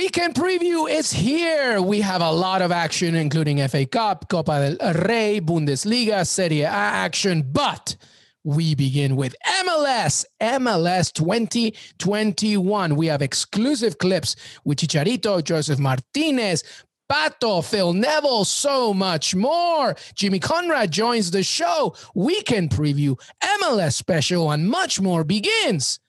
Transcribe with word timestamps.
Weekend 0.00 0.34
preview 0.34 0.90
is 0.90 1.12
here. 1.12 1.82
We 1.82 2.00
have 2.00 2.22
a 2.22 2.32
lot 2.32 2.62
of 2.62 2.72
action, 2.72 3.14
including 3.14 3.58
FA 3.68 3.84
Cup, 3.84 4.30
Copa 4.30 4.74
del 4.78 4.94
Rey, 4.94 5.42
Bundesliga, 5.42 6.26
Serie 6.26 6.62
A 6.62 6.70
action, 6.70 7.42
but 7.42 7.96
we 8.42 8.74
begin 8.74 9.14
with 9.14 9.36
MLS, 9.66 10.24
MLS 10.40 11.12
2021. 11.12 12.96
We 12.96 13.08
have 13.08 13.20
exclusive 13.20 13.98
clips 13.98 14.36
with 14.64 14.78
Chicharito, 14.78 15.44
Josef 15.44 15.78
Martinez, 15.78 16.64
Pato, 17.12 17.62
Phil 17.62 17.92
Neville, 17.92 18.46
so 18.46 18.94
much 18.94 19.34
more. 19.34 19.94
Jimmy 20.14 20.38
Conrad 20.38 20.90
joins 20.92 21.30
the 21.30 21.42
show. 21.42 21.94
Weekend 22.14 22.70
preview, 22.70 23.20
MLS 23.44 23.92
special, 23.92 24.50
and 24.50 24.66
much 24.66 24.98
more 24.98 25.24
begins 25.24 26.00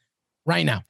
right 0.45 0.65
now. 0.65 0.81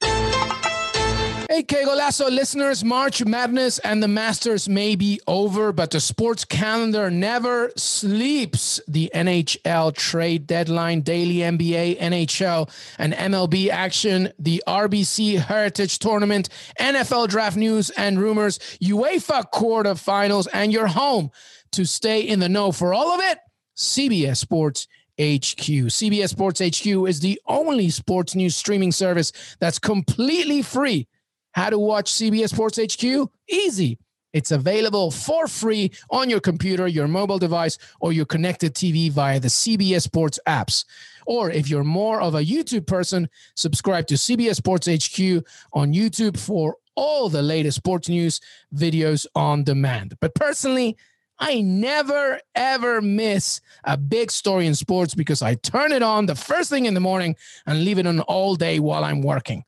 Hey, 1.52 1.64
Que 1.64 1.84
listeners, 1.84 2.82
March 2.82 3.22
Madness 3.26 3.78
and 3.80 4.02
the 4.02 4.08
Masters 4.08 4.70
may 4.70 4.96
be 4.96 5.20
over, 5.26 5.70
but 5.70 5.90
the 5.90 6.00
sports 6.00 6.46
calendar 6.46 7.10
never 7.10 7.70
sleeps. 7.76 8.80
The 8.88 9.10
NHL 9.14 9.94
trade 9.94 10.46
deadline, 10.46 11.02
daily 11.02 11.40
NBA, 11.40 12.00
NHL, 12.00 12.70
and 12.96 13.12
MLB 13.12 13.68
action, 13.68 14.32
the 14.38 14.62
RBC 14.66 15.40
Heritage 15.40 15.98
Tournament, 15.98 16.48
NFL 16.80 17.28
draft 17.28 17.58
news 17.58 17.90
and 17.90 18.18
rumors, 18.18 18.58
UEFA 18.80 19.44
quarterfinals, 19.52 20.48
and 20.54 20.72
your 20.72 20.86
home 20.86 21.30
to 21.72 21.84
stay 21.84 22.22
in 22.22 22.40
the 22.40 22.48
know 22.48 22.72
for 22.72 22.94
all 22.94 23.12
of 23.12 23.20
it. 23.20 23.36
CBS 23.76 24.38
Sports 24.38 24.88
HQ. 25.20 25.66
CBS 25.92 26.30
Sports 26.30 26.60
HQ 26.60 26.86
is 27.06 27.20
the 27.20 27.38
only 27.46 27.90
sports 27.90 28.34
news 28.34 28.56
streaming 28.56 28.90
service 28.90 29.32
that's 29.60 29.78
completely 29.78 30.62
free 30.62 31.08
how 31.52 31.70
to 31.70 31.78
watch 31.78 32.12
CBS 32.12 32.50
Sports 32.50 32.78
HQ? 32.78 33.30
Easy. 33.48 33.98
It's 34.32 34.50
available 34.50 35.10
for 35.10 35.46
free 35.46 35.92
on 36.10 36.30
your 36.30 36.40
computer, 36.40 36.86
your 36.86 37.06
mobile 37.06 37.38
device, 37.38 37.76
or 38.00 38.12
your 38.12 38.24
connected 38.24 38.74
TV 38.74 39.10
via 39.10 39.38
the 39.38 39.48
CBS 39.48 40.02
Sports 40.02 40.38
apps. 40.48 40.84
Or 41.26 41.50
if 41.50 41.68
you're 41.68 41.84
more 41.84 42.20
of 42.20 42.34
a 42.34 42.44
YouTube 42.44 42.86
person, 42.86 43.28
subscribe 43.54 44.06
to 44.06 44.14
CBS 44.14 44.56
Sports 44.56 44.86
HQ 44.86 45.44
on 45.72 45.92
YouTube 45.92 46.38
for 46.38 46.76
all 46.94 47.28
the 47.28 47.42
latest 47.42 47.76
sports 47.76 48.08
news 48.08 48.40
videos 48.74 49.26
on 49.34 49.64
demand. 49.64 50.16
But 50.20 50.34
personally, 50.34 50.96
I 51.38 51.60
never 51.60 52.40
ever 52.54 53.00
miss 53.00 53.60
a 53.84 53.96
big 53.96 54.30
story 54.30 54.66
in 54.66 54.74
sports 54.74 55.14
because 55.14 55.42
I 55.42 55.54
turn 55.56 55.92
it 55.92 56.02
on 56.02 56.26
the 56.26 56.34
first 56.34 56.70
thing 56.70 56.86
in 56.86 56.94
the 56.94 57.00
morning 57.00 57.36
and 57.66 57.84
leave 57.84 57.98
it 57.98 58.06
on 58.06 58.20
all 58.20 58.54
day 58.54 58.78
while 58.78 59.04
I'm 59.04 59.22
working. 59.22 59.64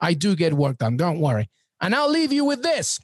I 0.00 0.14
do 0.14 0.36
get 0.36 0.54
work 0.54 0.78
done. 0.78 0.96
Don't 0.96 1.20
worry. 1.20 1.48
And 1.80 1.94
I'll 1.94 2.10
leave 2.10 2.32
you 2.32 2.44
with 2.44 2.62
this. 2.62 2.98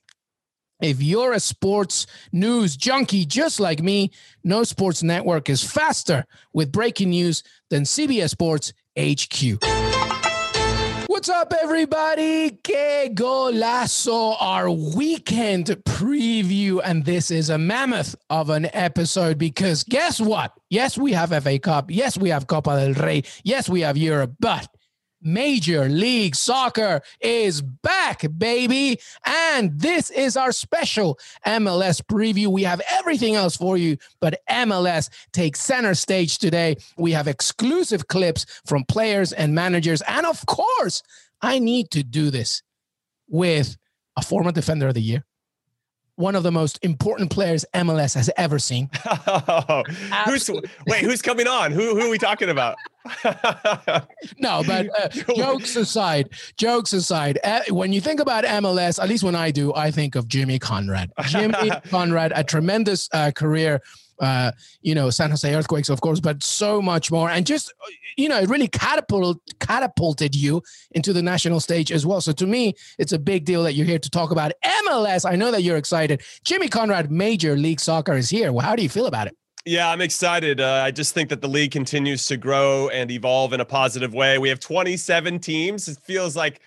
If 0.80 1.00
you're 1.02 1.32
a 1.32 1.40
sports 1.40 2.06
news 2.32 2.76
junkie 2.76 3.24
just 3.24 3.60
like 3.60 3.80
me, 3.80 4.10
no 4.42 4.64
sports 4.64 5.02
network 5.02 5.48
is 5.48 5.62
faster 5.62 6.24
with 6.52 6.72
breaking 6.72 7.10
news 7.10 7.42
than 7.70 7.84
CBS 7.84 8.30
Sports 8.30 8.72
HQ. 8.98 9.62
What's 11.06 11.28
up, 11.28 11.54
everybody? 11.62 12.58
Que 12.62 13.08
golazo, 13.14 14.36
our 14.40 14.68
weekend 14.68 15.66
preview. 15.84 16.80
And 16.84 17.04
this 17.04 17.30
is 17.30 17.50
a 17.50 17.56
mammoth 17.56 18.16
of 18.28 18.50
an 18.50 18.68
episode 18.74 19.38
because 19.38 19.84
guess 19.84 20.20
what? 20.20 20.52
Yes, 20.70 20.98
we 20.98 21.12
have 21.12 21.30
FA 21.42 21.58
Cup. 21.58 21.90
Yes, 21.90 22.18
we 22.18 22.30
have 22.30 22.46
Copa 22.46 22.76
del 22.76 22.94
Rey. 23.02 23.22
Yes, 23.44 23.68
we 23.68 23.82
have 23.82 23.96
Europe. 23.96 24.34
But 24.40 24.68
Major 25.24 25.88
League 25.88 26.36
Soccer 26.36 27.00
is 27.20 27.62
back, 27.62 28.24
baby. 28.36 29.00
And 29.24 29.80
this 29.80 30.10
is 30.10 30.36
our 30.36 30.52
special 30.52 31.18
MLS 31.46 32.00
preview. 32.02 32.48
We 32.48 32.62
have 32.64 32.82
everything 32.92 33.34
else 33.34 33.56
for 33.56 33.76
you, 33.76 33.96
but 34.20 34.40
MLS 34.48 35.08
takes 35.32 35.60
center 35.60 35.94
stage 35.94 36.38
today. 36.38 36.76
We 36.98 37.12
have 37.12 37.26
exclusive 37.26 38.06
clips 38.08 38.44
from 38.66 38.84
players 38.84 39.32
and 39.32 39.54
managers. 39.54 40.02
And 40.02 40.26
of 40.26 40.44
course, 40.46 41.02
I 41.40 41.58
need 41.58 41.90
to 41.92 42.02
do 42.02 42.30
this 42.30 42.62
with 43.28 43.76
a 44.16 44.22
former 44.22 44.52
defender 44.52 44.88
of 44.88 44.94
the 44.94 45.02
year, 45.02 45.24
one 46.16 46.36
of 46.36 46.42
the 46.42 46.52
most 46.52 46.78
important 46.82 47.30
players 47.30 47.64
MLS 47.74 48.14
has 48.14 48.30
ever 48.36 48.58
seen. 48.58 48.90
who's, 50.26 50.50
wait, 50.86 51.02
who's 51.02 51.22
coming 51.22 51.48
on? 51.48 51.72
Who, 51.72 51.98
who 51.98 52.06
are 52.06 52.10
we 52.10 52.18
talking 52.18 52.50
about? 52.50 52.76
no, 54.38 54.62
but 54.66 54.88
uh, 54.98 55.08
jokes 55.36 55.76
aside, 55.76 56.30
jokes 56.56 56.92
aside, 56.92 57.38
uh, 57.44 57.60
when 57.70 57.92
you 57.92 58.00
think 58.00 58.20
about 58.20 58.44
MLS, 58.44 59.02
at 59.02 59.08
least 59.08 59.24
when 59.24 59.34
I 59.34 59.50
do, 59.50 59.74
I 59.74 59.90
think 59.90 60.14
of 60.14 60.28
Jimmy 60.28 60.58
Conrad. 60.58 61.12
Jimmy 61.26 61.70
Conrad, 61.90 62.32
a 62.34 62.42
tremendous 62.42 63.08
uh, 63.12 63.30
career 63.30 63.80
uh, 64.20 64.52
you 64.80 64.94
know, 64.94 65.10
San 65.10 65.30
Jose 65.30 65.52
Earthquakes, 65.52 65.88
of 65.88 66.00
course, 66.00 66.20
but 66.20 66.42
so 66.42 66.80
much 66.80 67.10
more. 67.10 67.28
And 67.28 67.44
just, 67.44 67.72
you 68.16 68.28
know, 68.28 68.38
it 68.38 68.48
really 68.48 68.68
catapulted, 68.68 69.42
catapulted 69.58 70.36
you 70.36 70.62
into 70.92 71.12
the 71.12 71.20
national 71.22 71.60
stage 71.60 71.90
as 71.90 72.06
well. 72.06 72.20
So 72.20 72.32
to 72.32 72.46
me, 72.46 72.74
it's 72.98 73.12
a 73.12 73.18
big 73.18 73.44
deal 73.44 73.64
that 73.64 73.74
you're 73.74 73.86
here 73.86 73.98
to 73.98 74.10
talk 74.10 74.30
about 74.30 74.52
MLS. 74.64 75.28
I 75.28 75.34
know 75.36 75.50
that 75.50 75.62
you're 75.62 75.76
excited. 75.76 76.22
Jimmy 76.44 76.68
Conrad, 76.68 77.10
Major 77.10 77.56
League 77.56 77.80
Soccer 77.80 78.14
is 78.14 78.30
here. 78.30 78.52
Well, 78.52 78.64
how 78.64 78.76
do 78.76 78.82
you 78.82 78.88
feel 78.88 79.06
about 79.06 79.26
it? 79.26 79.36
Yeah, 79.66 79.88
I'm 79.88 80.02
excited. 80.02 80.60
Uh, 80.60 80.82
I 80.84 80.90
just 80.90 81.14
think 81.14 81.30
that 81.30 81.40
the 81.40 81.48
league 81.48 81.70
continues 81.70 82.26
to 82.26 82.36
grow 82.36 82.90
and 82.90 83.10
evolve 83.10 83.54
in 83.54 83.60
a 83.60 83.64
positive 83.64 84.12
way. 84.12 84.36
We 84.36 84.50
have 84.50 84.60
27 84.60 85.38
teams. 85.38 85.88
It 85.88 85.96
feels 86.02 86.36
like 86.36 86.60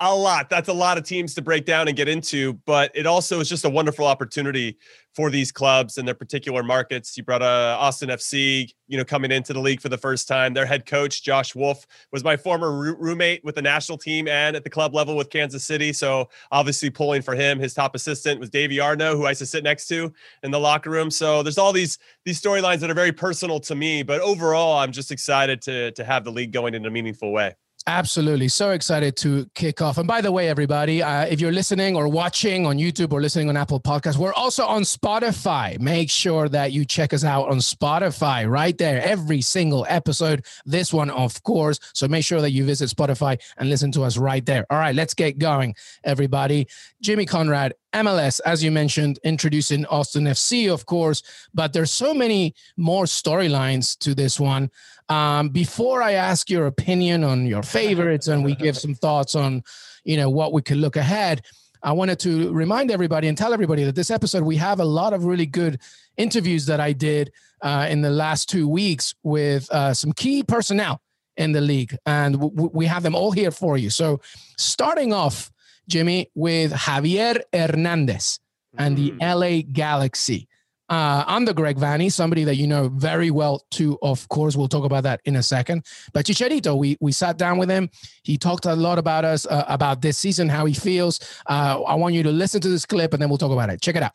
a 0.00 0.14
lot. 0.14 0.48
That's 0.48 0.68
a 0.68 0.72
lot 0.72 0.96
of 0.96 1.04
teams 1.04 1.34
to 1.34 1.42
break 1.42 1.66
down 1.66 1.86
and 1.86 1.96
get 1.96 2.08
into, 2.08 2.54
but 2.64 2.90
it 2.94 3.06
also 3.06 3.38
is 3.38 3.48
just 3.48 3.66
a 3.66 3.68
wonderful 3.68 4.06
opportunity 4.06 4.78
for 5.14 5.28
these 5.28 5.52
clubs 5.52 5.98
and 5.98 6.08
their 6.08 6.14
particular 6.14 6.62
markets. 6.62 7.16
You 7.16 7.22
brought 7.22 7.42
uh, 7.42 7.76
Austin 7.78 8.08
FC, 8.08 8.70
you 8.88 8.96
know, 8.96 9.04
coming 9.04 9.30
into 9.30 9.52
the 9.52 9.60
league 9.60 9.80
for 9.80 9.90
the 9.90 9.98
first 9.98 10.26
time. 10.26 10.54
Their 10.54 10.64
head 10.64 10.86
coach 10.86 11.22
Josh 11.22 11.54
Wolff 11.54 11.86
was 12.12 12.24
my 12.24 12.36
former 12.36 12.94
roommate 12.94 13.44
with 13.44 13.56
the 13.56 13.62
national 13.62 13.98
team 13.98 14.26
and 14.26 14.56
at 14.56 14.64
the 14.64 14.70
club 14.70 14.94
level 14.94 15.16
with 15.16 15.28
Kansas 15.28 15.64
City. 15.64 15.92
So 15.92 16.30
obviously 16.50 16.88
pulling 16.88 17.20
for 17.20 17.34
him. 17.34 17.58
His 17.58 17.74
top 17.74 17.94
assistant 17.94 18.40
was 18.40 18.48
Davy 18.48 18.80
Arnaud, 18.80 19.16
who 19.16 19.26
I 19.26 19.30
used 19.30 19.40
to 19.40 19.46
sit 19.46 19.64
next 19.64 19.86
to 19.88 20.12
in 20.42 20.50
the 20.50 20.60
locker 20.60 20.88
room. 20.88 21.10
So 21.10 21.42
there's 21.42 21.58
all 21.58 21.72
these 21.72 21.98
these 22.24 22.40
storylines 22.40 22.78
that 22.80 22.90
are 22.90 22.94
very 22.94 23.12
personal 23.12 23.60
to 23.60 23.74
me. 23.74 24.02
But 24.02 24.22
overall, 24.22 24.78
I'm 24.78 24.92
just 24.92 25.10
excited 25.10 25.60
to 25.62 25.90
to 25.92 26.04
have 26.04 26.24
the 26.24 26.32
league 26.32 26.52
going 26.52 26.74
in 26.74 26.86
a 26.86 26.90
meaningful 26.90 27.32
way. 27.32 27.54
Absolutely. 27.86 28.48
So 28.48 28.70
excited 28.70 29.16
to 29.18 29.46
kick 29.54 29.80
off. 29.80 29.96
And 29.96 30.06
by 30.06 30.20
the 30.20 30.30
way, 30.30 30.48
everybody, 30.48 31.02
uh, 31.02 31.24
if 31.24 31.40
you're 31.40 31.50
listening 31.50 31.96
or 31.96 32.08
watching 32.08 32.66
on 32.66 32.76
YouTube 32.76 33.10
or 33.10 33.22
listening 33.22 33.48
on 33.48 33.56
Apple 33.56 33.80
Podcasts, 33.80 34.18
we're 34.18 34.34
also 34.34 34.66
on 34.66 34.82
Spotify. 34.82 35.80
Make 35.80 36.10
sure 36.10 36.48
that 36.50 36.72
you 36.72 36.84
check 36.84 37.14
us 37.14 37.24
out 37.24 37.48
on 37.48 37.56
Spotify 37.56 38.48
right 38.48 38.76
there. 38.76 39.02
Every 39.02 39.40
single 39.40 39.86
episode, 39.88 40.44
this 40.66 40.92
one, 40.92 41.08
of 41.08 41.42
course. 41.42 41.80
So 41.94 42.06
make 42.06 42.24
sure 42.24 42.42
that 42.42 42.50
you 42.50 42.64
visit 42.64 42.90
Spotify 42.90 43.40
and 43.56 43.70
listen 43.70 43.90
to 43.92 44.02
us 44.02 44.18
right 44.18 44.44
there. 44.44 44.66
All 44.68 44.78
right, 44.78 44.94
let's 44.94 45.14
get 45.14 45.38
going, 45.38 45.74
everybody. 46.04 46.68
Jimmy 47.00 47.24
Conrad, 47.24 47.72
MLS, 47.94 48.40
as 48.44 48.62
you 48.62 48.70
mentioned, 48.70 49.18
introducing 49.24 49.84
Austin 49.86 50.24
FC, 50.24 50.72
of 50.72 50.86
course, 50.86 51.22
but 51.54 51.72
there's 51.72 51.90
so 51.90 52.14
many 52.14 52.54
more 52.76 53.04
storylines 53.04 53.98
to 53.98 54.14
this 54.14 54.38
one. 54.38 54.70
Um, 55.10 55.48
before 55.48 56.02
I 56.02 56.12
ask 56.12 56.48
your 56.48 56.66
opinion 56.66 57.24
on 57.24 57.44
your 57.44 57.62
favorites 57.62 58.28
and 58.28 58.44
we 58.44 58.54
give 58.54 58.78
some 58.78 58.94
thoughts 58.94 59.34
on, 59.34 59.64
you 60.04 60.16
know, 60.16 60.30
what 60.30 60.52
we 60.52 60.62
could 60.62 60.76
look 60.76 60.96
ahead, 60.96 61.42
I 61.82 61.92
wanted 61.92 62.20
to 62.20 62.52
remind 62.52 62.90
everybody 62.90 63.26
and 63.26 63.36
tell 63.36 63.52
everybody 63.52 63.84
that 63.84 63.96
this 63.96 64.10
episode 64.10 64.44
we 64.44 64.56
have 64.56 64.80
a 64.80 64.84
lot 64.84 65.12
of 65.12 65.24
really 65.24 65.46
good 65.46 65.80
interviews 66.16 66.66
that 66.66 66.78
I 66.78 66.92
did 66.92 67.32
uh, 67.62 67.86
in 67.90 68.02
the 68.02 68.10
last 68.10 68.48
two 68.48 68.68
weeks 68.68 69.14
with 69.22 69.70
uh, 69.72 69.94
some 69.94 70.12
key 70.12 70.42
personnel 70.42 71.00
in 71.36 71.52
the 71.52 71.60
league, 71.60 71.96
and 72.06 72.38
w- 72.40 72.70
we 72.72 72.86
have 72.86 73.02
them 73.02 73.14
all 73.14 73.32
here 73.32 73.50
for 73.50 73.78
you. 73.78 73.88
So, 73.90 74.20
starting 74.58 75.12
off, 75.12 75.50
Jimmy, 75.88 76.30
with 76.34 76.72
Javier 76.72 77.40
Hernandez 77.52 78.40
and 78.76 78.96
the 78.96 79.12
mm. 79.12 79.20
LA 79.20 79.66
Galaxy. 79.72 80.48
Uh, 80.90 81.22
I'm 81.28 81.44
Greg 81.44 81.76
Vanney, 81.76 82.10
somebody 82.10 82.42
that 82.42 82.56
you 82.56 82.66
know 82.66 82.88
very 82.88 83.30
well 83.30 83.64
too. 83.70 83.96
Of 84.02 84.28
course, 84.28 84.56
we'll 84.56 84.66
talk 84.66 84.84
about 84.84 85.04
that 85.04 85.20
in 85.24 85.36
a 85.36 85.42
second. 85.42 85.86
But 86.12 86.26
Chicharito, 86.26 86.76
we 86.76 86.96
we 87.00 87.12
sat 87.12 87.38
down 87.38 87.58
with 87.58 87.70
him. 87.70 87.88
He 88.24 88.36
talked 88.36 88.66
a 88.66 88.74
lot 88.74 88.98
about 88.98 89.24
us, 89.24 89.46
uh, 89.46 89.64
about 89.68 90.02
this 90.02 90.18
season, 90.18 90.48
how 90.48 90.64
he 90.64 90.74
feels. 90.74 91.20
Uh, 91.46 91.80
I 91.86 91.94
want 91.94 92.14
you 92.14 92.24
to 92.24 92.32
listen 92.32 92.60
to 92.62 92.68
this 92.68 92.84
clip, 92.84 93.12
and 93.12 93.22
then 93.22 93.28
we'll 93.28 93.38
talk 93.38 93.52
about 93.52 93.70
it. 93.70 93.80
Check 93.80 93.94
it 93.94 94.02
out. 94.02 94.10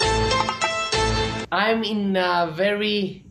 I'm 1.53 1.81
in 1.85 2.17
a 2.17 2.51
very 2.53 3.23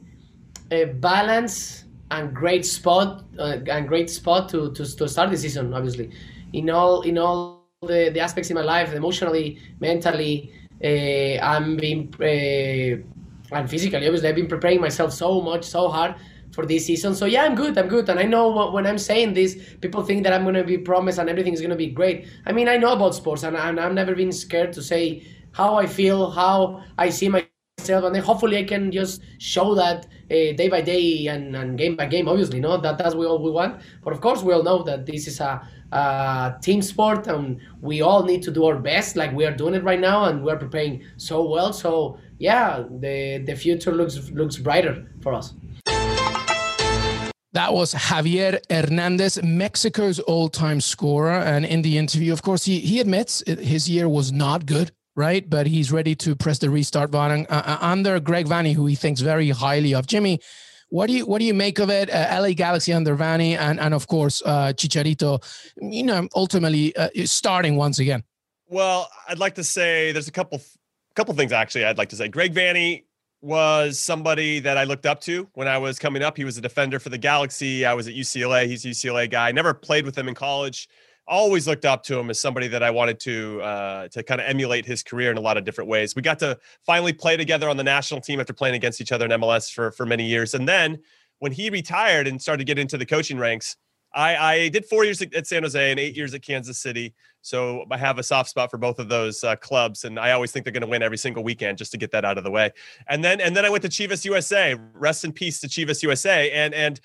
uh, 0.72 0.86
balanced 0.94 1.84
and 2.10 2.34
great 2.34 2.64
spot, 2.64 3.24
uh, 3.38 3.58
and 3.66 3.86
great 3.86 4.08
spot 4.08 4.48
to, 4.50 4.72
to 4.72 4.96
to 4.96 5.06
start 5.06 5.30
the 5.30 5.36
season. 5.36 5.74
Obviously, 5.74 6.10
in 6.54 6.70
all 6.70 7.02
in 7.02 7.18
all 7.18 7.68
the, 7.82 8.08
the 8.08 8.20
aspects 8.20 8.48
in 8.48 8.54
my 8.54 8.62
life, 8.62 8.94
emotionally, 8.94 9.58
mentally, 9.80 10.50
uh, 10.82 11.44
I'm 11.44 11.76
being 11.76 12.08
uh, 12.14 13.13
and 13.54 13.68
physically. 13.68 14.06
Obviously, 14.06 14.28
I've 14.28 14.34
been 14.34 14.48
preparing 14.48 14.80
myself 14.80 15.12
so 15.12 15.40
much, 15.40 15.64
so 15.64 15.88
hard 15.88 16.14
for 16.52 16.64
this 16.66 16.86
season. 16.86 17.14
So 17.14 17.26
yeah, 17.26 17.44
I'm 17.44 17.54
good. 17.54 17.76
I'm 17.76 17.88
good, 17.88 18.08
and 18.08 18.18
I 18.18 18.24
know 18.24 18.70
when 18.70 18.86
I'm 18.86 18.98
saying 18.98 19.34
this, 19.34 19.56
people 19.80 20.02
think 20.02 20.22
that 20.24 20.32
I'm 20.32 20.44
gonna 20.44 20.64
be 20.64 20.78
promised 20.78 21.18
and 21.18 21.28
everything 21.28 21.52
is 21.52 21.60
gonna 21.60 21.76
be 21.76 21.88
great. 21.88 22.26
I 22.46 22.52
mean, 22.52 22.68
I 22.68 22.76
know 22.76 22.92
about 22.92 23.14
sports, 23.14 23.42
and, 23.42 23.56
and 23.56 23.80
I've 23.80 23.94
never 23.94 24.14
been 24.14 24.32
scared 24.32 24.72
to 24.74 24.82
say 24.82 25.26
how 25.52 25.74
I 25.76 25.86
feel, 25.86 26.30
how 26.30 26.82
I 26.98 27.10
see 27.10 27.28
myself, 27.28 28.04
and 28.04 28.14
then 28.14 28.22
hopefully 28.22 28.58
I 28.58 28.64
can 28.64 28.90
just 28.90 29.22
show 29.38 29.74
that 29.74 30.06
uh, 30.30 30.52
day 30.56 30.68
by 30.68 30.80
day 30.80 31.26
and, 31.26 31.54
and 31.56 31.76
game 31.76 31.96
by 31.96 32.06
game. 32.06 32.28
Obviously, 32.28 32.60
no, 32.60 32.76
that 32.76 32.98
that's 32.98 33.14
what 33.14 33.42
we 33.42 33.50
want. 33.50 33.80
But 34.02 34.12
of 34.12 34.20
course, 34.20 34.42
we 34.42 34.52
all 34.52 34.62
know 34.62 34.82
that 34.84 35.06
this 35.06 35.26
is 35.26 35.40
a 35.40 35.66
uh, 35.94 36.58
team 36.58 36.82
sport 36.82 37.28
and 37.28 37.60
we 37.80 38.02
all 38.02 38.24
need 38.24 38.42
to 38.42 38.50
do 38.50 38.64
our 38.64 38.76
best 38.76 39.14
like 39.14 39.32
we 39.32 39.46
are 39.46 39.54
doing 39.54 39.74
it 39.74 39.84
right 39.84 40.00
now 40.00 40.24
and 40.24 40.44
we're 40.44 40.56
preparing 40.56 41.04
so 41.16 41.48
well 41.48 41.72
so 41.72 42.18
yeah 42.38 42.84
the 43.00 43.42
the 43.46 43.56
future 43.56 43.92
looks 43.92 44.30
looks 44.30 44.56
brighter 44.56 45.06
for 45.22 45.34
us 45.34 45.54
that 47.54 47.72
was 47.72 47.94
Javier 47.94 48.58
Hernandez, 48.68 49.40
Mexico's 49.40 50.18
all-time 50.18 50.80
scorer. 50.80 51.38
And 51.38 51.64
in 51.64 51.82
the 51.82 51.98
interview, 51.98 52.32
of 52.32 52.42
course, 52.42 52.64
he, 52.64 52.80
he 52.80 52.98
admits 52.98 53.44
his 53.46 53.88
year 53.88 54.08
was 54.08 54.32
not 54.32 54.66
good, 54.66 54.90
right? 55.14 55.48
But 55.48 55.68
he's 55.68 55.92
ready 55.92 56.16
to 56.16 56.34
press 56.34 56.58
the 56.58 56.68
restart 56.68 57.12
button 57.12 57.46
uh, 57.48 57.62
uh 57.64 57.78
under 57.80 58.18
Greg 58.18 58.46
Vanney, 58.46 58.74
who 58.74 58.86
he 58.86 58.96
thinks 58.96 59.20
very 59.20 59.50
highly 59.50 59.94
of. 59.94 60.08
Jimmy, 60.08 60.40
what 60.88 61.06
do 61.06 61.12
you 61.12 61.26
what 61.26 61.38
do 61.38 61.44
you 61.44 61.54
make 61.54 61.78
of 61.78 61.90
it? 61.90 62.10
Uh, 62.10 62.40
LA 62.40 62.54
Galaxy 62.54 62.92
under 62.92 63.16
Vanney 63.16 63.56
and 63.56 63.78
and 63.78 63.94
of 63.94 64.06
course 64.08 64.42
uh, 64.44 64.72
Chicharito, 64.74 65.42
you 65.76 66.02
know, 66.02 66.28
ultimately 66.34 66.94
uh, 66.96 67.08
starting 67.24 67.76
once 67.76 68.00
again. 68.00 68.24
Well, 68.68 69.08
I'd 69.28 69.38
like 69.38 69.54
to 69.56 69.64
say 69.64 70.10
there's 70.10 70.28
a 70.28 70.32
couple 70.32 70.60
couple 71.14 71.34
things 71.34 71.52
actually. 71.52 71.84
I'd 71.84 71.98
like 71.98 72.10
to 72.10 72.16
say 72.16 72.28
Greg 72.28 72.54
Vanney 72.54 73.04
was 73.40 73.98
somebody 73.98 74.58
that 74.60 74.78
I 74.78 74.84
looked 74.84 75.06
up 75.06 75.20
to 75.22 75.48
when 75.54 75.68
I 75.68 75.78
was 75.78 75.98
coming 75.98 76.22
up. 76.22 76.36
He 76.36 76.44
was 76.44 76.56
a 76.56 76.60
defender 76.60 76.98
for 76.98 77.10
the 77.10 77.18
Galaxy. 77.18 77.84
I 77.84 77.94
was 77.94 78.08
at 78.08 78.14
UCLA. 78.14 78.66
He's 78.66 78.84
a 78.84 78.88
UCLA 78.88 79.30
guy. 79.30 79.52
Never 79.52 79.74
played 79.74 80.06
with 80.06 80.16
him 80.16 80.28
in 80.28 80.34
college 80.34 80.88
always 81.26 81.66
looked 81.66 81.84
up 81.84 82.02
to 82.04 82.18
him 82.18 82.30
as 82.30 82.38
somebody 82.38 82.68
that 82.68 82.82
I 82.82 82.90
wanted 82.90 83.18
to 83.20 83.60
uh, 83.62 84.08
to 84.08 84.22
kind 84.22 84.40
of 84.40 84.46
emulate 84.46 84.84
his 84.84 85.02
career 85.02 85.30
in 85.30 85.36
a 85.36 85.40
lot 85.40 85.56
of 85.56 85.64
different 85.64 85.88
ways. 85.88 86.14
We 86.14 86.22
got 86.22 86.38
to 86.40 86.58
finally 86.84 87.12
play 87.12 87.36
together 87.36 87.68
on 87.68 87.76
the 87.76 87.84
national 87.84 88.20
team 88.20 88.40
after 88.40 88.52
playing 88.52 88.74
against 88.74 89.00
each 89.00 89.12
other 89.12 89.24
in 89.24 89.30
MLS 89.32 89.72
for 89.72 89.90
for 89.92 90.06
many 90.06 90.26
years, 90.26 90.54
and 90.54 90.68
then 90.68 90.98
when 91.38 91.52
he 91.52 91.68
retired 91.68 92.26
and 92.26 92.40
started 92.40 92.58
to 92.58 92.64
get 92.64 92.78
into 92.78 92.96
the 92.96 93.06
coaching 93.06 93.38
ranks, 93.38 93.76
I, 94.14 94.36
I 94.36 94.68
did 94.68 94.86
four 94.86 95.04
years 95.04 95.20
at 95.20 95.46
San 95.46 95.62
Jose 95.62 95.90
and 95.90 95.98
eight 95.98 96.16
years 96.16 96.34
at 96.34 96.42
Kansas 96.42 96.78
City. 96.78 97.14
So 97.42 97.84
I 97.90 97.98
have 97.98 98.18
a 98.18 98.22
soft 98.22 98.48
spot 98.48 98.70
for 98.70 98.78
both 98.78 98.98
of 98.98 99.08
those 99.08 99.44
uh, 99.44 99.56
clubs, 99.56 100.04
and 100.04 100.18
I 100.18 100.32
always 100.32 100.50
think 100.50 100.64
they're 100.64 100.72
going 100.72 100.82
to 100.82 100.86
win 100.86 101.02
every 101.02 101.18
single 101.18 101.44
weekend 101.44 101.78
just 101.78 101.92
to 101.92 101.98
get 101.98 102.10
that 102.12 102.24
out 102.24 102.38
of 102.38 102.44
the 102.44 102.50
way. 102.50 102.70
And 103.08 103.22
then 103.22 103.40
and 103.40 103.54
then 103.54 103.64
I 103.64 103.70
went 103.70 103.82
to 103.82 103.88
Chivas 103.88 104.24
USA. 104.24 104.76
Rest 104.94 105.24
in 105.24 105.32
peace 105.32 105.60
to 105.60 105.68
Chivas 105.68 106.02
USA, 106.02 106.50
and 106.52 106.72
and 106.72 107.00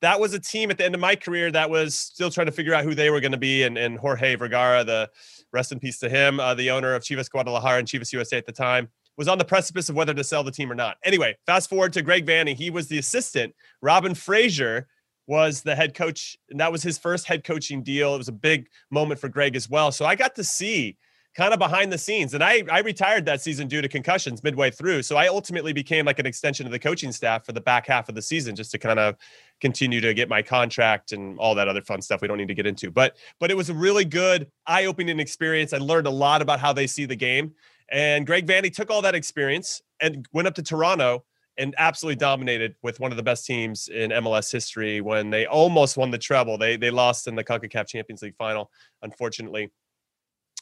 that 0.00 0.18
was 0.18 0.34
a 0.34 0.40
team 0.40 0.70
at 0.70 0.78
the 0.78 0.84
end 0.84 0.94
of 0.94 1.00
my 1.00 1.14
career 1.14 1.50
that 1.52 1.70
was 1.70 1.94
still 1.94 2.30
trying 2.30 2.46
to 2.46 2.52
figure 2.52 2.74
out 2.74 2.84
who 2.84 2.94
they 2.94 3.08
were 3.10 3.20
going 3.20 3.32
to 3.32 3.38
be. 3.38 3.62
And, 3.62 3.78
and 3.78 3.98
Jorge 3.98 4.34
Vergara, 4.34 4.82
the 4.82 5.08
rest 5.52 5.70
in 5.70 5.78
peace 5.78 5.98
to 6.00 6.08
him, 6.08 6.40
uh, 6.40 6.54
the 6.54 6.70
owner 6.70 6.94
of 6.94 7.02
Chivas 7.02 7.30
Guadalajara 7.30 7.78
and 7.78 7.86
Chivas 7.86 8.12
USA 8.12 8.36
at 8.36 8.46
the 8.46 8.52
time, 8.52 8.88
was 9.16 9.28
on 9.28 9.38
the 9.38 9.44
precipice 9.44 9.88
of 9.88 9.94
whether 9.94 10.12
to 10.12 10.24
sell 10.24 10.42
the 10.42 10.50
team 10.50 10.72
or 10.72 10.74
not. 10.74 10.96
Anyway, 11.04 11.36
fast 11.46 11.68
forward 11.68 11.92
to 11.92 12.02
Greg 12.02 12.26
Vanney. 12.26 12.54
He 12.54 12.70
was 12.70 12.88
the 12.88 12.98
assistant. 12.98 13.54
Robin 13.80 14.14
Fraser 14.14 14.88
was 15.26 15.62
the 15.62 15.74
head 15.74 15.94
coach, 15.94 16.36
and 16.50 16.60
that 16.60 16.72
was 16.72 16.82
his 16.82 16.98
first 16.98 17.26
head 17.26 17.44
coaching 17.44 17.82
deal. 17.82 18.14
It 18.14 18.18
was 18.18 18.28
a 18.28 18.32
big 18.32 18.68
moment 18.90 19.20
for 19.20 19.28
Greg 19.28 19.56
as 19.56 19.68
well. 19.68 19.92
So 19.92 20.04
I 20.04 20.14
got 20.14 20.34
to 20.36 20.44
see 20.44 20.96
kind 21.34 21.52
of 21.52 21.58
behind 21.58 21.90
the 21.90 21.98
scenes. 21.98 22.34
And 22.34 22.44
I, 22.44 22.62
I 22.70 22.80
retired 22.80 23.24
that 23.24 23.40
season 23.40 23.66
due 23.66 23.80
to 23.80 23.88
concussions 23.88 24.42
midway 24.42 24.70
through. 24.70 25.02
So 25.02 25.16
I 25.16 25.28
ultimately 25.28 25.72
became 25.72 26.04
like 26.04 26.18
an 26.18 26.26
extension 26.26 26.66
of 26.66 26.72
the 26.72 26.78
coaching 26.78 27.10
staff 27.10 27.46
for 27.46 27.52
the 27.52 27.60
back 27.60 27.86
half 27.86 28.08
of 28.08 28.14
the 28.14 28.22
season 28.22 28.54
just 28.54 28.70
to 28.72 28.78
kind 28.78 28.98
of 28.98 29.16
continue 29.60 30.00
to 30.00 30.12
get 30.12 30.28
my 30.28 30.42
contract 30.42 31.12
and 31.12 31.38
all 31.38 31.54
that 31.54 31.68
other 31.68 31.80
fun 31.80 32.02
stuff 32.02 32.20
we 32.20 32.28
don't 32.28 32.36
need 32.36 32.48
to 32.48 32.54
get 32.54 32.66
into. 32.66 32.90
But 32.90 33.16
but 33.40 33.50
it 33.50 33.56
was 33.56 33.70
a 33.70 33.74
really 33.74 34.04
good 34.04 34.50
eye-opening 34.66 35.20
experience. 35.20 35.72
I 35.72 35.78
learned 35.78 36.06
a 36.06 36.10
lot 36.10 36.42
about 36.42 36.60
how 36.60 36.72
they 36.72 36.86
see 36.86 37.06
the 37.06 37.16
game. 37.16 37.54
And 37.90 38.26
Greg 38.26 38.46
Vanney 38.46 38.72
took 38.72 38.90
all 38.90 39.02
that 39.02 39.14
experience 39.14 39.82
and 40.00 40.26
went 40.32 40.48
up 40.48 40.54
to 40.56 40.62
Toronto 40.62 41.24
and 41.58 41.74
absolutely 41.78 42.16
dominated 42.16 42.74
with 42.82 43.00
one 43.00 43.10
of 43.10 43.16
the 43.16 43.22
best 43.22 43.44
teams 43.46 43.88
in 43.88 44.10
MLS 44.10 44.50
history 44.50 45.00
when 45.00 45.30
they 45.30 45.46
almost 45.46 45.96
won 45.96 46.10
the 46.10 46.18
treble. 46.18 46.56
They 46.56 46.76
they 46.76 46.90
lost 46.90 47.28
in 47.28 47.34
the 47.34 47.44
CONCACAF 47.44 47.86
Champions 47.86 48.22
League 48.22 48.36
final, 48.36 48.70
unfortunately. 49.02 49.70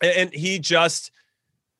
And 0.03 0.33
he 0.33 0.59
just 0.59 1.13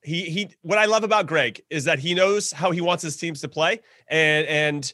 he 0.03 0.23
he 0.25 0.51
what 0.63 0.79
I 0.79 0.85
love 0.85 1.05
about 1.05 1.27
Greg 1.27 1.61
is 1.71 1.85
that 1.85 1.99
he 1.99 2.15
knows 2.15 2.53
how 2.53 2.71
he 2.71 2.81
wants 2.81 3.03
his 3.03 3.17
teams 3.17 3.41
to 3.41 3.49
play 3.49 3.81
and 4.09 4.47
and 4.47 4.93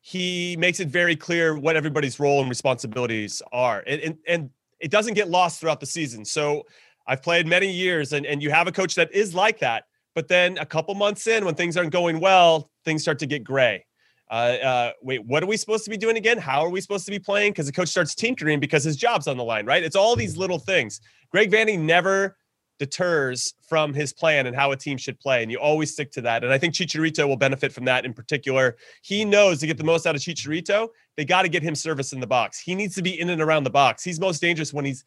he 0.00 0.56
makes 0.58 0.80
it 0.80 0.88
very 0.88 1.14
clear 1.14 1.58
what 1.58 1.76
everybody's 1.76 2.18
role 2.18 2.40
and 2.40 2.48
responsibilities 2.48 3.42
are. 3.52 3.84
And 3.86 4.00
and, 4.00 4.18
and 4.26 4.50
it 4.80 4.90
doesn't 4.90 5.14
get 5.14 5.28
lost 5.28 5.60
throughout 5.60 5.80
the 5.80 5.86
season. 5.86 6.24
So 6.24 6.66
I've 7.06 7.22
played 7.22 7.46
many 7.46 7.70
years 7.70 8.14
and 8.14 8.24
and 8.24 8.42
you 8.42 8.50
have 8.50 8.66
a 8.66 8.72
coach 8.72 8.94
that 8.94 9.12
is 9.12 9.34
like 9.34 9.58
that 9.58 9.84
but 10.14 10.28
then 10.28 10.58
a 10.58 10.66
couple 10.66 10.94
months 10.94 11.26
in 11.26 11.44
when 11.44 11.54
things 11.54 11.76
aren't 11.76 11.92
going 11.92 12.20
well 12.20 12.70
things 12.84 13.02
start 13.02 13.18
to 13.18 13.26
get 13.26 13.44
gray 13.44 13.84
uh, 14.30 14.56
uh, 14.62 14.92
wait, 15.02 15.24
what 15.26 15.42
are 15.42 15.46
we 15.46 15.56
supposed 15.56 15.82
to 15.82 15.90
be 15.90 15.96
doing 15.96 16.16
again? 16.16 16.38
How 16.38 16.64
are 16.64 16.68
we 16.68 16.80
supposed 16.80 17.04
to 17.04 17.10
be 17.10 17.18
playing? 17.18 17.50
Because 17.50 17.66
the 17.66 17.72
coach 17.72 17.88
starts 17.88 18.14
tinkering 18.14 18.60
because 18.60 18.84
his 18.84 18.96
job's 18.96 19.26
on 19.26 19.36
the 19.36 19.42
line, 19.42 19.66
right? 19.66 19.82
It's 19.82 19.96
all 19.96 20.14
these 20.14 20.36
little 20.36 20.60
things. 20.60 21.00
Greg 21.32 21.50
Vanney 21.50 21.76
never 21.76 22.36
deters 22.78 23.54
from 23.68 23.92
his 23.92 24.12
plan 24.12 24.46
and 24.46 24.56
how 24.56 24.70
a 24.72 24.76
team 24.76 24.96
should 24.96 25.18
play. 25.20 25.42
And 25.42 25.50
you 25.50 25.58
always 25.58 25.92
stick 25.92 26.12
to 26.12 26.22
that. 26.22 26.44
And 26.44 26.52
I 26.52 26.58
think 26.58 26.74
Chicharito 26.74 27.28
will 27.28 27.36
benefit 27.36 27.72
from 27.72 27.84
that 27.84 28.04
in 28.04 28.14
particular. 28.14 28.76
He 29.02 29.24
knows 29.24 29.60
to 29.60 29.66
get 29.66 29.76
the 29.76 29.84
most 29.84 30.06
out 30.06 30.14
of 30.14 30.20
Chicharito, 30.22 30.88
they 31.16 31.24
got 31.24 31.42
to 31.42 31.48
get 31.48 31.62
him 31.62 31.74
service 31.74 32.12
in 32.12 32.20
the 32.20 32.26
box. 32.26 32.58
He 32.58 32.74
needs 32.74 32.94
to 32.94 33.02
be 33.02 33.20
in 33.20 33.30
and 33.30 33.42
around 33.42 33.64
the 33.64 33.70
box. 33.70 34.02
He's 34.02 34.18
most 34.18 34.40
dangerous 34.40 34.72
when 34.72 34.84
he's 34.84 35.04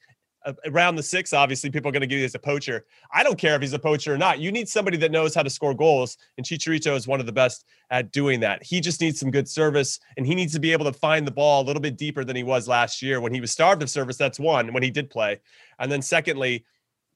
around 0.66 0.96
the 0.96 1.04
six. 1.04 1.34
Obviously, 1.34 1.70
people 1.70 1.90
are 1.90 1.92
going 1.92 2.02
to 2.02 2.08
give 2.08 2.20
you 2.20 2.26
as 2.26 2.36
a 2.36 2.40
poacher. 2.40 2.86
I 3.14 3.24
don't 3.24 3.38
care 3.38 3.56
if 3.56 3.62
he's 3.62 3.74
a 3.74 3.80
poacher 3.80 4.14
or 4.14 4.18
not. 4.18 4.40
You 4.40 4.52
need 4.52 4.68
somebody 4.68 4.98
that 4.98 5.12
knows 5.12 5.34
how 5.36 5.44
to 5.44 5.50
score 5.50 5.74
goals. 5.74 6.18
And 6.38 6.46
Chicharito 6.46 6.96
is 6.96 7.08
one 7.08 7.20
of 7.20 7.26
the 7.26 7.32
best 7.32 7.66
at 7.90 8.12
doing 8.12 8.40
that. 8.42 8.64
He 8.64 8.82
just 8.82 9.02
needs 9.02 9.20
some 9.20 9.32
good 9.32 9.48
service 9.48 10.00
and 10.18 10.26
he 10.26 10.36
needs 10.36 10.54
to 10.54 10.60
be 10.60 10.72
able 10.72 10.86
to 10.86 10.94
find 10.94 11.26
the 11.26 11.32
ball 11.32 11.64
a 11.64 11.66
little 11.66 11.82
bit 11.82 11.98
deeper 11.98 12.24
than 12.24 12.36
he 12.36 12.44
was 12.44 12.68
last 12.68 13.02
year 13.02 13.22
when 13.22 13.34
he 13.34 13.42
was 13.42 13.52
starved 13.52 13.84
of 13.84 13.90
service. 13.90 14.18
That's 14.18 14.40
one, 14.40 14.74
when 14.74 14.84
he 14.84 14.92
did 14.92 15.10
play. 15.10 15.40
And 15.80 15.92
then 15.92 16.02
secondly, 16.02 16.66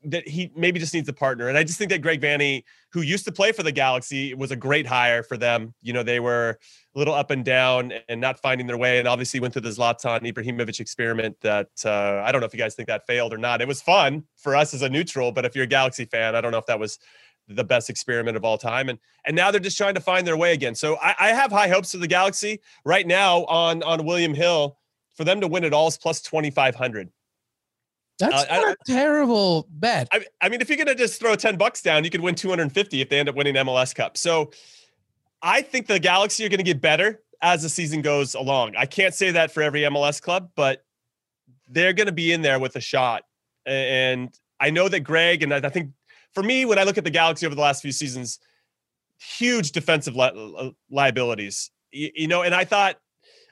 that 0.03 0.27
he 0.27 0.51
maybe 0.55 0.79
just 0.79 0.93
needs 0.93 1.09
a 1.09 1.13
partner. 1.13 1.49
And 1.49 1.57
I 1.57 1.63
just 1.63 1.77
think 1.77 1.89
that 1.89 2.01
Greg 2.01 2.21
Vanney, 2.21 2.63
who 2.91 3.01
used 3.01 3.25
to 3.25 3.31
play 3.31 3.51
for 3.51 3.63
the 3.63 3.71
Galaxy, 3.71 4.33
was 4.33 4.51
a 4.51 4.55
great 4.55 4.85
hire 4.85 5.23
for 5.23 5.37
them. 5.37 5.73
You 5.81 5.93
know, 5.93 6.03
they 6.03 6.19
were 6.19 6.59
a 6.95 6.99
little 6.99 7.13
up 7.13 7.31
and 7.31 7.43
down 7.43 7.93
and 8.07 8.21
not 8.21 8.39
finding 8.39 8.67
their 8.67 8.77
way. 8.77 8.99
And 8.99 9.07
obviously 9.07 9.39
went 9.39 9.53
through 9.53 9.63
the 9.63 9.69
Zlatan 9.69 10.31
Ibrahimovic 10.31 10.79
experiment 10.79 11.37
that 11.41 11.69
uh, 11.83 12.21
I 12.23 12.31
don't 12.31 12.41
know 12.41 12.47
if 12.47 12.53
you 12.53 12.59
guys 12.59 12.75
think 12.75 12.87
that 12.87 13.07
failed 13.07 13.33
or 13.33 13.37
not. 13.37 13.61
It 13.61 13.67
was 13.67 13.81
fun 13.81 14.23
for 14.35 14.55
us 14.55 14.73
as 14.73 14.81
a 14.81 14.89
neutral, 14.89 15.31
but 15.31 15.45
if 15.45 15.55
you're 15.55 15.65
a 15.65 15.67
Galaxy 15.67 16.05
fan, 16.05 16.35
I 16.35 16.41
don't 16.41 16.51
know 16.51 16.59
if 16.59 16.67
that 16.67 16.79
was 16.79 16.99
the 17.47 17.63
best 17.63 17.89
experiment 17.89 18.37
of 18.37 18.43
all 18.43 18.57
time. 18.57 18.89
And 18.89 18.99
and 19.25 19.35
now 19.35 19.51
they're 19.51 19.59
just 19.59 19.77
trying 19.77 19.95
to 19.95 20.01
find 20.01 20.27
their 20.27 20.37
way 20.37 20.53
again. 20.53 20.75
So 20.75 20.97
I, 21.01 21.15
I 21.19 21.27
have 21.29 21.51
high 21.51 21.69
hopes 21.69 21.91
for 21.91 21.97
the 21.97 22.07
Galaxy 22.07 22.59
right 22.85 23.07
now 23.07 23.45
on 23.45 23.83
on 23.83 24.05
William 24.05 24.33
Hill 24.33 24.77
for 25.15 25.23
them 25.23 25.41
to 25.41 25.47
win 25.47 25.63
it 25.63 25.73
all 25.73 25.87
is 25.87 25.97
plus 25.97 26.21
2500 26.21 27.09
That's 28.19 28.43
uh, 28.49 28.55
not 28.55 28.67
I, 28.67 28.71
a 28.71 28.75
terrible 28.85 29.67
bet. 29.69 30.07
I, 30.11 30.25
I 30.41 30.49
mean, 30.49 30.61
if 30.61 30.69
you're 30.69 30.77
going 30.77 30.87
to 30.87 30.95
just 30.95 31.19
throw 31.19 31.35
10 31.35 31.57
bucks 31.57 31.81
down, 31.81 32.03
you 32.03 32.09
could 32.09 32.21
win 32.21 32.35
250 32.35 33.01
if 33.01 33.09
they 33.09 33.19
end 33.19 33.29
up 33.29 33.35
winning 33.35 33.55
MLS 33.55 33.93
Cup. 33.93 34.17
So 34.17 34.51
I 35.41 35.61
think 35.61 35.87
the 35.87 35.99
Galaxy 35.99 36.45
are 36.45 36.49
going 36.49 36.57
to 36.57 36.63
get 36.63 36.81
better 36.81 37.21
as 37.41 37.61
the 37.61 37.69
season 37.69 38.01
goes 38.01 38.33
along. 38.33 38.75
I 38.75 38.85
can't 38.85 39.13
say 39.13 39.31
that 39.31 39.51
for 39.51 39.61
every 39.61 39.81
MLS 39.81 40.21
club, 40.21 40.49
but 40.55 40.83
they're 41.69 41.93
going 41.93 42.07
to 42.07 42.13
be 42.13 42.31
in 42.31 42.41
there 42.41 42.59
with 42.59 42.75
a 42.75 42.81
shot. 42.81 43.23
And 43.65 44.33
I 44.59 44.71
know 44.71 44.89
that 44.89 45.01
Greg, 45.01 45.43
and 45.43 45.53
I 45.53 45.69
think 45.69 45.91
for 46.33 46.41
me, 46.41 46.65
when 46.65 46.79
I 46.79 46.83
look 46.83 46.97
at 46.97 47.03
the 47.03 47.11
Galaxy 47.11 47.45
over 47.45 47.55
the 47.55 47.61
last 47.61 47.81
few 47.81 47.91
seasons, 47.91 48.39
huge 49.19 49.71
defensive 49.71 50.15
li- 50.15 50.75
liabilities, 50.89 51.69
you, 51.91 52.09
you 52.15 52.27
know, 52.27 52.41
and 52.41 52.55
I 52.55 52.65
thought, 52.65 52.97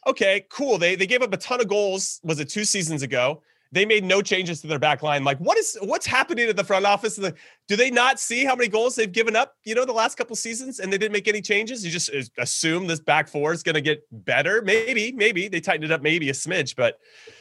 okay, 0.08 0.46
cool. 0.50 0.78
They, 0.78 0.96
they 0.96 1.08
gave 1.08 1.22
up 1.22 1.34
a 1.34 1.38
ton 1.38 1.62
of 1.62 1.68
goals. 1.68 2.20
Was 2.24 2.40
it 2.40 2.50
two 2.50 2.66
seasons 2.66 3.02
ago? 3.02 3.42
They 3.76 3.86
made 3.86 4.06
no 4.06 4.22
changes 4.22 4.62
to 4.62 4.68
their 4.68 4.80
back 4.80 5.04
line. 5.04 5.26
Like, 5.26 5.38
what 5.40 5.58
is 5.58 5.78
what's 5.82 6.06
happening 6.06 6.48
at 6.48 6.56
the 6.56 6.64
front 6.64 6.86
office? 6.86 7.20
Do 7.68 7.76
they 7.76 7.92
not 7.92 8.22
see 8.22 8.46
how 8.46 8.56
many 8.56 8.70
goals 8.70 8.96
they've 8.96 9.12
given 9.12 9.36
up? 9.36 9.54
You 9.66 9.76
know, 9.76 9.84
the 9.84 9.92
last 9.92 10.18
couple 10.18 10.34
seasons, 10.38 10.80
and 10.80 10.94
they 10.94 10.98
didn't 10.98 11.12
make 11.12 11.28
any 11.28 11.42
changes. 11.42 11.84
You 11.84 11.92
just 11.92 12.10
uh, 12.10 12.22
assume 12.38 12.88
this 12.88 13.02
back 13.02 13.28
four 13.28 13.52
is 13.52 13.64
going 13.64 13.76
to 13.76 13.82
get 13.82 14.02
better. 14.14 14.62
Maybe, 14.62 15.12
maybe 15.12 15.50
they 15.50 15.60
tightened 15.60 15.84
it 15.84 15.92
up, 15.92 16.02
maybe 16.02 16.30
a 16.30 16.32
smidge. 16.32 16.78
But 16.78 17.00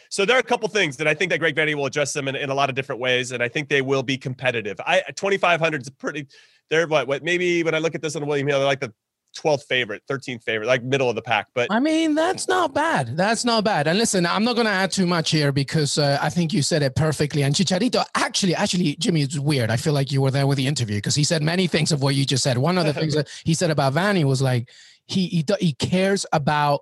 so 0.09 0.25
there 0.25 0.37
are 0.37 0.41
a 0.41 0.43
couple 0.43 0.69
things 0.69 0.97
that 0.97 1.07
I 1.07 1.15
think 1.15 1.31
that 1.31 1.39
Greg 1.39 1.55
Vanney 1.55 1.77
will 1.77 1.87
address 1.87 2.13
them 2.13 2.27
in, 2.27 2.35
in 2.35 2.51
a 2.51 2.55
lot 2.55 2.69
of 2.69 2.75
different 2.75 3.01
ways, 3.01 3.31
and 3.31 3.41
I 3.41 3.47
think 3.47 3.69
they 3.69 3.81
will 3.81 4.03
be 4.03 4.19
competitive. 4.19 4.81
I 4.85 5.05
2,500 5.15 5.83
is 5.83 5.91
pretty. 5.91 6.27
They're 6.69 6.89
what? 6.89 7.07
What? 7.07 7.23
Maybe 7.23 7.63
when 7.63 7.77
I 7.77 7.79
look 7.79 7.95
at 7.95 8.03
this 8.03 8.17
on 8.17 8.27
William 8.27 8.49
Hill, 8.49 8.59
they're 8.59 8.67
like 8.67 8.81
the 8.81 8.93
12th 9.35 9.65
favorite, 9.65 10.03
13th 10.09 10.43
favorite, 10.43 10.67
like 10.67 10.83
middle 10.83 11.09
of 11.09 11.17
the 11.17 11.23
pack. 11.23 11.49
But 11.55 11.69
I 11.71 11.81
mean, 11.81 12.15
that's 12.15 12.49
not 12.49 12.75
bad. 12.75 13.17
That's 13.17 13.45
not 13.45 13.65
bad. 13.65 13.87
And 13.87 13.99
listen, 13.99 14.27
I'm 14.27 14.45
not 14.45 14.55
going 14.55 14.67
to 14.67 14.73
add 14.73 14.93
too 14.93 15.07
much 15.07 15.31
here 15.31 15.53
because 15.53 15.99
uh, 15.99 16.19
I 16.21 16.31
think 16.31 16.53
you 16.53 16.63
said 16.63 16.83
it 16.83 16.95
perfectly. 16.95 17.43
And 17.43 17.55
Chicharito, 17.55 18.05
actually, 18.15 18.55
actually, 18.55 18.97
Jimmy, 18.97 19.23
it's 19.23 19.39
weird. 19.39 19.71
I 19.71 19.77
feel 19.77 19.93
like 19.93 20.13
you 20.13 20.23
were 20.23 20.31
there 20.31 20.47
with 20.47 20.59
the 20.59 20.67
interview 20.67 20.97
because 20.97 21.15
he 21.15 21.25
said 21.25 21.43
many 21.43 21.67
things 21.67 21.93
of 21.93 22.03
what 22.03 22.15
you 22.15 22.25
just 22.25 22.43
said. 22.43 22.59
One 22.59 22.79
of 22.79 22.87
the 22.87 22.95
things 23.01 23.15
that 23.15 23.29
he 23.45 23.55
said 23.55 23.71
about 23.71 23.95
Vanney 23.95 24.25
was 24.25 24.41
like, 24.41 24.71
he, 25.07 25.27
he, 25.27 25.45
he 25.61 25.73
cares 25.75 26.25
about 26.33 26.81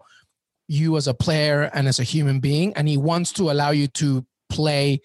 you 0.68 0.96
as 0.96 1.08
a 1.08 1.14
player 1.14 1.70
and 1.74 1.88
as 1.88 1.98
a 1.98 2.04
human 2.04 2.40
being, 2.40 2.72
and 2.74 2.88
he 2.88 2.96
wants 2.96 3.32
to 3.32 3.50
allow 3.50 3.70
you 3.70 3.88
to 3.88 4.24
play 4.48 5.00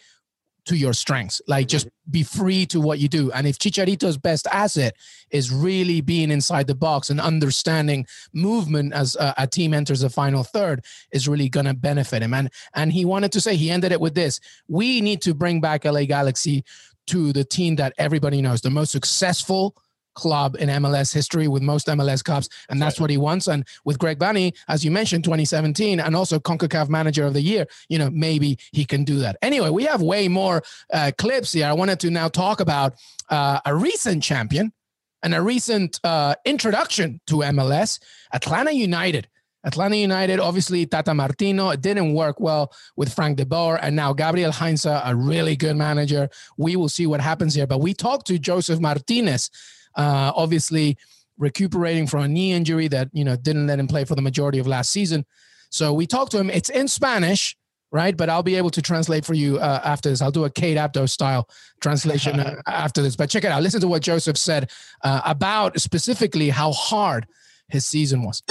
to 0.68 0.78
your 0.78 0.94
strengths. 0.94 1.42
Like 1.48 1.68
just 1.68 1.88
mm-hmm. 1.88 2.12
be 2.12 2.24
free 2.24 2.66
to 2.68 2.80
what 2.80 3.00
you 3.00 3.08
do. 3.08 3.32
And 3.32 3.48
if 3.48 3.58
Chicharito's 3.58 4.18
best 4.18 4.48
asset 4.48 4.96
is 5.32 5.52
really 5.52 6.02
being 6.02 6.32
inside 6.32 6.68
the 6.68 6.76
box 6.76 7.10
and 7.10 7.20
understanding 7.20 8.06
movement 8.34 8.94
as 8.94 9.16
a, 9.16 9.34
a 9.38 9.48
team 9.48 9.74
enters 9.74 10.02
the 10.02 10.10
final 10.10 10.44
third, 10.44 10.86
is 11.12 11.28
really 11.28 11.50
going 11.50 11.66
to 11.66 11.74
benefit 11.74 12.22
him. 12.22 12.34
And 12.34 12.50
and 12.74 12.92
he 12.92 13.06
wanted 13.06 13.32
to 13.34 13.42
say 13.42 13.56
he 13.56 13.72
ended 13.72 13.92
it 13.92 14.02
with 14.02 14.16
this: 14.16 14.40
we 14.68 15.02
need 15.02 15.22
to 15.24 15.34
bring 15.34 15.62
back 15.62 15.86
LA 15.86 16.04
Galaxy 16.04 16.64
to 17.08 17.32
the 17.32 17.44
team 17.44 17.78
that 17.78 17.94
everybody 17.98 18.42
knows, 18.42 18.62
the 18.62 18.70
most 18.70 18.92
successful 18.92 19.76
club 20.18 20.58
in 20.60 20.68
MLS 20.68 21.14
history 21.14 21.48
with 21.48 21.62
most 21.62 21.88
MLS 21.88 22.24
Cups, 22.24 22.50
and 22.70 22.82
that's 22.82 23.00
what 23.00 23.10
he 23.10 23.18
wants. 23.18 23.48
And 23.48 23.66
with 23.86 24.00
Greg 24.00 24.18
Vanney, 24.18 24.54
as 24.68 24.84
you 24.84 24.90
mentioned, 24.90 25.24
2017, 25.24 26.00
and 26.00 26.16
also 26.16 26.40
CONCACAF 26.40 26.90
Manager 26.90 27.26
of 27.26 27.34
the 27.34 27.42
Year, 27.42 27.68
you 27.88 28.00
know, 28.00 28.10
maybe 28.10 28.58
he 28.72 28.84
can 28.84 29.04
do 29.04 29.20
that. 29.20 29.38
Anyway, 29.42 29.70
we 29.70 29.84
have 29.86 30.02
way 30.02 30.28
more 30.28 30.64
uh, 30.92 31.12
clips 31.18 31.54
here. 31.54 31.68
I 31.68 31.74
wanted 31.74 32.00
to 32.02 32.10
now 32.10 32.28
talk 32.28 32.60
about 32.60 32.96
uh, 33.30 33.60
a 33.64 33.76
recent 33.76 34.24
champion 34.24 34.74
and 35.22 35.36
a 35.36 35.42
recent 35.42 36.00
uh, 36.04 36.36
introduction 36.46 37.22
to 37.28 37.36
MLS, 37.38 38.00
Atlanta 38.34 38.72
United. 38.72 39.28
Atlanta 39.64 39.98
United, 39.98 40.40
obviously 40.40 40.86
Tata 40.86 41.14
Martino, 41.14 41.70
it 41.72 41.82
didn't 41.82 42.14
work 42.14 42.40
well 42.40 42.72
with 42.96 43.14
Frank 43.14 43.38
de 43.38 43.46
Boer, 43.46 43.78
and 43.82 43.96
now 43.96 44.14
Gabriel 44.14 44.52
Heinze, 44.52 44.86
a 44.86 45.14
really 45.14 45.56
good 45.58 45.76
manager. 45.76 46.30
We 46.58 46.76
will 46.76 46.88
see 46.90 47.06
what 47.06 47.20
happens 47.20 47.54
here. 47.54 47.68
But 47.68 47.82
we 47.82 47.94
talked 47.94 48.28
to 48.28 48.40
Josef 48.40 48.80
Martinez, 48.80 49.50
uh, 49.98 50.32
obviously, 50.36 50.98
recuperating 51.38 52.08
from 52.08 52.24
a 52.24 52.28
knee 52.28 52.54
injury 52.54 52.88
that 52.88 53.10
you 53.14 53.24
know 53.24 53.36
didn't 53.36 53.68
let 53.68 53.80
him 53.80 53.88
play 53.88 54.06
for 54.06 54.16
the 54.16 54.22
majority 54.22 54.60
of 54.60 54.68
last 54.68 54.92
season. 54.92 55.26
So 55.70 55.94
we 55.94 56.08
talked 56.08 56.32
to 56.32 56.40
him. 56.40 56.50
It's 56.50 56.70
in 56.70 56.88
Spanish, 56.88 57.58
right? 57.92 58.16
But 58.16 58.30
I'll 58.30 58.44
be 58.44 58.56
able 58.56 58.70
to 58.72 58.82
translate 58.82 59.26
for 59.26 59.34
you 59.34 59.58
uh, 59.58 59.82
after 59.84 60.10
this. 60.10 60.22
I'll 60.22 60.32
do 60.32 60.46
a 60.46 60.50
Kate 60.50 60.78
Abdo 60.78 61.10
style 61.10 61.50
translation 61.82 62.40
uh, 62.40 62.62
after 62.68 63.02
this. 63.02 63.16
But 63.16 63.30
check 63.30 63.44
it 63.44 63.52
out. 63.52 63.62
Listen 63.62 63.82
to 63.82 63.88
what 63.88 64.02
Josef 64.02 64.38
said 64.38 64.72
uh, 65.04 65.22
about 65.26 65.80
specifically 65.80 66.50
how 66.50 66.72
hard 66.72 67.28
his 67.68 67.86
season 67.86 68.24
was. 68.24 68.42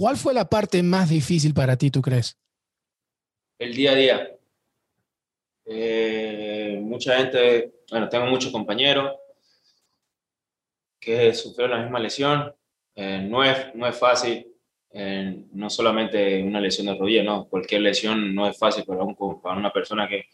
¿Cuál 0.00 0.16
fue 0.16 0.34
la 0.34 0.44
parte 0.44 0.82
más 0.82 1.08
difícil 1.08 1.54
para 1.54 1.76
ti, 1.76 1.90
tú 1.90 2.02
crees? 2.02 2.36
El 3.58 3.74
día 3.74 3.92
a 3.92 3.94
día. 3.94 4.28
Eh, 5.66 6.78
mucha 6.82 7.16
gente, 7.16 7.72
bueno, 7.90 8.08
tengo 8.08 8.26
muchos 8.26 8.52
compañeros 8.52 9.12
que 11.04 11.34
sufrió 11.34 11.68
la 11.68 11.80
misma 11.80 12.00
lesión. 12.00 12.52
Eh, 12.96 13.26
no, 13.28 13.44
es, 13.44 13.74
no 13.74 13.86
es 13.86 13.96
fácil, 13.96 14.46
eh, 14.90 15.44
no 15.52 15.68
solamente 15.68 16.42
una 16.42 16.60
lesión 16.60 16.86
de 16.86 16.94
rodilla, 16.94 17.22
no, 17.22 17.46
cualquier 17.46 17.82
lesión 17.82 18.34
no 18.34 18.48
es 18.48 18.56
fácil 18.56 18.84
para, 18.84 19.02
un, 19.02 19.16
para 19.40 19.58
una 19.58 19.72
persona 19.72 20.08
que, 20.08 20.26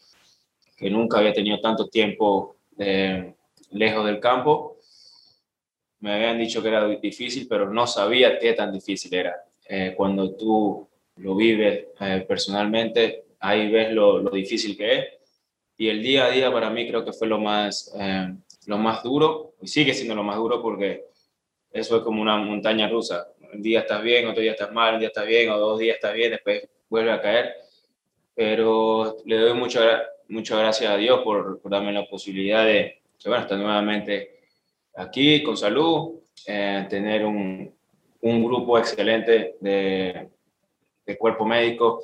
que, 0.77 0.89
nunca 0.89 1.17
había 1.17 1.33
tenido 1.33 1.59
tanto 1.59 1.87
tiempo 1.87 2.57
eh, 2.77 3.33
lejos 3.71 4.05
del 4.05 4.19
campo. 4.19 4.77
Me 5.99 6.13
habían 6.13 6.37
dicho 6.37 6.61
que 6.61 6.69
era 6.69 6.87
difícil, 6.87 7.47
pero 7.47 7.71
no 7.71 7.85
sabía 7.85 8.39
qué 8.39 8.53
tan 8.53 8.71
difícil 8.71 9.13
era. 9.13 9.35
cuando 9.95 10.35
tú 10.35 10.89
lo 11.17 11.35
vives 11.35 11.85
personalmente, 12.27 13.25
ahí 13.39 13.71
ves 13.71 13.93
lo, 13.93 14.17
lo, 14.19 14.31
difícil 14.31 14.75
que 14.75 14.97
es. 14.97 15.05
Y 15.77 15.89
el 15.89 16.01
día 16.01 16.25
a 16.25 16.31
día 16.31 16.51
para 16.51 16.71
mí 16.71 16.87
creo 16.87 17.05
que 17.05 17.13
fue 17.13 17.27
lo 17.27 17.39
más, 17.39 17.93
lo 18.67 18.77
más 18.77 19.03
duro, 19.03 19.53
y 19.61 19.67
sigue 19.67 19.93
siendo 19.93 20.15
lo 20.15 20.23
más 20.23 20.37
duro 20.37 20.61
porque 20.61 21.05
eso 21.71 21.97
es 21.97 22.03
como 22.03 22.21
una 22.21 22.37
montaña 22.37 22.87
rusa. 22.89 23.27
Un 23.53 23.61
día 23.61 23.81
estás 23.81 24.01
bien, 24.01 24.27
otro 24.27 24.41
día 24.41 24.51
estás 24.51 24.71
mal, 24.71 24.93
un 24.93 24.99
día 24.99 25.09
estás 25.09 25.25
bien, 25.25 25.49
o 25.49 25.57
dos 25.57 25.79
días 25.79 25.95
estás 25.95 26.13
bien, 26.13 26.31
después 26.31 26.67
vuelve 26.89 27.11
a 27.11 27.21
caer. 27.21 27.55
Pero 28.35 29.17
le 29.25 29.37
doy 29.37 29.53
muchas 29.53 30.01
mucha 30.31 30.57
gracias 30.57 30.89
a 30.89 30.97
Dios 30.97 31.21
por, 31.23 31.61
darme 31.69 31.91
la 31.91 32.07
posibilidad 32.07 32.65
de, 32.65 33.01
bueno, 33.25 33.43
estar 33.43 33.57
nuevamente 33.57 34.39
aquí 34.95 35.43
con 35.43 35.57
salud, 35.57 36.21
eh, 36.47 36.87
tener 36.89 37.25
un, 37.25 37.73
un, 38.21 38.43
grupo 38.43 38.77
excelente 38.77 39.57
de, 39.59 40.29
de, 41.05 41.17
cuerpo 41.17 41.45
médico 41.45 42.01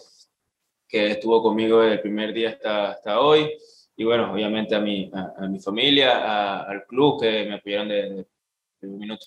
que 0.87 1.11
estuvo 1.11 1.41
conmigo 1.41 1.79
desde 1.79 1.93
el 1.93 2.01
primer 2.01 2.33
día 2.33 2.49
hasta, 2.49 2.91
hasta 2.91 3.21
hoy 3.21 3.49
y 3.97 4.03
bueno, 4.03 4.31
obviamente 4.31 4.75
a 4.75 4.79
mi, 4.79 5.09
a, 5.13 5.33
a 5.43 5.47
mi 5.47 5.59
familia, 5.59 6.11
a, 6.19 6.61
al 6.69 6.85
club 6.85 7.19
que 7.19 7.45
me 7.45 7.55
apoyaron 7.55 7.89
de, 7.89 8.27
de 8.81 8.87
un 8.87 8.99
minuto. 8.99 9.25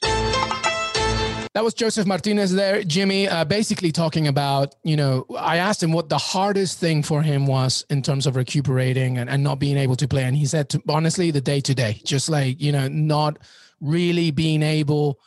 That 1.53 1.65
was 1.65 1.75
Josef 1.75 2.07
Martinez 2.07 2.55
there, 2.55 2.85
Jimmy, 2.85 3.27
uh, 3.27 3.45
basically 3.45 3.91
talking 3.91 4.29
about, 4.29 4.77
you 4.85 4.97
know, 4.97 5.27
I 5.37 5.57
asked 5.57 5.83
him 5.83 5.93
what 5.93 6.09
the 6.09 6.17
hardest 6.17 6.79
thing 6.79 7.03
for 7.03 7.23
him 7.23 7.49
was 7.49 7.85
in 7.91 8.03
terms 8.03 8.29
of 8.29 8.37
recuperating 8.37 9.19
and, 9.19 9.29
and 9.29 9.43
not 9.43 9.59
being 9.59 9.77
able 9.77 9.97
to 9.97 10.07
play. 10.07 10.23
And 10.23 10.37
he 10.37 10.47
said, 10.47 10.69
to, 10.69 10.83
honestly, 10.89 11.33
the 11.33 11.41
day 11.41 11.61
to 11.61 11.75
day, 11.75 12.01
just 12.05 12.31
like, 12.31 12.61
you 12.63 12.71
know, 12.71 12.87
not 12.87 13.39
really 13.81 14.31
being 14.31 14.63
able 14.63 15.19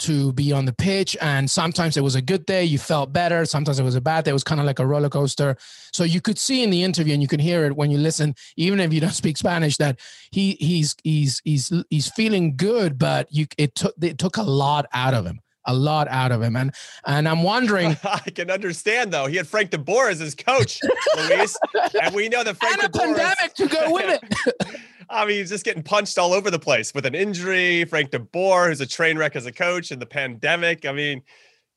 to 0.00 0.32
be 0.32 0.52
on 0.52 0.64
the 0.64 0.72
pitch. 0.72 1.16
And 1.20 1.50
sometimes 1.50 1.96
it 1.96 2.02
was 2.02 2.14
a 2.14 2.22
good 2.22 2.46
day, 2.46 2.64
you 2.64 2.78
felt 2.78 3.12
better. 3.12 3.44
Sometimes 3.44 3.78
it 3.78 3.82
was 3.82 3.94
a 3.94 4.00
bad 4.00 4.24
day. 4.24 4.30
It 4.30 4.34
was 4.34 4.44
kind 4.44 4.60
of 4.60 4.66
like 4.66 4.78
a 4.78 4.86
roller 4.86 5.08
coaster. 5.08 5.56
So 5.92 6.04
you 6.04 6.20
could 6.20 6.38
see 6.38 6.62
in 6.62 6.70
the 6.70 6.82
interview, 6.82 7.14
and 7.14 7.22
you 7.22 7.28
can 7.28 7.40
hear 7.40 7.64
it 7.64 7.76
when 7.76 7.90
you 7.90 7.98
listen, 7.98 8.34
even 8.56 8.80
if 8.80 8.92
you 8.92 9.00
don't 9.00 9.10
speak 9.12 9.36
Spanish, 9.36 9.76
that 9.78 10.00
he 10.30 10.56
he's 10.60 10.94
he's 11.02 11.40
he's 11.44 11.72
he's 11.90 12.08
feeling 12.10 12.56
good, 12.56 12.98
but 12.98 13.28
you 13.30 13.46
it 13.58 13.74
took 13.74 13.94
it 14.02 14.18
took 14.18 14.36
a 14.36 14.42
lot 14.42 14.86
out 14.92 15.14
of 15.14 15.26
him 15.26 15.40
a 15.66 15.74
lot 15.74 16.08
out 16.08 16.32
of 16.32 16.40
him. 16.40 16.56
And 16.56 16.74
and 17.04 17.28
I'm 17.28 17.42
wondering. 17.42 17.96
I 18.04 18.30
can 18.30 18.50
understand 18.50 19.12
though. 19.12 19.26
He 19.26 19.36
had 19.36 19.46
Frank 19.46 19.70
De 19.70 19.78
Boer 19.78 20.08
as 20.08 20.20
his 20.20 20.34
coach, 20.34 20.80
Luis, 21.16 21.56
and 22.02 22.14
we 22.14 22.28
know 22.28 22.42
that 22.44 22.56
Frank 22.56 22.82
and 22.82 22.94
a 22.94 22.98
pandemic 22.98 23.36
is, 23.46 23.52
to 23.54 23.66
go 23.68 23.92
with 23.92 24.20
it. 24.22 24.80
I 25.16 25.24
mean, 25.24 25.38
he's 25.38 25.48
just 25.48 25.64
getting 25.64 25.82
punched 25.82 26.18
all 26.18 26.32
over 26.34 26.50
the 26.50 26.58
place 26.58 26.92
with 26.94 27.06
an 27.06 27.14
injury. 27.14 27.84
Frank 27.86 28.10
De 28.10 28.18
Boer, 28.18 28.68
who's 28.68 28.80
a 28.80 28.86
train 28.86 29.16
wreck 29.16 29.34
as 29.34 29.46
a 29.46 29.52
coach, 29.52 29.90
and 29.90 30.00
the 30.00 30.06
pandemic. 30.06 30.84
I 30.84 30.92
mean, 30.92 31.22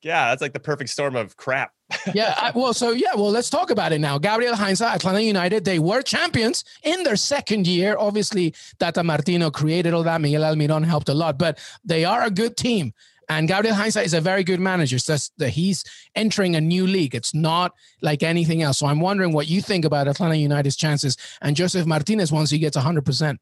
yeah, 0.01 0.29
that's 0.29 0.41
like 0.41 0.53
the 0.53 0.59
perfect 0.59 0.89
storm 0.89 1.15
of 1.15 1.37
crap. 1.37 1.71
yeah, 2.13 2.35
I, 2.37 2.51
well, 2.53 2.73
so 2.73 2.91
yeah, 2.91 3.15
well, 3.15 3.31
let's 3.31 3.49
talk 3.49 3.71
about 3.71 3.91
it 3.91 3.99
now. 3.99 4.17
Gabriel 4.17 4.55
Heinze, 4.55 4.81
Atlanta 4.81 5.21
United, 5.21 5.65
they 5.65 5.79
were 5.79 6.01
champions 6.01 6.63
in 6.83 7.03
their 7.03 7.15
second 7.15 7.65
year. 7.65 7.95
Obviously, 7.97 8.53
Tata 8.77 9.03
Martino 9.03 9.49
created 9.51 9.93
all 9.93 10.03
that. 10.03 10.21
Miguel 10.21 10.41
Almiron 10.41 10.83
helped 10.83 11.09
a 11.09 11.13
lot, 11.13 11.39
but 11.39 11.57
they 11.83 12.05
are 12.05 12.23
a 12.23 12.31
good 12.31 12.57
team. 12.57 12.93
And 13.29 13.47
Gabriel 13.47 13.75
Heinze 13.75 13.95
is 13.95 14.13
a 14.15 14.21
very 14.21 14.43
good 14.43 14.59
manager. 14.59 14.97
So 14.97 15.15
that 15.37 15.49
he's 15.49 15.83
entering 16.15 16.55
a 16.55 16.61
new 16.61 16.87
league. 16.87 17.15
It's 17.15 17.33
not 17.33 17.73
like 18.01 18.23
anything 18.23 18.63
else. 18.63 18.79
So 18.79 18.87
I'm 18.87 18.99
wondering 18.99 19.31
what 19.31 19.47
you 19.47 19.61
think 19.61 19.85
about 19.85 20.07
Atlanta 20.07 20.35
United's 20.35 20.75
chances 20.75 21.15
and 21.41 21.55
Josef 21.55 21.85
Martinez 21.85 22.31
once 22.31 22.49
he 22.49 22.57
gets 22.57 22.75
100%. 22.75 23.37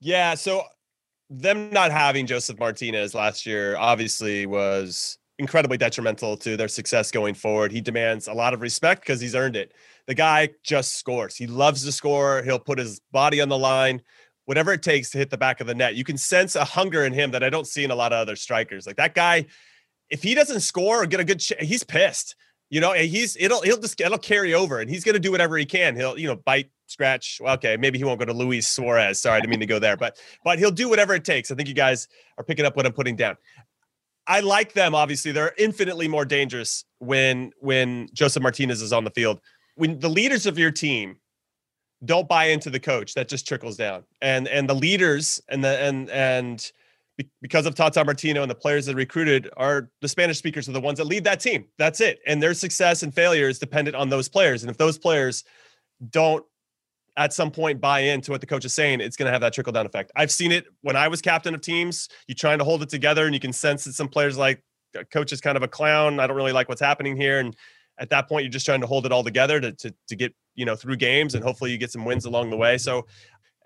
Yeah. 0.00 0.34
So 0.34 0.62
them 1.28 1.70
not 1.70 1.90
having 1.90 2.26
Josef 2.26 2.58
Martinez 2.58 3.14
last 3.14 3.46
year 3.46 3.76
obviously 3.76 4.46
was 4.46 5.18
incredibly 5.38 5.76
detrimental 5.76 6.36
to 6.36 6.56
their 6.56 6.68
success 6.68 7.10
going 7.10 7.34
forward. 7.34 7.72
He 7.72 7.80
demands 7.80 8.28
a 8.28 8.32
lot 8.32 8.54
of 8.54 8.60
respect 8.60 9.02
because 9.02 9.20
he's 9.20 9.34
earned 9.34 9.56
it. 9.56 9.72
The 10.06 10.14
guy 10.14 10.50
just 10.62 10.96
scores. 10.96 11.34
He 11.34 11.46
loves 11.46 11.84
to 11.84 11.90
score. 11.90 12.42
He'll 12.42 12.58
put 12.58 12.78
his 12.78 13.00
body 13.10 13.40
on 13.40 13.48
the 13.48 13.58
line, 13.58 14.02
whatever 14.46 14.72
it 14.72 14.82
takes 14.82 15.10
to 15.10 15.18
hit 15.18 15.30
the 15.30 15.38
back 15.38 15.60
of 15.60 15.66
the 15.66 15.74
net. 15.74 15.94
You 15.94 16.04
can 16.04 16.16
sense 16.16 16.54
a 16.56 16.64
hunger 16.64 17.04
in 17.04 17.12
him 17.12 17.30
that 17.32 17.42
I 17.42 17.50
don't 17.50 17.66
see 17.66 17.84
in 17.84 17.90
a 17.90 17.94
lot 17.94 18.12
of 18.12 18.18
other 18.18 18.36
strikers. 18.36 18.86
Like 18.86 18.96
that 18.96 19.14
guy, 19.14 19.46
if 20.10 20.22
he 20.22 20.34
doesn't 20.34 20.60
score 20.60 21.02
or 21.02 21.06
get 21.06 21.20
a 21.20 21.24
good, 21.24 21.40
ch- 21.40 21.54
he's 21.60 21.84
pissed. 21.84 22.36
You 22.70 22.80
know, 22.80 22.92
he's 22.92 23.36
it'll 23.38 23.60
he'll 23.62 23.78
just 23.78 24.00
it'll 24.00 24.18
carry 24.18 24.54
over, 24.54 24.80
and 24.80 24.90
he's 24.90 25.04
going 25.04 25.14
to 25.14 25.20
do 25.20 25.30
whatever 25.30 25.56
he 25.56 25.64
can. 25.64 25.94
He'll 25.94 26.18
you 26.18 26.26
know 26.26 26.36
bite, 26.36 26.70
scratch. 26.86 27.38
Well, 27.42 27.54
okay, 27.54 27.76
maybe 27.76 27.98
he 27.98 28.04
won't 28.04 28.18
go 28.18 28.24
to 28.24 28.32
Luis 28.32 28.66
Suarez. 28.66 29.20
Sorry, 29.20 29.36
I 29.36 29.40
didn't 29.40 29.50
mean 29.50 29.60
to 29.60 29.66
go 29.66 29.78
there, 29.78 29.96
but 29.96 30.18
but 30.44 30.58
he'll 30.58 30.70
do 30.70 30.88
whatever 30.88 31.14
it 31.14 31.24
takes. 31.24 31.50
I 31.50 31.54
think 31.54 31.68
you 31.68 31.74
guys 31.74 32.08
are 32.38 32.44
picking 32.44 32.64
up 32.64 32.74
what 32.74 32.86
I'm 32.86 32.92
putting 32.92 33.16
down. 33.16 33.36
I 34.26 34.40
like 34.40 34.72
them. 34.72 34.94
Obviously, 34.94 35.32
they're 35.32 35.54
infinitely 35.58 36.08
more 36.08 36.24
dangerous 36.24 36.84
when 36.98 37.52
when 37.60 38.08
Josef 38.12 38.42
Martinez 38.42 38.82
is 38.82 38.92
on 38.92 39.04
the 39.04 39.10
field. 39.10 39.40
When 39.76 39.98
the 39.98 40.08
leaders 40.08 40.46
of 40.46 40.58
your 40.58 40.70
team 40.70 41.16
don't 42.04 42.28
buy 42.28 42.46
into 42.46 42.70
the 42.70 42.80
coach, 42.80 43.14
that 43.14 43.28
just 43.28 43.46
trickles 43.46 43.76
down. 43.76 44.04
And 44.22 44.48
and 44.48 44.68
the 44.68 44.74
leaders 44.74 45.40
and 45.48 45.62
the 45.62 45.78
and 45.80 46.10
and 46.10 46.72
because 47.40 47.66
of 47.66 47.74
Tata 47.74 48.04
Martino 48.04 48.42
and 48.42 48.50
the 48.50 48.56
players 48.56 48.86
that 48.86 48.96
recruited 48.96 49.48
are 49.56 49.90
the 50.00 50.08
Spanish 50.08 50.38
speakers 50.38 50.68
are 50.68 50.72
the 50.72 50.80
ones 50.80 50.98
that 50.98 51.04
lead 51.04 51.24
that 51.24 51.40
team. 51.40 51.66
That's 51.78 52.00
it. 52.00 52.20
And 52.26 52.42
their 52.42 52.54
success 52.54 53.02
and 53.02 53.14
failure 53.14 53.48
is 53.48 53.58
dependent 53.58 53.96
on 53.96 54.08
those 54.08 54.28
players. 54.28 54.62
And 54.62 54.70
if 54.70 54.76
those 54.76 54.98
players 54.98 55.44
don't 56.10 56.44
at 57.16 57.32
some 57.32 57.50
point 57.50 57.80
buy 57.80 58.00
into 58.00 58.32
what 58.32 58.40
the 58.40 58.46
coach 58.46 58.64
is 58.64 58.74
saying, 58.74 59.00
it's 59.00 59.16
going 59.16 59.26
to 59.26 59.32
have 59.32 59.42
that 59.42 59.52
trickle 59.52 59.72
down 59.72 59.86
effect. 59.86 60.10
I've 60.16 60.32
seen 60.32 60.50
it 60.50 60.66
when 60.82 60.96
I 60.96 61.06
was 61.06 61.22
captain 61.22 61.54
of 61.54 61.60
teams. 61.60 62.08
You're 62.26 62.34
trying 62.34 62.58
to 62.58 62.64
hold 62.64 62.82
it 62.82 62.88
together, 62.88 63.26
and 63.26 63.34
you 63.34 63.40
can 63.40 63.52
sense 63.52 63.84
that 63.84 63.94
some 63.94 64.08
players 64.08 64.36
like 64.36 64.60
uh, 64.98 65.04
coach 65.04 65.32
is 65.32 65.40
kind 65.40 65.56
of 65.56 65.62
a 65.62 65.68
clown. 65.68 66.18
I 66.18 66.26
don't 66.26 66.36
really 66.36 66.52
like 66.52 66.68
what's 66.68 66.80
happening 66.80 67.16
here, 67.16 67.38
and 67.38 67.54
at 67.98 68.10
that 68.10 68.28
point, 68.28 68.42
you're 68.44 68.50
just 68.50 68.66
trying 68.66 68.80
to 68.80 68.88
hold 68.88 69.06
it 69.06 69.12
all 69.12 69.22
together 69.22 69.60
to 69.60 69.72
to, 69.72 69.94
to 70.08 70.16
get 70.16 70.34
you 70.54 70.64
know 70.64 70.76
through 70.76 70.96
games, 70.96 71.34
and 71.34 71.44
hopefully 71.44 71.70
you 71.70 71.78
get 71.78 71.90
some 71.90 72.04
wins 72.04 72.24
along 72.24 72.50
the 72.50 72.56
way. 72.56 72.78
So 72.78 73.06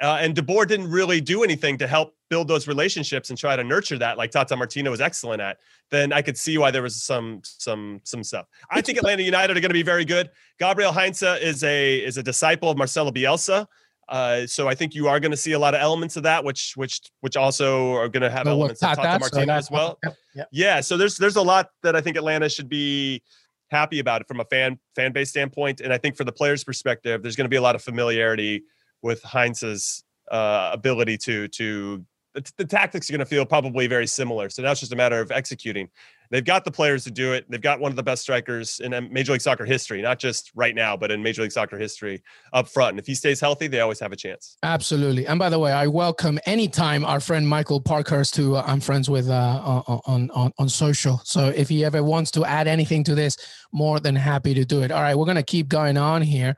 uh, 0.00 0.18
and 0.21 0.35
DeBoer 0.35 0.66
didn't 0.66 0.90
really 0.90 1.21
do 1.21 1.42
anything 1.42 1.76
to 1.78 1.87
help 1.87 2.14
build 2.30 2.47
those 2.47 2.68
relationships 2.68 3.30
and 3.30 3.38
try 3.38 3.57
to 3.57 3.64
nurture 3.64 3.99
that, 3.99 4.16
like 4.16 4.30
Tata 4.30 4.57
Martino 4.57 4.90
was 4.90 5.00
excellent 5.00 5.42
at. 5.42 5.59
Then 5.90 6.12
I 6.12 6.23
could 6.23 6.37
see 6.37 6.57
why 6.57 6.71
there 6.71 6.83
was 6.83 7.02
some 7.02 7.40
some 7.42 8.00
some 8.04 8.23
stuff. 8.23 8.47
I 8.71 8.80
think 8.80 8.99
Atlanta 8.99 9.23
United 9.23 9.57
are 9.57 9.61
going 9.61 9.71
to 9.71 9.75
be 9.75 9.83
very 9.83 10.04
good. 10.04 10.30
Gabriel 10.61 10.92
Heinze 10.92 11.23
is 11.23 11.64
a 11.64 11.99
is 11.99 12.16
a 12.16 12.23
disciple 12.23 12.71
of 12.71 12.78
Marcelo 12.78 13.11
Bielsa. 13.11 13.66
Uh, 14.09 14.47
so 14.47 14.68
I 14.68 14.75
think 14.75 14.95
you 14.95 15.07
are 15.09 15.21
going 15.21 15.33
to 15.33 15.37
see 15.37 15.52
a 15.52 15.59
lot 15.59 15.75
of 15.75 15.80
elements 15.80 16.16
of 16.16 16.23
that, 16.23 16.45
which 16.45 16.75
which 16.76 17.00
which 17.21 17.37
also 17.37 17.95
are 17.95 18.09
going 18.09 18.23
to 18.23 18.30
have 18.30 18.47
elements 18.47 18.83
of 18.83 18.97
Tata 18.97 19.18
Martino 19.18 19.52
as 19.52 19.71
well. 19.71 19.99
Yep, 20.04 20.16
yep. 20.37 20.49
Yeah, 20.52 20.80
so 20.80 20.97
there's 20.97 21.16
there's 21.16 21.37
a 21.37 21.42
lot 21.42 21.71
that 21.83 21.97
I 21.97 22.00
think 22.00 22.16
Atlanta 22.16 22.49
should 22.49 22.68
be 22.68 23.23
happy 23.70 23.98
about 23.98 24.20
it 24.20 24.28
from 24.28 24.40
a 24.40 24.44
fan 24.44 24.78
fan 24.94 25.12
base 25.12 25.30
standpoint, 25.30 25.80
and 25.80 25.92
I 25.92 25.98
think 25.98 26.16
for 26.16 26.25
the 26.25 26.32
players' 26.32 26.64
perspective, 26.64 27.22
there's 27.22 27.37
going 27.37 27.46
to 27.46 27.50
be 27.50 27.56
a 27.56 27.62
lot 27.62 27.75
of 27.75 27.82
familiarity 27.82 28.64
with 29.02 29.22
Heinze's 29.22 30.04
uh, 30.30 30.70
ability 30.72 31.18
to 31.18 31.48
to 31.48 32.04
the, 32.34 32.52
the 32.56 32.64
tactics 32.64 33.08
are 33.08 33.12
going 33.12 33.20
to 33.20 33.26
feel 33.26 33.44
probably 33.46 33.87
very 33.87 34.06
similar. 34.06 34.48
So 34.50 34.62
now 34.62 34.70
it's 34.70 34.80
just 34.80 34.92
a 34.92 34.96
matter 34.96 35.20
of 35.20 35.30
executing. 35.30 35.88
They've 36.30 36.44
got 36.44 36.64
the 36.64 36.70
players 36.70 37.04
to 37.04 37.11
do 37.11 37.32
it. 37.32 37.47
They've 37.49 37.61
got 37.61 37.80
one 37.80 37.90
of 37.90 37.97
the 37.97 38.02
best 38.02 38.23
strikers 38.23 38.80
in 38.80 38.90
Major 39.11 39.32
League 39.32 39.40
Soccer 39.40 39.64
history, 39.64 40.02
not 40.02 40.18
just 40.18 40.50
right 40.54 40.75
now, 40.75 40.97
but 40.97 41.11
in 41.11 41.23
Major 41.23 41.42
League 41.42 41.52
Soccer 41.52 41.78
history 41.78 42.23
up 42.52 42.68
front. 42.68 42.90
And 42.90 42.99
if 42.99 43.06
he 43.06 43.14
stays 43.14 43.40
healthy, 43.40 43.66
they 43.66 43.80
always 43.80 44.00
have 44.00 44.12
a 44.12 44.16
chance. 44.16 44.56
Absolutely. 44.62 45.26
And 45.26 45.38
by 45.38 45.49
the 45.49 45.58
way, 45.58 45.73
I 45.73 45.87
welcome 45.87 46.38
anytime 46.44 47.04
our 47.04 47.20
friend 47.20 47.49
Michael 47.49 47.80
Parkhurst, 47.80 48.37
who 48.37 48.56
uh, 48.56 48.64
I'm 48.66 48.80
friends 48.80 49.08
with 49.08 49.28
uh, 49.28 49.82
on, 50.06 50.30
on, 50.30 50.52
on 50.58 50.68
social. 50.68 51.20
So 51.25 51.49
if 51.49 51.68
he 51.68 51.85
ever 51.85 52.02
wants 52.02 52.30
to 52.32 52.44
add 52.44 52.66
anything 52.68 53.04
to 53.04 53.14
this, 53.14 53.37
more 53.73 54.00
than 54.00 54.14
happy 54.14 54.54
to 54.54 54.64
do 54.64 54.82
it. 54.82 54.90
All 54.90 55.02
right, 55.02 55.16
we're 55.16 55.25
going 55.25 55.37
to 55.37 55.42
keep 55.42 55.68
going 55.68 55.97
on 55.97 56.23
here 56.23 56.56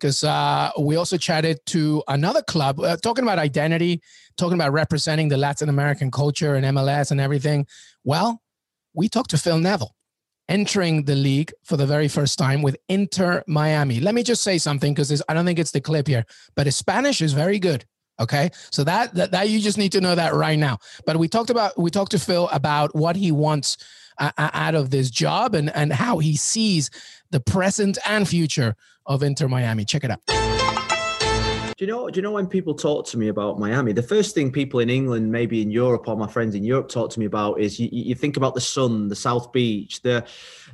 because 0.00 0.24
uh, 0.24 0.70
we 0.78 0.96
also 0.96 1.18
chatted 1.18 1.60
to 1.66 2.02
another 2.08 2.42
club 2.42 2.80
uh, 2.80 2.96
talking 2.96 3.22
about 3.22 3.38
identity, 3.38 4.00
talking 4.38 4.54
about 4.54 4.72
representing 4.72 5.28
the 5.28 5.36
Latin 5.36 5.68
American 5.68 6.10
culture 6.10 6.54
and 6.54 6.64
MLS 6.76 7.10
and 7.10 7.20
everything. 7.20 7.66
Well, 8.02 8.40
we 8.94 9.08
talked 9.08 9.30
to 9.30 9.38
Phil 9.38 9.58
Neville 9.58 9.94
entering 10.48 11.04
the 11.04 11.14
league 11.14 11.52
for 11.62 11.76
the 11.76 11.86
very 11.86 12.08
first 12.08 12.36
time 12.36 12.60
with 12.60 12.76
Inter 12.88 13.42
Miami. 13.46 14.00
Let 14.00 14.14
me 14.14 14.24
just 14.24 14.42
say 14.42 14.58
something 14.58 14.92
because 14.92 15.22
I 15.28 15.34
don't 15.34 15.46
think 15.46 15.60
it's 15.60 15.70
the 15.70 15.80
clip 15.80 16.08
here, 16.08 16.26
but 16.56 16.66
his 16.66 16.76
Spanish 16.76 17.22
is 17.22 17.32
very 17.32 17.58
good. 17.58 17.86
Okay, 18.18 18.50
so 18.70 18.84
that, 18.84 19.14
that 19.14 19.30
that 19.30 19.48
you 19.48 19.60
just 19.60 19.78
need 19.78 19.92
to 19.92 20.00
know 20.02 20.14
that 20.14 20.34
right 20.34 20.58
now. 20.58 20.76
But 21.06 21.16
we 21.16 21.26
talked 21.26 21.48
about 21.48 21.78
we 21.78 21.90
talked 21.90 22.10
to 22.10 22.18
Phil 22.18 22.50
about 22.52 22.94
what 22.94 23.16
he 23.16 23.32
wants 23.32 23.78
uh, 24.18 24.30
out 24.36 24.74
of 24.74 24.90
this 24.90 25.08
job 25.08 25.54
and 25.54 25.74
and 25.74 25.90
how 25.90 26.18
he 26.18 26.36
sees 26.36 26.90
the 27.30 27.40
present 27.40 27.96
and 28.06 28.28
future 28.28 28.76
of 29.06 29.22
Inter 29.22 29.48
Miami. 29.48 29.86
Check 29.86 30.04
it 30.04 30.10
out. 30.10 30.39
Do 31.80 31.86
you 31.86 31.92
know? 31.92 32.10
Do 32.10 32.18
you 32.18 32.22
know 32.22 32.32
when 32.32 32.46
people 32.46 32.74
talk 32.74 33.06
to 33.06 33.16
me 33.16 33.28
about 33.28 33.58
Miami? 33.58 33.92
The 33.92 34.02
first 34.02 34.34
thing 34.34 34.52
people 34.52 34.80
in 34.80 34.90
England, 34.90 35.32
maybe 35.32 35.62
in 35.62 35.70
Europe, 35.70 36.08
or 36.08 36.14
my 36.14 36.26
friends 36.26 36.54
in 36.54 36.62
Europe 36.62 36.90
talk 36.90 37.08
to 37.12 37.18
me 37.18 37.24
about 37.24 37.58
is 37.58 37.80
you, 37.80 37.88
you 37.90 38.14
think 38.14 38.36
about 38.36 38.54
the 38.54 38.60
sun, 38.60 39.08
the 39.08 39.16
South 39.16 39.50
Beach, 39.50 40.02
the 40.02 40.26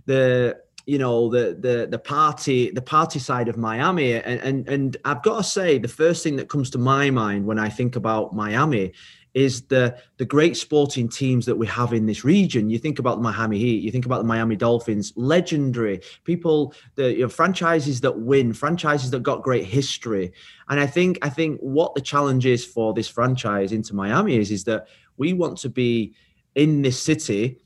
the 0.06 0.58
you 0.86 0.98
know 0.98 1.28
the 1.28 1.56
the 1.58 1.88
the 1.90 1.98
party 1.98 2.70
the 2.70 2.80
party 2.80 3.18
side 3.18 3.48
of 3.48 3.56
Miami 3.56 4.14
and 4.14 4.40
and 4.40 4.68
and 4.68 4.96
I've 5.04 5.22
got 5.22 5.38
to 5.38 5.44
say 5.44 5.78
the 5.78 5.88
first 5.88 6.22
thing 6.22 6.36
that 6.36 6.48
comes 6.48 6.70
to 6.70 6.78
my 6.78 7.10
mind 7.10 7.44
when 7.44 7.58
I 7.58 7.68
think 7.68 7.96
about 7.96 8.34
Miami 8.34 8.92
is 9.34 9.62
the 9.62 9.94
the 10.16 10.24
great 10.24 10.56
sporting 10.56 11.08
teams 11.08 11.44
that 11.44 11.56
we 11.56 11.66
have 11.66 11.92
in 11.92 12.06
this 12.06 12.24
region. 12.24 12.70
You 12.70 12.78
think 12.78 12.98
about 13.00 13.16
the 13.16 13.22
Miami 13.22 13.58
Heat, 13.58 13.82
you 13.82 13.90
think 13.90 14.06
about 14.06 14.18
the 14.18 14.28
Miami 14.28 14.56
Dolphins, 14.56 15.12
legendary 15.16 16.00
people, 16.24 16.72
the 16.94 17.12
you 17.12 17.22
know, 17.22 17.28
franchises 17.28 18.00
that 18.00 18.18
win, 18.18 18.54
franchises 18.54 19.10
that 19.10 19.24
got 19.24 19.42
great 19.42 19.64
history. 19.64 20.32
And 20.68 20.80
I 20.80 20.86
think 20.86 21.18
I 21.20 21.28
think 21.28 21.60
what 21.60 21.94
the 21.94 22.00
challenge 22.00 22.46
is 22.46 22.64
for 22.64 22.94
this 22.94 23.08
franchise 23.08 23.72
into 23.72 23.94
Miami 23.94 24.36
is 24.36 24.52
is 24.52 24.64
that 24.64 24.86
we 25.18 25.32
want 25.32 25.58
to 25.58 25.68
be 25.68 26.14
in 26.54 26.80
this 26.82 27.02
city 27.02 27.58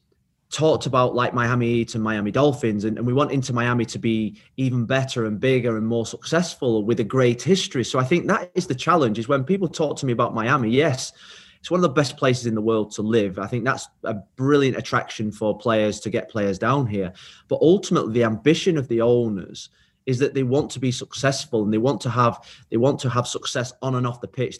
talked 0.50 0.86
about 0.86 1.14
like 1.14 1.32
Miami 1.32 1.68
Heat 1.68 1.94
and 1.94 2.02
Miami 2.02 2.30
Dolphins, 2.30 2.84
and, 2.84 2.98
and, 2.98 3.06
we 3.06 3.12
want 3.12 3.30
Inter 3.30 3.54
Miami 3.54 3.84
to 3.86 3.98
be 3.98 4.36
even 4.56 4.84
better 4.84 5.24
and 5.26 5.38
bigger 5.38 5.76
and 5.76 5.86
more 5.86 6.04
successful 6.04 6.84
with 6.84 7.00
a 7.00 7.04
great 7.04 7.40
history. 7.40 7.84
So 7.84 7.98
I 7.98 8.04
think 8.04 8.26
that 8.26 8.50
is 8.54 8.66
the 8.66 8.74
challenge. 8.74 9.18
Is 9.18 9.28
when 9.28 9.44
people 9.44 9.68
talk 9.68 9.96
to 9.98 10.06
me 10.06 10.12
about 10.12 10.34
Miami, 10.34 10.70
yes, 10.70 11.12
it's 11.60 11.70
one 11.70 11.78
of 11.78 11.82
the 11.82 11.88
best 11.88 12.16
places 12.16 12.46
in 12.46 12.54
the 12.54 12.60
world 12.60 12.90
to 12.92 13.02
live. 13.02 13.38
I 13.38 13.46
think 13.46 13.64
that's 13.64 13.86
a 14.04 14.14
brilliant 14.14 14.76
attraction 14.76 15.30
for 15.30 15.56
players 15.56 16.00
to 16.00 16.10
get 16.10 16.30
players 16.30 16.58
down 16.58 16.86
here. 16.86 17.12
But 17.48 17.60
ultimately, 17.60 18.14
the 18.14 18.24
ambition 18.24 18.76
of 18.76 18.88
the 18.88 19.02
owners 19.02 19.68
is 20.06 20.18
that 20.18 20.34
they 20.34 20.42
want 20.42 20.70
to 20.72 20.80
be 20.80 20.90
successful 20.90 21.62
and 21.62 21.72
they 21.72 21.78
want 21.78 22.00
to 22.00 22.10
have 22.10 22.44
they 22.70 22.76
want 22.76 22.98
to 23.00 23.10
have 23.10 23.26
success 23.26 23.72
on 23.82 23.94
and 23.94 24.06
off 24.06 24.20
the 24.20 24.28
pitch. 24.28 24.58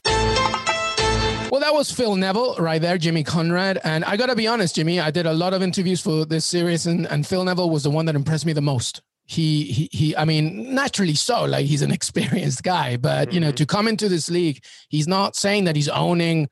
Well, 1.51 1.61
that 1.61 1.75
was 1.75 1.91
Phil 1.91 2.15
Neville 2.15 2.55
right 2.61 2.81
there, 2.81 2.97
Jimmy 2.97 3.25
Conrad. 3.25 3.81
And 3.83 4.05
I 4.05 4.17
got 4.17 4.27
to 4.27 4.37
be 4.37 4.47
honest, 4.47 4.77
Jimmy, 4.77 5.01
I 5.01 5.11
did 5.11 5.27
a 5.27 5.33
lot 5.33 5.53
of 5.53 5.63
interviews 5.63 6.01
for 6.01 6.25
this 6.25 6.47
series, 6.47 6.87
and, 6.87 7.07
and 7.07 7.27
Phil 7.27 7.43
Neville 7.43 7.71
was 7.71 7.83
the 7.83 7.91
one 7.91 8.07
that 8.07 8.15
impressed 8.15 8.47
me 8.47 8.53
the 8.53 8.61
most. 8.61 9.03
He, 9.25 9.65
he, 9.65 9.89
he, 9.91 10.17
I 10.17 10.25
mean, 10.25 10.73
naturally 10.77 11.15
so, 11.15 11.45
like 11.45 11.67
he's 11.67 11.83
an 11.83 11.91
experienced 12.01 12.63
guy, 12.63 12.97
but, 12.97 13.27
mm-hmm. 13.27 13.35
you 13.35 13.41
know, 13.41 13.49
mm-hmm. 13.49 13.57
to 13.57 13.67
come 13.67 13.89
into 13.89 14.09
this 14.09 14.31
league, 14.31 14.63
he's 14.89 15.09
not 15.09 15.35
saying 15.35 15.65
that 15.65 15.75
he's 15.75 15.89
owning 15.89 16.49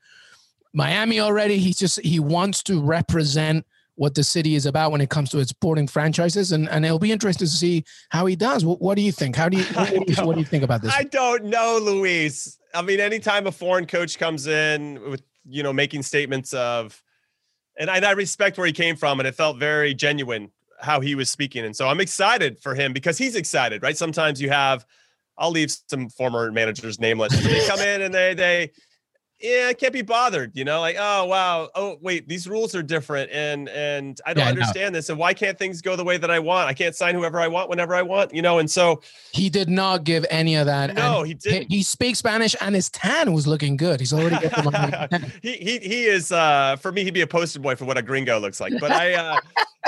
Miami 0.73 1.21
already. 1.21 1.59
He's 1.59 1.77
just 1.77 2.01
he 2.01 2.19
wants 2.19 2.61
to 2.63 2.81
represent 2.81 3.65
what 3.99 4.15
the 4.15 4.23
city 4.23 4.55
is 4.55 4.65
about 4.65 4.93
when 4.93 5.01
it 5.01 5.09
comes 5.09 5.29
to 5.29 5.39
its 5.39 5.49
sporting 5.49 5.85
franchises, 5.85 6.53
and 6.53 6.69
and 6.69 6.85
it'll 6.85 6.99
be 6.99 7.11
interesting 7.11 7.45
to 7.45 7.51
see 7.51 7.83
how 8.07 8.25
he 8.27 8.35
does. 8.37 8.63
What, 8.63 8.81
what 8.81 8.95
do 8.95 9.01
you 9.01 9.11
think? 9.11 9.35
How 9.35 9.49
do 9.49 9.57
you 9.57 9.63
what, 9.73 10.25
what, 10.25 10.33
do 10.35 10.39
you 10.39 10.45
think 10.45 10.63
about 10.63 10.81
this? 10.81 10.93
I 10.95 11.03
don't 11.03 11.43
know, 11.43 11.79
Luis. 11.81 12.57
I 12.73 12.81
mean, 12.81 13.01
anytime 13.01 13.45
a 13.45 13.51
foreign 13.51 13.85
coach 13.85 14.17
comes 14.17 14.47
in 14.47 15.01
with 15.09 15.21
you 15.45 15.63
know 15.63 15.73
making 15.73 16.03
statements 16.03 16.53
of, 16.53 17.03
and 17.77 17.89
I, 17.89 17.99
I 17.99 18.11
respect 18.11 18.57
where 18.57 18.65
he 18.65 18.71
came 18.71 18.95
from, 18.95 19.19
and 19.19 19.27
it 19.27 19.35
felt 19.35 19.57
very 19.57 19.93
genuine 19.93 20.49
how 20.79 21.01
he 21.01 21.13
was 21.13 21.29
speaking, 21.29 21.65
and 21.65 21.75
so 21.75 21.89
I'm 21.89 21.99
excited 21.99 22.57
for 22.61 22.75
him 22.75 22.93
because 22.93 23.17
he's 23.17 23.35
excited, 23.35 23.83
right? 23.83 23.97
Sometimes 23.97 24.41
you 24.41 24.49
have. 24.49 24.85
I'll 25.37 25.51
leave 25.51 25.71
some 25.87 26.09
former 26.09 26.51
managers 26.51 26.99
nameless. 26.99 27.37
They 27.43 27.65
come 27.67 27.79
in 27.79 28.01
and 28.01 28.13
they 28.13 28.33
they 28.33 28.71
yeah, 29.41 29.67
I 29.69 29.73
can't 29.73 29.93
be 29.93 30.01
bothered, 30.01 30.51
you 30.53 30.65
know, 30.65 30.81
like, 30.81 30.97
oh 30.99 31.25
wow, 31.25 31.69
oh 31.73 31.97
wait, 32.01 32.27
these 32.27 32.47
rules 32.47 32.75
are 32.75 32.83
different 32.83 33.31
and 33.31 33.69
and 33.69 34.19
I 34.25 34.33
don't 34.33 34.43
yeah, 34.43 34.49
understand 34.49 34.93
this. 34.93 35.09
And 35.09 35.17
why 35.17 35.33
can't 35.33 35.57
things 35.57 35.81
go 35.81 35.95
the 35.95 36.03
way 36.03 36.17
that 36.17 36.29
I 36.29 36.39
want? 36.39 36.67
I 36.67 36.73
can't 36.73 36.93
sign 36.93 37.15
whoever 37.15 37.39
I 37.39 37.47
want 37.47 37.69
whenever 37.69 37.95
I 37.95 38.01
want, 38.01 38.33
you 38.33 38.41
know, 38.41 38.59
and 38.59 38.69
so 38.69 39.01
he 39.31 39.49
did 39.49 39.69
not 39.69 40.03
give 40.03 40.25
any 40.29 40.55
of 40.55 40.65
that. 40.65 40.93
No, 40.93 41.23
he 41.23 41.35
did 41.35 41.67
He, 41.69 41.77
he 41.77 41.83
speaks 41.83 42.19
Spanish 42.19 42.53
and 42.59 42.75
his 42.75 42.89
tan 42.89 43.31
was 43.31 43.47
looking 43.47 43.77
good. 43.77 44.01
He's 44.01 44.11
already 44.11 44.49
he, 45.41 45.53
he 45.53 45.79
he 45.79 46.05
is 46.05 46.33
uh 46.33 46.75
for 46.75 46.91
me, 46.91 47.05
he'd 47.05 47.13
be 47.13 47.21
a 47.21 47.27
poster 47.27 47.59
boy 47.59 47.75
for 47.75 47.85
what 47.85 47.97
a 47.97 48.01
gringo 48.01 48.39
looks 48.39 48.59
like. 48.59 48.73
But 48.79 48.91
I 48.91 49.13
uh 49.13 49.39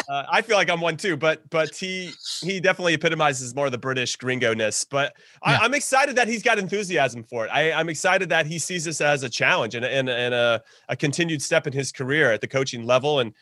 uh, 0.08 0.26
I 0.30 0.42
feel 0.42 0.58
like 0.58 0.70
I'm 0.70 0.82
one 0.82 0.98
too, 0.98 1.18
but 1.18 1.48
but 1.50 1.76
he 1.76 2.12
he 2.42 2.60
definitely 2.60 2.94
epitomizes 2.94 3.54
more 3.56 3.66
of 3.66 3.72
the 3.72 3.78
British 3.78 4.16
gringo 4.16 4.54
ness. 4.54 4.84
But 4.84 5.14
yeah. 5.46 5.60
I, 5.62 5.66
am 5.66 5.74
excited 5.74 6.16
that 6.16 6.28
he's 6.28 6.44
got 6.44 6.58
enthusiasm 6.60 7.24
for 7.24 7.46
it. 7.46 7.50
I, 7.50 7.72
I'm 7.72 7.90
excited 7.90 8.30
that 8.30 8.46
he 8.46 8.60
sees 8.60 8.86
this 8.86 9.02
as 9.02 9.24
a 9.24 9.30
challenge 9.42 9.76
and 9.76 9.86
and, 9.86 10.10
and 10.10 10.34
a, 10.34 10.62
a 10.90 10.96
continued 10.96 11.42
step 11.42 11.68
in 11.68 11.74
his 11.74 11.92
career 11.92 12.32
at 12.32 12.42
the 12.42 12.48
coaching 12.48 12.86
level. 12.86 13.20
And 13.20 13.34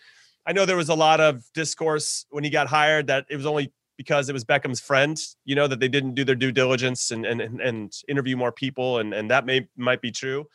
I 0.46 0.54
know 0.54 0.66
there 0.66 0.78
was 0.78 0.90
a 0.90 0.96
lot 0.96 1.20
of 1.20 1.44
discourse 1.54 2.26
when 2.30 2.44
he 2.44 2.50
got 2.50 2.68
hired 2.68 3.08
that 3.08 3.26
it 3.30 3.36
was 3.36 3.46
only 3.46 3.74
because 3.98 4.30
it 4.30 4.34
was 4.34 4.46
Beckham's 4.46 4.80
friend, 4.80 5.20
you 5.44 5.56
know, 5.56 5.68
that 5.68 5.82
they 5.82 5.90
didn't 5.90 6.16
do 6.16 6.24
their 6.24 6.36
due 6.44 6.54
diligence 6.54 7.12
and 7.12 7.26
and 7.26 7.42
and 7.62 7.94
interview 8.08 8.38
more 8.38 8.52
people, 8.52 9.00
and 9.00 9.14
and 9.14 9.30
that 9.30 9.46
may 9.46 9.68
might 9.76 10.02
be 10.02 10.12
true. 10.12 10.48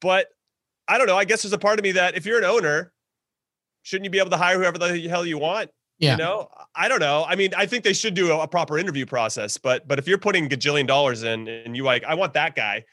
But 0.00 0.28
I 0.88 0.96
don't 0.98 1.06
know. 1.06 1.18
I 1.18 1.24
guess 1.24 1.42
there's 1.42 1.52
a 1.52 1.58
part 1.58 1.78
of 1.78 1.82
me 1.82 1.92
that 1.92 2.16
if 2.16 2.24
you're 2.24 2.38
an 2.38 2.44
owner, 2.44 2.92
shouldn't 3.82 4.04
you 4.04 4.10
be 4.10 4.18
able 4.18 4.30
to 4.30 4.36
hire 4.36 4.58
whoever 4.58 4.78
the 4.78 5.08
hell 5.08 5.26
you 5.26 5.38
want? 5.38 5.70
Yeah. 5.98 6.12
You 6.12 6.18
know, 6.18 6.48
I 6.74 6.88
don't 6.88 7.00
know. 7.00 7.24
I 7.26 7.36
mean, 7.36 7.52
I 7.56 7.66
think 7.66 7.82
they 7.82 7.94
should 7.94 8.14
do 8.14 8.32
a, 8.32 8.40
a 8.40 8.48
proper 8.48 8.78
interview 8.78 9.06
process, 9.06 9.58
but 9.58 9.86
but 9.86 9.98
if 9.98 10.08
you're 10.08 10.18
putting 10.18 10.46
a 10.46 10.48
gajillion 10.48 10.86
dollars 10.86 11.22
in 11.22 11.48
and 11.48 11.76
you 11.76 11.84
like, 11.84 12.04
I 12.04 12.14
want 12.14 12.34
that 12.34 12.54
guy, 12.54 12.84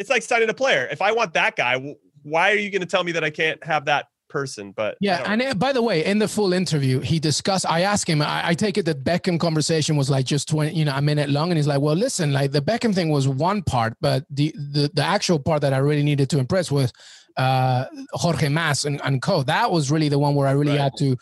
it's 0.00 0.10
like 0.10 0.22
signing 0.22 0.48
a 0.48 0.54
player. 0.54 0.88
If 0.90 1.02
I 1.02 1.12
want 1.12 1.34
that 1.34 1.54
guy, 1.56 1.94
why 2.22 2.50
are 2.50 2.56
you 2.56 2.70
going 2.70 2.80
to 2.80 2.86
tell 2.86 3.04
me 3.04 3.12
that 3.12 3.22
I 3.22 3.30
can't 3.30 3.62
have 3.62 3.84
that 3.84 4.06
person? 4.30 4.72
But 4.72 4.96
yeah, 4.98 5.22
and 5.26 5.42
uh, 5.42 5.54
by 5.54 5.72
the 5.74 5.82
way, 5.82 6.04
in 6.04 6.18
the 6.18 6.26
full 6.26 6.54
interview, 6.54 7.00
he 7.00 7.20
discussed. 7.20 7.66
I 7.68 7.82
asked 7.82 8.08
him. 8.08 8.22
I, 8.22 8.48
I, 8.48 8.54
take 8.54 8.78
it 8.78 8.86
that 8.86 9.04
Beckham 9.04 9.38
conversation 9.38 9.96
was 9.96 10.08
like 10.08 10.24
just 10.24 10.48
twenty, 10.48 10.72
you 10.72 10.86
know, 10.86 10.96
a 10.96 11.02
minute 11.02 11.28
long, 11.28 11.50
and 11.50 11.58
he's 11.58 11.66
like, 11.66 11.82
"Well, 11.82 11.94
listen, 11.94 12.32
like 12.32 12.50
the 12.50 12.62
Beckham 12.62 12.94
thing 12.94 13.10
was 13.10 13.28
one 13.28 13.62
part, 13.62 13.94
but 14.00 14.24
the 14.30 14.52
the 14.72 14.90
the 14.94 15.04
actual 15.04 15.38
part 15.38 15.60
that 15.60 15.74
I 15.74 15.78
really 15.78 16.02
needed 16.02 16.30
to 16.30 16.38
impress 16.38 16.70
was 16.70 16.92
uh 17.36 17.84
Jorge 18.12 18.48
Mas 18.48 18.86
and, 18.86 19.00
and 19.04 19.20
co. 19.20 19.42
That 19.42 19.70
was 19.70 19.90
really 19.90 20.08
the 20.08 20.18
one 20.18 20.34
where 20.34 20.48
I 20.48 20.52
really 20.52 20.72
right. 20.72 20.80
had 20.80 20.96
to." 20.98 21.16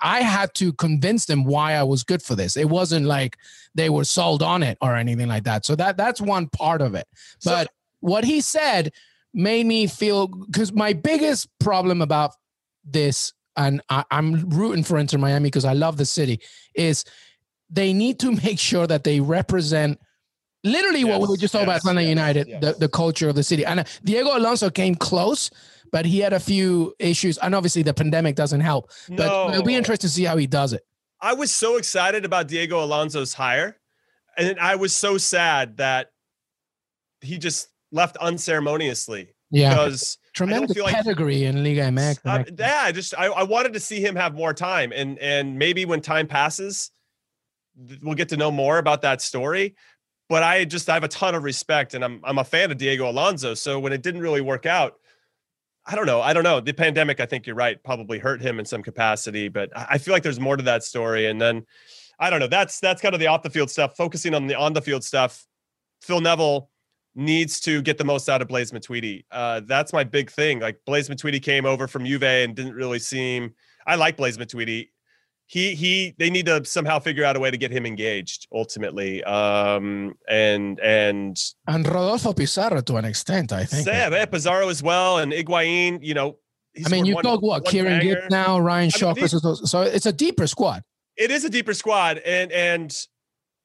I 0.00 0.20
had 0.20 0.54
to 0.54 0.72
convince 0.74 1.26
them 1.26 1.42
why 1.42 1.72
I 1.72 1.82
was 1.82 2.04
good 2.04 2.22
for 2.22 2.36
this. 2.36 2.56
It 2.56 2.68
wasn't 2.68 3.04
like 3.04 3.36
they 3.74 3.90
were 3.90 4.04
sold 4.04 4.40
on 4.40 4.62
it 4.62 4.78
or 4.80 4.94
anything 4.94 5.26
like 5.26 5.42
that. 5.42 5.66
So 5.66 5.74
that 5.74 5.96
that's 5.96 6.20
one 6.20 6.46
part 6.46 6.80
of 6.80 6.94
it. 6.94 7.08
But 7.44 7.66
so, 7.66 7.72
what 8.02 8.24
he 8.24 8.40
said 8.40 8.92
made 9.32 9.64
me 9.64 9.86
feel 9.86 10.26
because 10.26 10.72
my 10.72 10.92
biggest 10.92 11.48
problem 11.58 12.02
about 12.02 12.32
this, 12.84 13.32
and 13.56 13.80
I, 13.88 14.04
am 14.10 14.50
rooting 14.50 14.84
for 14.84 14.98
Inter 14.98 15.18
Miami 15.18 15.46
because 15.46 15.64
I 15.64 15.72
love 15.72 15.96
the 15.96 16.04
city, 16.04 16.40
is 16.74 17.04
they 17.70 17.92
need 17.92 18.18
to 18.20 18.32
make 18.44 18.58
sure 18.58 18.86
that 18.86 19.04
they 19.04 19.20
represent 19.20 19.98
literally 20.64 21.00
yes, 21.00 21.08
what 21.08 21.20
we 21.20 21.28
were 21.28 21.36
just 21.36 21.52
talking 21.52 21.68
yes, 21.68 21.82
about 21.82 21.90
Atlanta 21.90 22.02
yes, 22.02 22.08
United, 22.08 22.60
The, 22.60 22.72
the 22.78 22.88
culture 22.88 23.28
of 23.28 23.34
the 23.34 23.42
city. 23.42 23.64
And 23.64 23.80
uh, 23.80 23.84
Diego 24.04 24.36
Alonso 24.36 24.70
came 24.70 24.94
close, 24.94 25.50
but 25.90 26.04
he 26.04 26.20
had 26.20 26.32
a 26.32 26.40
few 26.40 26.94
issues. 26.98 27.38
And 27.38 27.54
obviously 27.54 27.82
the 27.82 27.94
pandemic 27.94 28.36
doesn't 28.36 28.60
help. 28.60 28.90
But 29.08 29.26
no. 29.26 29.50
it'll 29.50 29.64
be 29.64 29.74
interesting 29.74 30.08
to 30.08 30.14
see 30.14 30.24
how 30.24 30.36
he 30.36 30.46
does 30.46 30.72
it. 30.72 30.82
I 31.20 31.34
was 31.34 31.54
so 31.54 31.76
excited 31.76 32.24
about 32.24 32.48
Diego 32.48 32.82
Alonso's 32.82 33.34
hire. 33.34 33.78
And 34.36 34.58
I 34.58 34.76
was 34.76 34.96
so 34.96 35.18
sad 35.18 35.76
that 35.76 36.10
he 37.20 37.38
just 37.38 37.68
left 37.92 38.16
unceremoniously. 38.16 39.34
Yeah, 39.50 39.74
because 39.74 40.18
tremendous 40.32 40.72
pedigree 40.72 41.44
like, 41.44 41.54
in 41.54 41.62
Liga 41.62 41.82
MX. 41.82 42.18
Uh, 42.24 42.44
yeah, 42.58 42.80
I 42.84 42.92
just 42.92 43.14
I, 43.16 43.26
I 43.26 43.42
wanted 43.42 43.74
to 43.74 43.80
see 43.80 44.00
him 44.00 44.16
have 44.16 44.34
more 44.34 44.54
time, 44.54 44.92
and 44.94 45.18
and 45.18 45.58
maybe 45.58 45.84
when 45.84 46.00
time 46.00 46.26
passes, 46.26 46.90
we'll 48.02 48.14
get 48.14 48.30
to 48.30 48.36
know 48.36 48.50
more 48.50 48.78
about 48.78 49.02
that 49.02 49.20
story. 49.20 49.76
But 50.30 50.42
I 50.42 50.64
just 50.64 50.88
I 50.88 50.94
have 50.94 51.04
a 51.04 51.08
ton 51.08 51.34
of 51.34 51.42
respect, 51.42 51.92
and 51.92 52.02
I'm 52.02 52.20
I'm 52.24 52.38
a 52.38 52.44
fan 52.44 52.70
of 52.70 52.78
Diego 52.78 53.08
Alonso. 53.08 53.52
So 53.52 53.78
when 53.78 53.92
it 53.92 54.02
didn't 54.02 54.22
really 54.22 54.40
work 54.40 54.64
out, 54.64 54.94
I 55.84 55.96
don't 55.96 56.06
know. 56.06 56.22
I 56.22 56.32
don't 56.32 56.44
know. 56.44 56.60
The 56.60 56.72
pandemic, 56.72 57.20
I 57.20 57.26
think 57.26 57.46
you're 57.46 57.56
right, 57.56 57.82
probably 57.82 58.18
hurt 58.18 58.40
him 58.40 58.58
in 58.58 58.64
some 58.64 58.82
capacity. 58.82 59.48
But 59.48 59.70
I 59.74 59.98
feel 59.98 60.14
like 60.14 60.22
there's 60.22 60.40
more 60.40 60.56
to 60.56 60.62
that 60.62 60.84
story. 60.84 61.26
And 61.26 61.38
then 61.38 61.66
I 62.18 62.30
don't 62.30 62.40
know. 62.40 62.46
That's 62.46 62.80
that's 62.80 63.02
kind 63.02 63.14
of 63.14 63.20
the 63.20 63.26
off 63.26 63.42
the 63.42 63.50
field 63.50 63.70
stuff. 63.70 63.96
Focusing 63.96 64.34
on 64.34 64.46
the 64.46 64.54
on 64.54 64.72
the 64.72 64.80
field 64.80 65.04
stuff. 65.04 65.44
Phil 66.00 66.20
Neville 66.20 66.70
needs 67.14 67.60
to 67.60 67.82
get 67.82 67.98
the 67.98 68.04
most 68.04 68.28
out 68.28 68.42
of 68.42 68.48
Blaise 68.48 68.72
Matuidi. 68.72 69.24
Uh, 69.30 69.60
that's 69.64 69.92
my 69.92 70.04
big 70.04 70.30
thing. 70.30 70.60
Like 70.60 70.78
Blaise 70.86 71.08
Matuidi 71.08 71.42
came 71.42 71.66
over 71.66 71.86
from 71.86 72.04
Juve 72.04 72.22
and 72.22 72.54
didn't 72.54 72.74
really 72.74 72.98
seem. 72.98 73.54
I 73.86 73.96
like 73.96 74.16
Blaise 74.16 74.38
Matuidi. 74.38 74.88
He 75.46 75.74
he. 75.74 76.14
They 76.18 76.30
need 76.30 76.46
to 76.46 76.64
somehow 76.64 76.98
figure 76.98 77.24
out 77.24 77.36
a 77.36 77.40
way 77.40 77.50
to 77.50 77.58
get 77.58 77.70
him 77.70 77.84
engaged 77.84 78.46
ultimately. 78.52 79.22
Um, 79.24 80.14
and 80.28 80.80
and 80.80 81.36
and 81.66 81.86
Rodolfo 81.86 82.32
Pizarro 82.32 82.80
to 82.80 82.96
an 82.96 83.04
extent, 83.04 83.52
I 83.52 83.64
think. 83.64 83.86
Yeah, 83.86 84.08
yeah 84.08 84.24
Pizarro 84.24 84.68
as 84.68 84.82
well, 84.82 85.18
and 85.18 85.32
Higuain. 85.32 85.98
You 86.00 86.14
know, 86.14 86.36
I 86.86 86.88
mean, 86.88 87.04
you 87.04 87.20
talk 87.20 87.42
what 87.42 87.66
Kieran 87.66 88.00
Gibbs 88.00 88.30
now, 88.30 88.58
Ryan 88.58 88.90
mean, 89.14 89.28
so 89.28 89.82
it's 89.82 90.06
a 90.06 90.12
deeper 90.12 90.46
squad. 90.46 90.84
It 91.16 91.30
is 91.30 91.44
a 91.44 91.50
deeper 91.50 91.74
squad, 91.74 92.18
and 92.18 92.50
and 92.50 92.96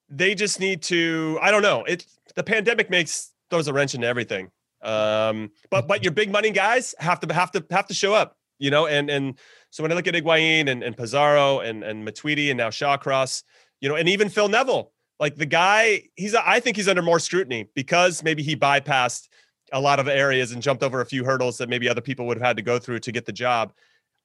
they 0.10 0.36
just 0.36 0.60
need 0.60 0.82
to. 0.84 1.40
I 1.42 1.52
don't 1.52 1.62
know. 1.62 1.86
It 1.86 2.06
the 2.36 2.44
pandemic 2.44 2.90
makes 2.90 3.32
throws 3.50 3.68
a 3.68 3.74
wrench 3.74 3.96
into 3.96 4.08
everything. 4.08 4.50
Um, 4.82 5.52
but 5.70 5.88
but 5.88 6.04
your 6.04 6.12
big 6.12 6.32
money 6.32 6.52
guys 6.52 6.94
have 7.00 7.20
to 7.22 7.34
have 7.34 7.52
to 7.52 7.66
have 7.72 7.88
to 7.88 7.94
show 7.94 8.14
up, 8.14 8.38
you 8.60 8.70
know. 8.70 8.88
And 8.88 9.10
and 9.10 9.40
so 9.70 9.84
when 9.84 9.92
I 9.92 9.96
look 9.96 10.08
at 10.08 10.14
Higuain 10.14 10.70
and, 10.70 10.84
and 10.84 10.96
Pizarro 10.96 11.60
and 11.60 11.84
and 11.84 12.08
Matuidi 12.08 12.50
and 12.50 12.58
now 12.58 12.70
Shawcross, 12.70 13.44
you 13.82 13.90
know, 13.90 13.96
and 13.96 14.08
even 14.08 14.30
Phil 14.30 14.48
Neville, 14.48 14.92
like 15.20 15.36
the 15.36 15.46
guy, 15.46 16.04
he's 16.16 16.36
I 16.36 16.60
think 16.60 16.78
he's 16.78 16.88
under 16.88 17.02
more 17.02 17.20
scrutiny 17.20 17.70
because 17.74 18.24
maybe 18.24 18.44
he 18.44 18.56
bypassed 18.56 19.28
a 19.74 19.82
lot 19.82 20.00
of 20.00 20.08
areas 20.08 20.52
and 20.52 20.62
jumped 20.62 20.84
over 20.84 21.02
a 21.02 21.06
few 21.06 21.26
hurdles 21.26 21.58
that 21.58 21.70
maybe 21.70 21.90
other 21.90 22.02
people 22.02 22.26
would 22.28 22.38
have 22.38 22.46
had 22.46 22.58
to 22.58 22.64
go 22.64 22.80
through 22.80 23.00
to 23.00 23.12
get 23.12 23.26
the 23.26 23.34
job. 23.34 23.74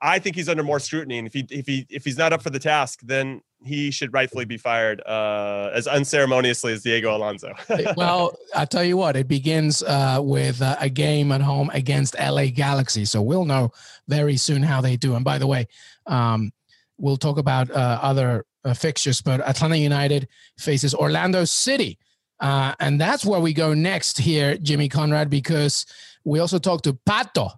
I 0.04 0.18
think 0.18 0.34
he's 0.34 0.48
under 0.48 0.64
more 0.64 0.80
scrutiny, 0.80 1.18
and 1.18 1.28
if 1.28 1.32
he 1.32 1.46
if 1.48 1.64
he 1.66 1.86
if 1.88 2.04
he's 2.04 2.18
not 2.18 2.32
up 2.32 2.42
for 2.42 2.50
the 2.50 2.58
task, 2.58 3.00
then 3.04 3.40
he 3.64 3.92
should 3.92 4.12
rightfully 4.12 4.44
be 4.44 4.58
fired 4.58 5.00
uh, 5.06 5.70
as 5.72 5.86
unceremoniously 5.86 6.72
as 6.72 6.82
Diego 6.82 7.16
Alonso. 7.16 7.52
well, 7.96 8.36
I 8.54 8.64
tell 8.64 8.82
you 8.82 8.96
what, 8.96 9.14
it 9.14 9.28
begins 9.28 9.80
uh, 9.84 10.18
with 10.20 10.60
uh, 10.60 10.76
a 10.80 10.88
game 10.88 11.30
at 11.30 11.40
home 11.40 11.70
against 11.72 12.18
LA 12.18 12.46
Galaxy, 12.46 13.04
so 13.04 13.22
we'll 13.22 13.44
know 13.44 13.70
very 14.08 14.36
soon 14.36 14.64
how 14.64 14.80
they 14.80 14.96
do. 14.96 15.14
And 15.14 15.24
by 15.24 15.38
the 15.38 15.46
way, 15.46 15.68
um, 16.06 16.52
we'll 16.98 17.16
talk 17.16 17.38
about 17.38 17.70
uh, 17.70 18.00
other 18.02 18.44
uh, 18.64 18.74
fixtures, 18.74 19.22
but 19.22 19.40
Atlanta 19.40 19.76
United 19.76 20.26
faces 20.58 20.94
Orlando 20.94 21.44
City. 21.44 21.98
Uh, 22.40 22.74
and 22.80 23.00
that's 23.00 23.24
where 23.24 23.38
we 23.38 23.52
go 23.52 23.72
next 23.72 24.18
here, 24.18 24.56
Jimmy 24.56 24.88
Conrad, 24.88 25.30
because 25.30 25.86
we 26.24 26.40
also 26.40 26.58
talked 26.58 26.84
to 26.84 26.94
Pato, 27.08 27.52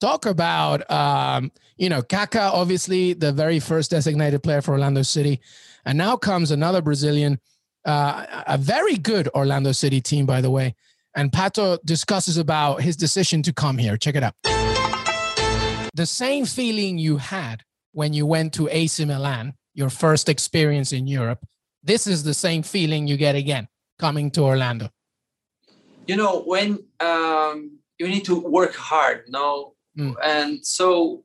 talk 0.00 0.26
about, 0.26 0.88
um, 0.90 1.50
you 1.76 1.88
know, 1.88 2.02
Kaká, 2.02 2.50
obviously 2.52 3.12
the 3.12 3.32
very 3.32 3.60
first 3.60 3.90
designated 3.90 4.42
player 4.42 4.62
for 4.62 4.72
Orlando 4.72 5.02
City. 5.02 5.40
And 5.84 5.98
now 5.98 6.16
comes 6.16 6.50
another 6.50 6.82
Brazilian, 6.82 7.40
uh, 7.84 8.26
a 8.46 8.58
very 8.58 8.96
good 8.96 9.28
Orlando 9.34 9.72
City 9.72 10.00
team, 10.00 10.26
by 10.26 10.40
the 10.40 10.50
way. 10.50 10.74
And 11.16 11.30
Pato 11.30 11.78
discusses 11.84 12.38
about 12.38 12.80
his 12.82 12.96
decision 12.96 13.42
to 13.42 13.52
come 13.52 13.78
here. 13.78 13.96
Check 13.96 14.16
it 14.16 14.22
out. 14.22 14.34
The 15.94 16.06
same 16.06 16.44
feeling 16.44 16.98
you 16.98 17.18
had 17.18 17.62
when 17.92 18.12
you 18.12 18.26
went 18.26 18.52
to 18.54 18.68
AC 18.68 19.04
Milan, 19.04 19.54
your 19.74 19.90
first 19.90 20.28
experience 20.28 20.92
in 20.92 21.06
Europe, 21.06 21.46
this 21.84 22.06
is 22.06 22.24
the 22.24 22.34
same 22.34 22.62
feeling 22.62 23.06
you 23.06 23.16
get 23.16 23.36
again 23.36 23.68
coming 23.98 24.30
to 24.32 24.42
Orlando. 24.42 24.90
You 26.06 26.16
know, 26.16 26.42
when 26.42 26.84
um, 27.00 27.78
you 27.98 28.08
need 28.08 28.24
to 28.24 28.34
work 28.34 28.74
hard, 28.74 29.24
no 29.28 29.73
Mm. 29.98 30.14
And 30.22 30.66
so 30.66 31.24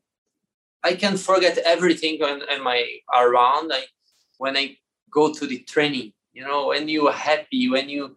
I 0.84 0.94
can 0.94 1.18
forget 1.18 1.58
everything 1.60 2.22
on 2.22 2.64
my 2.64 2.86
around. 3.14 3.72
I, 3.74 3.84
when 4.38 4.56
I 4.56 4.78
go 5.12 5.34
to 5.34 5.48
the 5.48 5.60
training, 5.60 6.14
you 6.34 6.44
know, 6.44 6.68
when 6.68 6.88
you 6.88 7.08
are 7.08 7.14
happy, 7.14 7.70
when 7.70 7.90
you 7.90 8.16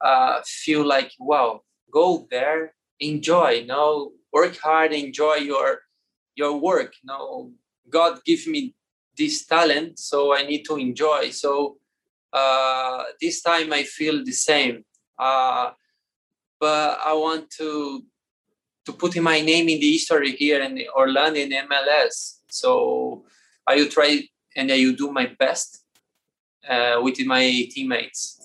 uh, 0.00 0.40
feel 0.44 0.86
like, 0.86 1.12
wow, 1.18 1.62
go 1.92 2.26
there, 2.30 2.74
enjoy, 3.00 3.50
you 3.50 3.66
know, 3.66 4.12
work 4.32 4.56
hard, 4.58 4.92
enjoy 4.92 5.36
your 5.36 5.80
your 6.34 6.56
work. 6.58 6.94
You 7.02 7.08
know, 7.08 7.52
God 7.90 8.20
give 8.24 8.46
me 8.46 8.74
this 9.16 9.44
talent, 9.44 9.98
so 9.98 10.34
I 10.34 10.46
need 10.46 10.64
to 10.66 10.76
enjoy. 10.76 11.30
So 11.30 11.78
uh, 12.32 13.04
this 13.20 13.42
time 13.42 13.72
I 13.72 13.82
feel 13.82 14.24
the 14.24 14.32
same. 14.32 14.84
Uh, 15.18 15.72
but 16.60 16.98
I 17.04 17.12
want 17.14 17.50
to 17.58 18.04
to 18.88 18.94
put 18.94 19.14
my 19.20 19.40
name 19.42 19.68
in 19.68 19.78
the 19.80 19.92
history 19.92 20.32
here 20.32 20.62
in 20.62 20.82
Orlando 20.96 21.38
in 21.38 21.50
MLS. 21.50 22.38
So 22.48 23.24
I 23.66 23.76
will 23.76 23.88
try 23.88 24.22
and 24.56 24.72
I 24.72 24.78
will 24.78 24.94
do 24.94 25.12
my 25.12 25.26
best 25.38 25.84
uh, 26.66 26.98
with 27.02 27.20
my 27.26 27.68
teammates. 27.70 28.40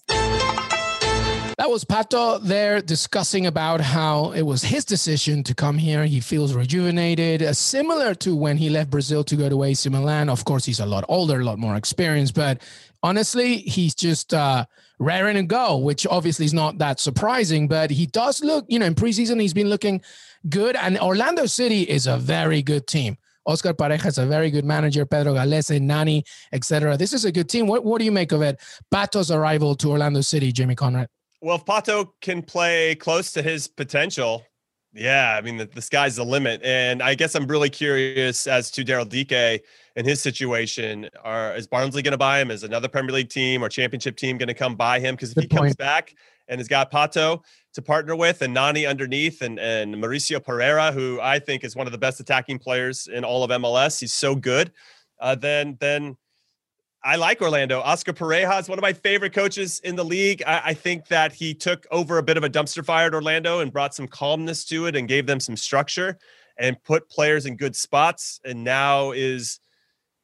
That 1.60 1.69
was 1.69 1.86
Pato 1.86 2.41
there 2.41 2.82
discussing 2.82 3.45
about 3.45 3.79
how 3.79 4.32
it 4.32 4.41
was 4.41 4.63
his 4.63 4.84
decision 4.84 5.43
to 5.43 5.56
come 5.56 5.77
here. 5.77 6.03
He 6.03 6.19
feels 6.19 6.53
rejuvenated, 6.53 7.41
uh, 7.41 7.53
similar 7.53 8.13
to 8.15 8.36
when 8.36 8.58
he 8.58 8.69
left 8.69 8.89
Brazil 8.89 9.23
to 9.23 9.36
go 9.38 9.47
to 9.47 9.63
AC 9.63 9.88
Milan. 9.88 10.29
Of 10.29 10.43
course, 10.43 10.65
he's 10.65 10.82
a 10.82 10.86
lot 10.86 11.06
older, 11.08 11.39
a 11.39 11.45
lot 11.45 11.58
more 11.58 11.75
experienced, 11.77 12.36
but 12.36 12.62
honestly, 13.01 13.58
he's 13.58 13.95
just 13.95 14.34
uh, 14.34 14.65
raring 14.99 15.36
to 15.36 15.43
go, 15.43 15.77
which 15.77 16.06
obviously 16.08 16.45
is 16.45 16.53
not 16.53 16.77
that 16.77 16.99
surprising. 16.99 17.67
But 17.67 17.91
he 17.91 18.06
does 18.06 18.43
look, 18.43 18.65
you 18.67 18.79
know, 18.79 18.86
in 18.86 18.95
preseason, 18.95 19.41
he's 19.41 19.53
been 19.53 19.69
looking 19.69 20.01
good. 20.49 20.75
And 20.75 20.99
Orlando 20.99 21.45
City 21.45 21.84
is 21.84 22.08
a 22.08 22.17
very 22.17 22.62
good 22.62 22.88
team. 22.88 23.17
Oscar 23.45 23.73
Pareja 23.73 24.08
is 24.08 24.17
a 24.17 24.25
very 24.25 24.49
good 24.49 24.65
manager. 24.65 25.06
Pedro 25.06 25.34
Gallese, 25.34 25.82
Nani, 25.82 26.23
etc. 26.53 26.95
This 26.95 27.13
is 27.13 27.25
a 27.25 27.32
good 27.32 27.49
team. 27.49 27.67
What, 27.67 27.84
what 27.84 27.99
do 27.99 28.06
you 28.06 28.12
make 28.12 28.32
of 28.32 28.41
it? 28.41 28.60
Pato's 28.93 29.32
arrival 29.32 29.75
to 29.75 29.89
Orlando 29.89 30.21
City, 30.21 30.51
Jimmy 30.51 30.75
Conrad. 30.75 31.08
Well, 31.41 31.58
if 31.58 31.65
Pato 31.65 32.12
can 32.21 32.41
play 32.41 32.95
close 32.95 33.34
to 33.34 33.41
his 33.41 33.67
potential, 33.67 34.45
Yeah, 34.93 35.36
I 35.38 35.41
mean 35.41 35.58
the, 35.58 35.65
the 35.65 35.82
sky's 35.82 36.17
the 36.17 36.23
limit, 36.23 36.62
and 36.63 37.01
I 37.01 37.15
guess 37.15 37.34
I'm 37.34 37.47
really 37.47 37.69
curious 37.69 38.45
as 38.45 38.69
to 38.71 38.84
Daryl 38.84 39.10
Dike 39.10 39.63
and 39.95 40.06
his 40.06 40.21
situation. 40.21 41.10
Are 41.23 41.56
is 41.56 41.65
Barnsley 41.65 42.03
going 42.03 42.12
to 42.12 42.17
buy 42.17 42.39
him? 42.39 42.51
Is 42.51 42.63
another 42.63 42.88
Premier 42.88 43.12
League 43.12 43.29
team 43.29 43.63
or 43.63 43.69
championship 43.69 44.17
team 44.17 44.38
going 44.38 44.47
to 44.47 44.53
come 44.53 44.75
buy 44.75 44.99
him? 44.99 45.15
Because 45.15 45.29
if 45.29 45.36
Good 45.36 45.43
he 45.45 45.47
point. 45.47 45.60
comes 45.62 45.75
back 45.75 46.13
and 46.47 46.60
has 46.60 46.67
got 46.67 46.91
Pato 46.91 47.41
to 47.73 47.82
partner 47.82 48.15
with 48.15 48.43
and 48.43 48.53
Nani 48.53 48.86
underneath 48.86 49.41
and 49.41 49.60
and 49.60 49.95
Mauricio 49.95 50.39
Pereyra, 50.39 50.93
who 50.93 51.19
I 51.19 51.39
think 51.39 51.63
is 51.63 51.75
one 51.75 51.88
of 51.88 51.91
the 51.91 51.97
best 51.97 52.19
attacking 52.19 52.60
players 52.60 53.08
in 53.08 53.23
all 53.23 53.43
of 53.43 53.49
MLS, 53.49 53.99
he's 53.99 54.13
so 54.13 54.36
good. 54.36 54.71
Uh, 55.19 55.34
then 55.34 55.75
then 55.79 56.17
I 57.06 57.18
like 57.18 57.42
Orlando. 57.42 57.82
Oscar 57.82 58.13
Pareja 58.13 58.62
is 58.62 58.70
one 58.70 58.78
of 58.78 58.82
my 58.82 58.94
favorite 58.94 59.34
coaches 59.34 59.82
in 59.84 59.98
the 59.98 60.06
league. 60.06 60.42
I, 60.48 60.62
I, 60.68 60.74
think 60.74 61.08
that 61.08 61.34
he 61.34 61.54
took 61.54 61.86
over 61.92 62.18
a 62.18 62.24
bit 62.24 62.38
of 62.38 62.46
a 62.46 62.50
dumpster 62.50 62.84
fire 62.84 63.08
at 63.08 63.13
Orlando 63.13 63.60
and 63.60 63.74
brought 63.74 63.94
some 63.94 64.08
calmness 64.08 64.63
to 64.66 64.86
it 64.86 64.96
and 64.96 65.06
gave 65.06 65.26
them 65.26 65.42
some 65.42 65.58
structure 65.58 66.18
and 66.58 66.82
put 66.84 67.10
players 67.10 67.46
in 67.46 67.58
good 67.58 67.76
spots. 67.76 68.39
And 68.46 68.63
now 68.63 69.12
is 69.12 69.60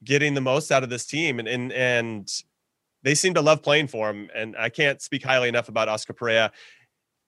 getting 0.06 0.34
the 0.34 0.42
most 0.42 0.72
out 0.72 0.84
of 0.84 0.90
this 0.90 1.06
team. 1.06 1.40
And 1.40 1.50
and 1.50 1.74
and 1.74 2.32
they 3.04 3.14
seem 3.14 3.34
to 3.34 3.42
love 3.42 3.62
playing 3.62 3.88
for 3.88 4.10
him. 4.10 4.30
And 4.34 4.56
I 4.58 4.70
can't 4.70 5.02
speak 5.02 5.24
highly 5.24 5.50
enough 5.50 5.68
about 5.68 5.90
Oscar 5.90 6.14
Pareja. 6.14 6.52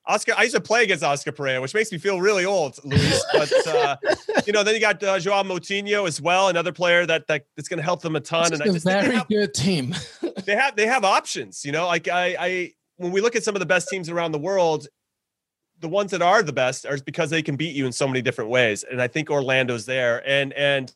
Oscar, 0.06 0.34
I 0.36 0.42
used 0.42 0.54
to 0.54 0.60
play 0.60 0.82
against 0.82 1.04
Oscar 1.04 1.30
Pereira, 1.30 1.60
which 1.60 1.74
makes 1.74 1.92
me 1.92 1.98
feel 1.98 2.20
really 2.20 2.44
old, 2.44 2.78
Luis. 2.84 3.24
But 3.32 3.66
uh, 3.68 3.96
you 4.46 4.52
know, 4.52 4.64
then 4.64 4.74
you 4.74 4.80
got 4.80 5.02
uh, 5.02 5.18
Joao 5.18 5.42
Moutinho 5.44 6.08
as 6.08 6.20
well, 6.20 6.48
another 6.48 6.72
player 6.72 7.06
that, 7.06 7.26
that 7.28 7.46
that's 7.56 7.68
going 7.68 7.78
to 7.78 7.84
help 7.84 8.02
them 8.02 8.16
a 8.16 8.20
ton. 8.20 8.42
It's 8.42 8.52
and 8.52 8.60
a 8.62 8.64
I 8.64 8.72
just 8.72 8.84
very 8.84 9.14
have, 9.14 9.28
good 9.28 9.54
team. 9.54 9.94
they 10.44 10.56
have 10.56 10.74
they 10.74 10.86
have 10.86 11.04
options. 11.04 11.64
You 11.64 11.72
know, 11.72 11.86
like 11.86 12.08
I, 12.08 12.36
I 12.38 12.72
when 12.96 13.12
we 13.12 13.20
look 13.20 13.36
at 13.36 13.44
some 13.44 13.54
of 13.54 13.60
the 13.60 13.66
best 13.66 13.88
teams 13.88 14.08
around 14.08 14.32
the 14.32 14.38
world, 14.38 14.88
the 15.78 15.88
ones 15.88 16.10
that 16.10 16.22
are 16.22 16.42
the 16.42 16.52
best 16.52 16.84
are 16.84 16.98
because 16.98 17.30
they 17.30 17.42
can 17.42 17.54
beat 17.54 17.74
you 17.74 17.86
in 17.86 17.92
so 17.92 18.08
many 18.08 18.22
different 18.22 18.50
ways. 18.50 18.84
And 18.84 19.00
I 19.00 19.06
think 19.06 19.30
Orlando's 19.30 19.86
there. 19.86 20.26
And 20.28 20.52
and 20.54 20.92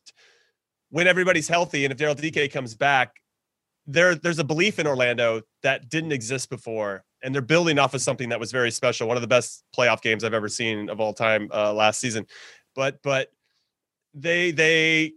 when 0.90 1.06
everybody's 1.06 1.46
healthy, 1.46 1.84
and 1.84 1.92
if 1.92 1.98
Daryl 1.98 2.20
Dike 2.20 2.52
comes 2.52 2.74
back, 2.74 3.20
there 3.86 4.16
there's 4.16 4.40
a 4.40 4.44
belief 4.44 4.80
in 4.80 4.86
Orlando 4.88 5.42
that 5.62 5.88
didn't 5.88 6.10
exist 6.10 6.50
before 6.50 7.04
and 7.26 7.34
they're 7.34 7.42
building 7.42 7.76
off 7.78 7.92
of 7.92 8.00
something 8.00 8.28
that 8.28 8.38
was 8.38 8.52
very 8.52 8.70
special. 8.70 9.08
One 9.08 9.16
of 9.16 9.20
the 9.20 9.26
best 9.26 9.64
playoff 9.76 10.00
games 10.00 10.22
I've 10.22 10.32
ever 10.32 10.48
seen 10.48 10.88
of 10.88 11.00
all 11.00 11.12
time 11.12 11.50
uh, 11.52 11.74
last 11.74 11.98
season. 11.98 12.24
But 12.76 13.02
but 13.02 13.32
they 14.14 14.52
they 14.52 15.14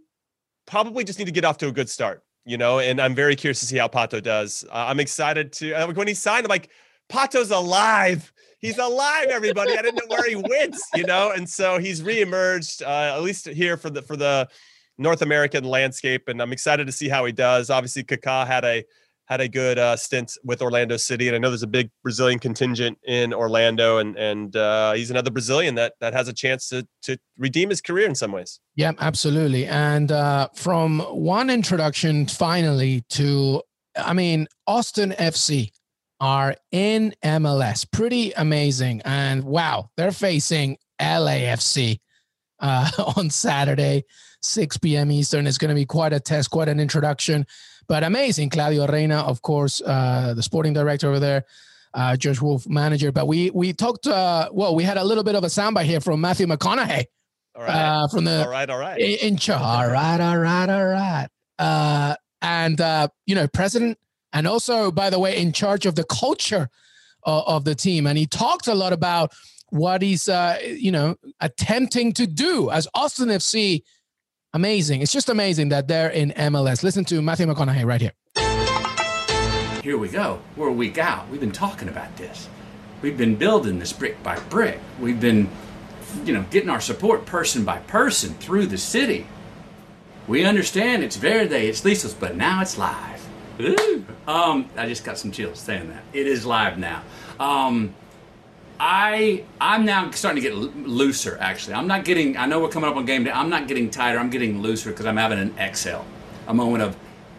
probably 0.66 1.04
just 1.04 1.20
need 1.20 1.26
to 1.26 1.30
get 1.30 1.44
off 1.44 1.56
to 1.58 1.68
a 1.68 1.72
good 1.72 1.88
start, 1.88 2.24
you 2.44 2.58
know. 2.58 2.80
And 2.80 3.00
I'm 3.00 3.14
very 3.14 3.36
curious 3.36 3.60
to 3.60 3.66
see 3.66 3.78
how 3.78 3.86
Pato 3.86 4.20
does. 4.20 4.64
Uh, 4.68 4.86
I'm 4.88 4.98
excited 4.98 5.52
to 5.54 5.72
uh, 5.72 5.92
when 5.92 6.08
he 6.08 6.14
signed. 6.14 6.44
I'm 6.44 6.50
like, 6.50 6.70
Pato's 7.08 7.52
alive. 7.52 8.32
He's 8.58 8.78
alive, 8.78 9.28
everybody. 9.28 9.78
I 9.78 9.80
didn't 9.80 9.96
know 9.96 10.16
where 10.16 10.28
he 10.28 10.34
went, 10.34 10.76
you 10.94 11.04
know. 11.04 11.30
And 11.30 11.48
so 11.48 11.78
he's 11.78 12.02
reemerged, 12.02 12.82
uh, 12.82 13.16
at 13.16 13.22
least 13.22 13.48
here 13.48 13.76
for 13.76 13.88
the 13.88 14.02
for 14.02 14.16
the 14.16 14.48
North 14.98 15.22
American 15.22 15.62
landscape. 15.62 16.26
And 16.26 16.42
I'm 16.42 16.52
excited 16.52 16.86
to 16.86 16.92
see 16.92 17.08
how 17.08 17.24
he 17.24 17.32
does. 17.32 17.70
Obviously, 17.70 18.02
Kaká 18.02 18.48
had 18.48 18.64
a 18.64 18.84
had 19.30 19.40
a 19.40 19.48
good 19.48 19.78
uh, 19.78 19.96
stint 19.96 20.36
with 20.42 20.60
Orlando 20.60 20.96
City, 20.96 21.28
and 21.28 21.36
I 21.36 21.38
know 21.38 21.50
there's 21.50 21.62
a 21.62 21.68
big 21.68 21.88
Brazilian 22.02 22.40
contingent 22.40 22.98
in 23.06 23.32
Orlando, 23.32 23.98
and 23.98 24.16
and 24.16 24.54
uh, 24.56 24.92
he's 24.92 25.10
another 25.10 25.30
Brazilian 25.30 25.76
that 25.76 25.94
that 26.00 26.12
has 26.12 26.26
a 26.26 26.32
chance 26.32 26.68
to 26.70 26.86
to 27.02 27.16
redeem 27.38 27.70
his 27.70 27.80
career 27.80 28.06
in 28.06 28.16
some 28.16 28.32
ways. 28.32 28.58
Yeah, 28.74 28.92
absolutely. 28.98 29.66
And 29.66 30.10
uh, 30.10 30.48
from 30.54 30.98
one 31.00 31.48
introduction 31.48 32.26
finally 32.26 33.04
to, 33.10 33.62
I 33.96 34.14
mean, 34.14 34.48
Austin 34.66 35.12
FC 35.12 35.70
are 36.18 36.56
in 36.72 37.14
MLS, 37.24 37.88
pretty 37.90 38.32
amazing, 38.32 39.00
and 39.04 39.44
wow, 39.44 39.90
they're 39.96 40.10
facing 40.10 40.76
LAFC 41.00 42.00
uh, 42.58 42.90
on 43.16 43.30
Saturday. 43.30 44.04
6 44.42 44.78
p.m. 44.78 45.12
Eastern. 45.12 45.46
It's 45.46 45.58
going 45.58 45.68
to 45.68 45.74
be 45.74 45.84
quite 45.84 46.14
a 46.14 46.18
test, 46.18 46.50
quite 46.50 46.68
an 46.70 46.80
introduction. 46.80 47.46
But 47.90 48.04
amazing, 48.04 48.50
Claudio 48.50 48.86
Reyna, 48.86 49.16
of 49.16 49.42
course, 49.42 49.82
uh, 49.84 50.32
the 50.34 50.44
sporting 50.44 50.72
director 50.72 51.08
over 51.08 51.18
there, 51.18 51.44
uh, 51.92 52.16
Josh 52.16 52.40
Wolff, 52.40 52.68
manager. 52.68 53.10
But 53.10 53.26
we 53.26 53.50
we 53.50 53.72
talked. 53.72 54.06
Uh, 54.06 54.48
well, 54.52 54.76
we 54.76 54.84
had 54.84 54.96
a 54.96 55.02
little 55.02 55.24
bit 55.24 55.34
of 55.34 55.42
a 55.42 55.48
soundbite 55.48 55.86
here 55.86 56.00
from 56.00 56.20
Matthew 56.20 56.46
McConaughey. 56.46 57.06
All 57.56 57.62
right. 57.64 57.74
Uh, 57.74 58.06
from 58.06 58.26
the 58.26 58.44
all 58.44 58.48
right, 58.48 58.70
all 58.70 58.78
right, 58.78 59.00
in, 59.00 59.34
in 59.34 59.52
all 59.52 59.88
right, 59.88 60.20
all 60.20 60.38
right, 60.38 60.68
all 60.70 60.86
right. 60.86 61.26
Uh, 61.58 62.14
and 62.40 62.80
uh, 62.80 63.08
you 63.26 63.34
know, 63.34 63.48
president, 63.48 63.98
and 64.32 64.46
also, 64.46 64.92
by 64.92 65.10
the 65.10 65.18
way, 65.18 65.36
in 65.36 65.50
charge 65.52 65.84
of 65.84 65.96
the 65.96 66.04
culture 66.04 66.70
of, 67.24 67.44
of 67.48 67.64
the 67.64 67.74
team. 67.74 68.06
And 68.06 68.16
he 68.16 68.24
talked 68.24 68.68
a 68.68 68.74
lot 68.76 68.92
about 68.92 69.32
what 69.70 70.00
he's, 70.00 70.28
uh, 70.28 70.60
you 70.64 70.92
know, 70.92 71.16
attempting 71.40 72.12
to 72.12 72.28
do 72.28 72.70
as 72.70 72.86
Austin 72.94 73.30
FC 73.30 73.82
Amazing. 74.52 75.00
It's 75.00 75.12
just 75.12 75.28
amazing 75.28 75.68
that 75.68 75.86
they're 75.86 76.10
in 76.10 76.32
MLS. 76.32 76.82
Listen 76.82 77.04
to 77.04 77.22
Matthew 77.22 77.46
McConaughey 77.46 77.84
right 77.84 78.00
here. 78.00 78.12
Here 79.82 79.96
we 79.96 80.08
go. 80.08 80.40
We're 80.56 80.68
a 80.68 80.72
week 80.72 80.98
out. 80.98 81.28
We've 81.28 81.40
been 81.40 81.52
talking 81.52 81.88
about 81.88 82.16
this. 82.16 82.48
We've 83.00 83.16
been 83.16 83.36
building 83.36 83.78
this 83.78 83.92
brick 83.92 84.20
by 84.24 84.40
brick. 84.50 84.80
We've 85.00 85.20
been, 85.20 85.48
you 86.24 86.32
know, 86.32 86.44
getting 86.50 86.68
our 86.68 86.80
support 86.80 87.26
person 87.26 87.64
by 87.64 87.78
person 87.78 88.34
through 88.34 88.66
the 88.66 88.76
city. 88.76 89.26
We 90.26 90.44
understand 90.44 91.04
it's 91.04 91.16
Verde, 91.16 91.54
it's 91.54 91.84
Lisa's, 91.84 92.12
but 92.12 92.36
now 92.36 92.60
it's 92.60 92.76
live. 92.76 93.26
Ooh. 93.60 94.04
Um, 94.26 94.68
I 94.76 94.88
just 94.88 95.04
got 95.04 95.16
some 95.16 95.30
chills 95.30 95.60
saying 95.60 95.88
that. 95.90 96.02
It 96.12 96.26
is 96.26 96.44
live 96.44 96.76
now. 96.76 97.02
Um, 97.38 97.94
I 98.82 99.44
I'm 99.60 99.84
now 99.84 100.10
starting 100.12 100.42
to 100.42 100.48
get 100.48 100.56
looser. 100.56 101.36
Actually, 101.38 101.74
I'm 101.74 101.86
not 101.86 102.06
getting. 102.06 102.38
I 102.38 102.46
know 102.46 102.60
we're 102.60 102.70
coming 102.70 102.88
up 102.88 102.96
on 102.96 103.04
game 103.04 103.24
day. 103.24 103.30
I'm 103.30 103.50
not 103.50 103.68
getting 103.68 103.90
tighter. 103.90 104.18
I'm 104.18 104.30
getting 104.30 104.62
looser 104.62 104.88
because 104.88 105.04
I'm 105.04 105.18
having 105.18 105.38
an 105.38 105.54
exhale, 105.58 106.06
a 106.48 106.54
moment 106.54 106.82
of, 106.82 106.96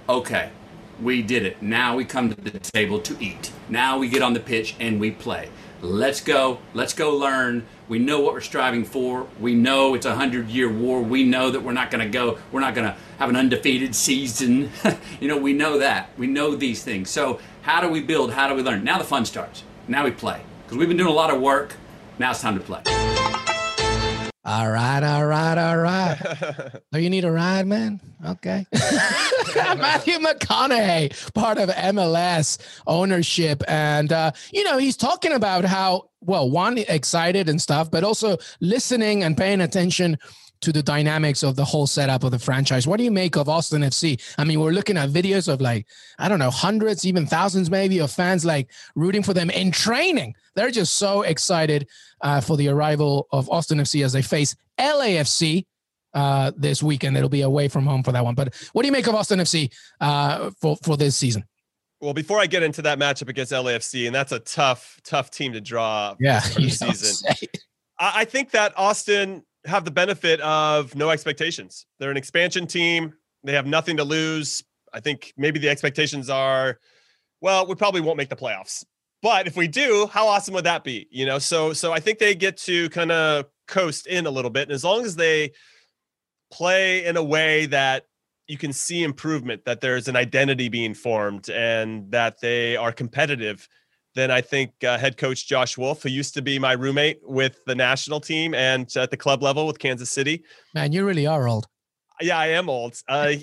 okay, 0.07 0.51
we 1.01 1.23
did 1.23 1.43
it. 1.43 1.59
Now 1.59 1.95
we 1.95 2.05
come 2.05 2.31
to 2.31 2.39
the 2.39 2.59
table 2.59 2.99
to 2.99 3.17
eat. 3.19 3.51
Now 3.69 3.97
we 3.97 4.07
get 4.07 4.21
on 4.21 4.33
the 4.33 4.39
pitch 4.39 4.75
and 4.79 4.99
we 4.99 5.09
play. 5.09 5.49
Let's 5.81 6.21
go. 6.21 6.59
Let's 6.75 6.93
go 6.93 7.17
learn. 7.17 7.65
We 7.89 7.97
know 7.97 8.19
what 8.19 8.33
we're 8.33 8.41
striving 8.41 8.85
for. 8.85 9.27
We 9.39 9.55
know 9.55 9.95
it's 9.95 10.05
a 10.05 10.13
hundred 10.13 10.47
year 10.47 10.71
war. 10.71 11.01
We 11.01 11.23
know 11.23 11.49
that 11.49 11.61
we're 11.61 11.73
not 11.73 11.89
going 11.89 12.05
to 12.05 12.09
go. 12.09 12.37
We're 12.51 12.59
not 12.59 12.75
going 12.75 12.87
to 12.87 12.95
have 13.17 13.29
an 13.29 13.35
undefeated 13.35 13.95
season. 13.95 14.69
you 15.19 15.27
know, 15.27 15.37
we 15.37 15.53
know 15.53 15.79
that. 15.79 16.11
We 16.19 16.27
know 16.27 16.53
these 16.53 16.83
things. 16.83 17.09
So 17.09 17.39
how 17.63 17.81
do 17.81 17.89
we 17.89 17.99
build? 17.99 18.31
How 18.33 18.47
do 18.47 18.53
we 18.53 18.61
learn? 18.61 18.83
Now 18.83 18.99
the 18.99 19.03
fun 19.05 19.25
starts. 19.25 19.63
Now 19.87 20.03
we 20.03 20.11
play 20.11 20.43
because 20.71 20.79
we've 20.79 20.87
been 20.87 20.95
doing 20.95 21.09
a 21.09 21.13
lot 21.13 21.29
of 21.29 21.41
work. 21.41 21.75
Now 22.17 22.31
it's 22.31 22.39
time 22.39 22.57
to 22.57 22.63
play. 22.63 22.81
All 24.45 24.71
right, 24.71 25.03
all 25.03 25.25
right, 25.25 25.57
all 25.57 25.77
right. 25.77 26.79
Do 26.93 26.99
you 27.01 27.09
need 27.09 27.25
a 27.25 27.31
ride, 27.31 27.67
man? 27.67 27.99
Okay. 28.25 28.65
Matthew 29.55 30.17
McConaughey, 30.19 31.33
part 31.33 31.57
of 31.57 31.67
MLS 31.67 32.57
ownership. 32.87 33.63
And, 33.67 34.13
uh, 34.13 34.31
you 34.53 34.63
know, 34.63 34.77
he's 34.77 34.95
talking 34.95 35.33
about 35.33 35.65
how, 35.65 36.09
well, 36.21 36.49
one, 36.49 36.77
excited 36.77 37.49
and 37.49 37.61
stuff, 37.61 37.91
but 37.91 38.05
also 38.05 38.37
listening 38.61 39.23
and 39.25 39.35
paying 39.35 39.59
attention 39.59 40.17
to 40.61 40.71
the 40.71 40.83
dynamics 40.83 41.43
of 41.43 41.55
the 41.55 41.65
whole 41.65 41.87
setup 41.87 42.23
of 42.23 42.31
the 42.31 42.39
franchise. 42.39 42.87
What 42.87 42.97
do 42.97 43.03
you 43.03 43.11
make 43.11 43.35
of 43.35 43.49
Austin 43.49 43.81
FC? 43.81 44.21
I 44.37 44.43
mean, 44.43 44.59
we're 44.59 44.71
looking 44.71 44.97
at 44.97 45.09
videos 45.09 45.51
of 45.51 45.59
like, 45.59 45.87
I 46.19 46.29
don't 46.29 46.39
know, 46.39 46.51
hundreds, 46.51 47.05
even 47.05 47.25
thousands 47.25 47.69
maybe 47.69 47.99
of 47.99 48.11
fans 48.11 48.45
like 48.45 48.69
rooting 48.95 49.23
for 49.23 49.33
them 49.33 49.49
in 49.49 49.71
training. 49.71 50.35
They're 50.55 50.71
just 50.71 50.97
so 50.97 51.23
excited 51.23 51.87
uh, 52.21 52.41
for 52.41 52.57
the 52.57 52.69
arrival 52.69 53.27
of 53.31 53.49
Austin 53.49 53.79
FC 53.79 54.05
as 54.05 54.13
they 54.13 54.21
face 54.21 54.55
LAFC 54.79 55.65
uh, 56.13 56.51
this 56.55 56.83
weekend. 56.83 57.17
It'll 57.17 57.29
be 57.29 57.41
away 57.41 57.67
from 57.67 57.85
home 57.85 58.03
for 58.03 58.11
that 58.11 58.23
one. 58.23 58.35
But 58.35 58.53
what 58.73 58.83
do 58.83 58.87
you 58.87 58.91
make 58.91 59.07
of 59.07 59.15
Austin 59.15 59.39
FC 59.39 59.71
uh, 59.99 60.51
for, 60.59 60.77
for 60.83 60.95
this 60.95 61.15
season? 61.15 61.43
Well, 61.99 62.13
before 62.13 62.39
I 62.39 62.47
get 62.47 62.63
into 62.63 62.81
that 62.83 62.97
matchup 62.97 63.29
against 63.29 63.51
LAFC, 63.51 64.07
and 64.07 64.15
that's 64.15 64.31
a 64.31 64.39
tough, 64.39 64.99
tough 65.03 65.29
team 65.29 65.53
to 65.53 65.61
draw 65.61 66.15
yeah, 66.19 66.39
season. 66.39 67.29
I 67.99 68.25
think 68.25 68.49
that 68.51 68.73
Austin 68.75 69.43
have 69.65 69.85
the 69.85 69.91
benefit 69.91 70.39
of 70.41 70.95
no 70.95 71.09
expectations. 71.09 71.85
They're 71.99 72.11
an 72.11 72.17
expansion 72.17 72.67
team. 72.67 73.13
They 73.43 73.53
have 73.53 73.65
nothing 73.65 73.97
to 73.97 74.03
lose. 74.03 74.63
I 74.93 74.99
think 74.99 75.33
maybe 75.37 75.59
the 75.59 75.69
expectations 75.69 76.29
are, 76.29 76.79
well, 77.41 77.65
we 77.67 77.75
probably 77.75 78.01
won't 78.01 78.17
make 78.17 78.29
the 78.29 78.35
playoffs. 78.35 78.83
But 79.21 79.47
if 79.47 79.55
we 79.55 79.67
do, 79.67 80.07
how 80.11 80.27
awesome 80.27 80.53
would 80.55 80.63
that 80.63 80.83
be? 80.83 81.07
You 81.11 81.25
know, 81.25 81.37
so 81.37 81.73
so 81.73 81.93
I 81.93 81.99
think 81.99 82.17
they 82.17 82.33
get 82.33 82.57
to 82.57 82.89
kind 82.89 83.11
of 83.11 83.45
coast 83.67 84.07
in 84.07 84.25
a 84.25 84.31
little 84.31 84.49
bit. 84.49 84.63
And 84.63 84.71
as 84.71 84.83
long 84.83 85.05
as 85.05 85.15
they 85.15 85.51
play 86.51 87.05
in 87.05 87.17
a 87.17 87.23
way 87.23 87.67
that 87.67 88.05
you 88.47 88.57
can 88.57 88.73
see 88.73 89.03
improvement, 89.03 89.63
that 89.65 89.79
there's 89.79 90.07
an 90.07 90.15
identity 90.15 90.69
being 90.69 90.93
formed 90.93 91.49
and 91.49 92.11
that 92.11 92.41
they 92.41 92.75
are 92.75 92.91
competitive, 92.91 93.67
then 94.15 94.31
I 94.31 94.41
think 94.41 94.71
uh, 94.83 94.97
head 94.97 95.17
coach 95.17 95.47
Josh 95.47 95.77
Wolff, 95.77 96.03
who 96.03 96.09
used 96.09 96.33
to 96.33 96.41
be 96.41 96.59
my 96.59 96.73
roommate 96.73 97.19
with 97.23 97.63
the 97.65 97.75
national 97.75 98.19
team 98.19 98.53
and 98.53 98.89
at 98.95 99.11
the 99.11 99.17
club 99.17 99.41
level 99.41 99.65
with 99.65 99.79
Kansas 99.79 100.09
City. 100.09 100.43
Man, 100.73 100.91
you 100.91 101.05
really 101.05 101.27
are 101.27 101.47
old. 101.47 101.67
Yeah, 102.19 102.37
I 102.37 102.47
am 102.47 102.69
old. 102.69 102.95
Uh, 103.07 103.33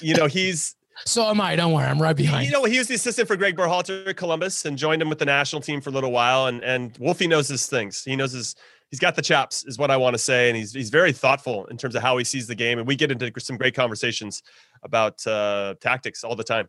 you 0.00 0.14
know, 0.14 0.26
he's. 0.26 0.76
so 1.06 1.24
am 1.24 1.40
I. 1.40 1.56
Don't 1.56 1.72
worry, 1.72 1.86
I'm 1.86 2.00
right 2.00 2.16
behind. 2.16 2.46
You 2.46 2.52
know, 2.52 2.64
he 2.64 2.78
was 2.78 2.88
the 2.88 2.94
assistant 2.94 3.26
for 3.26 3.36
Greg 3.36 3.56
Berhalter 3.56 4.06
at 4.06 4.16
Columbus 4.16 4.64
and 4.64 4.76
joined 4.76 5.02
him 5.02 5.08
with 5.08 5.18
the 5.18 5.24
national 5.24 5.62
team 5.62 5.80
for 5.80 5.90
a 5.90 5.92
little 5.92 6.12
while. 6.12 6.46
And 6.46 6.62
and 6.62 6.96
Wolfie 6.98 7.26
knows 7.26 7.48
his 7.48 7.66
things. 7.66 8.02
He 8.04 8.14
knows 8.14 8.32
his 8.32 8.54
he's 8.90 9.00
got 9.00 9.16
the 9.16 9.22
chops, 9.22 9.64
is 9.66 9.78
what 9.78 9.90
I 9.90 9.96
want 9.96 10.14
to 10.14 10.18
say, 10.18 10.48
and 10.48 10.56
he's 10.56 10.72
he's 10.72 10.90
very 10.90 11.12
thoughtful 11.12 11.66
in 11.66 11.76
terms 11.76 11.94
of 11.94 12.02
how 12.02 12.18
he 12.18 12.24
sees 12.24 12.46
the 12.46 12.54
game, 12.54 12.78
and 12.78 12.86
we 12.86 12.96
get 12.96 13.10
into 13.10 13.32
some 13.40 13.56
great 13.56 13.74
conversations 13.74 14.42
about 14.82 15.26
uh, 15.26 15.74
tactics 15.80 16.24
all 16.24 16.36
the 16.36 16.44
time. 16.44 16.68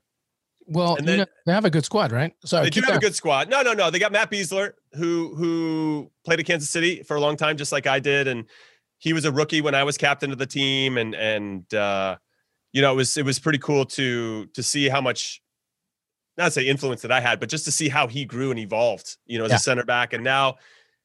Well, 0.69 0.95
then, 0.97 1.07
you 1.07 1.17
know, 1.17 1.25
they 1.45 1.53
have 1.53 1.65
a 1.65 1.69
good 1.69 1.83
squad, 1.83 2.11
right? 2.11 2.33
Sorry, 2.45 2.65
they 2.65 2.69
do 2.69 2.81
have 2.81 2.95
a 2.95 2.99
good 2.99 3.15
squad. 3.15 3.49
No, 3.49 3.61
no, 3.61 3.73
no. 3.73 3.89
They 3.89 3.97
got 3.97 4.11
Matt 4.11 4.29
Besler, 4.29 4.73
who 4.93 5.33
who 5.35 6.11
played 6.23 6.39
at 6.39 6.45
Kansas 6.45 6.69
City 6.69 7.01
for 7.03 7.17
a 7.17 7.19
long 7.19 7.35
time, 7.35 7.57
just 7.57 7.71
like 7.71 7.87
I 7.87 7.99
did, 7.99 8.27
and 8.27 8.45
he 8.99 9.13
was 9.13 9.25
a 9.25 9.31
rookie 9.31 9.61
when 9.61 9.73
I 9.73 9.83
was 9.83 9.97
captain 9.97 10.31
of 10.31 10.37
the 10.37 10.45
team, 10.45 10.97
and 10.97 11.15
and 11.15 11.73
uh, 11.73 12.17
you 12.71 12.81
know 12.81 12.93
it 12.93 12.95
was 12.95 13.17
it 13.17 13.25
was 13.25 13.39
pretty 13.39 13.59
cool 13.59 13.85
to 13.85 14.45
to 14.47 14.61
see 14.61 14.89
how 14.89 15.01
much 15.01 15.41
not 16.37 16.53
say 16.53 16.65
influence 16.67 17.01
that 17.01 17.11
I 17.11 17.19
had, 17.19 17.39
but 17.39 17.49
just 17.49 17.65
to 17.65 17.71
see 17.71 17.89
how 17.89 18.07
he 18.07 18.25
grew 18.25 18.49
and 18.49 18.59
evolved, 18.59 19.17
you 19.25 19.37
know, 19.37 19.45
as 19.45 19.51
yeah. 19.51 19.57
a 19.57 19.59
center 19.59 19.83
back. 19.83 20.13
And 20.13 20.23
now, 20.23 20.55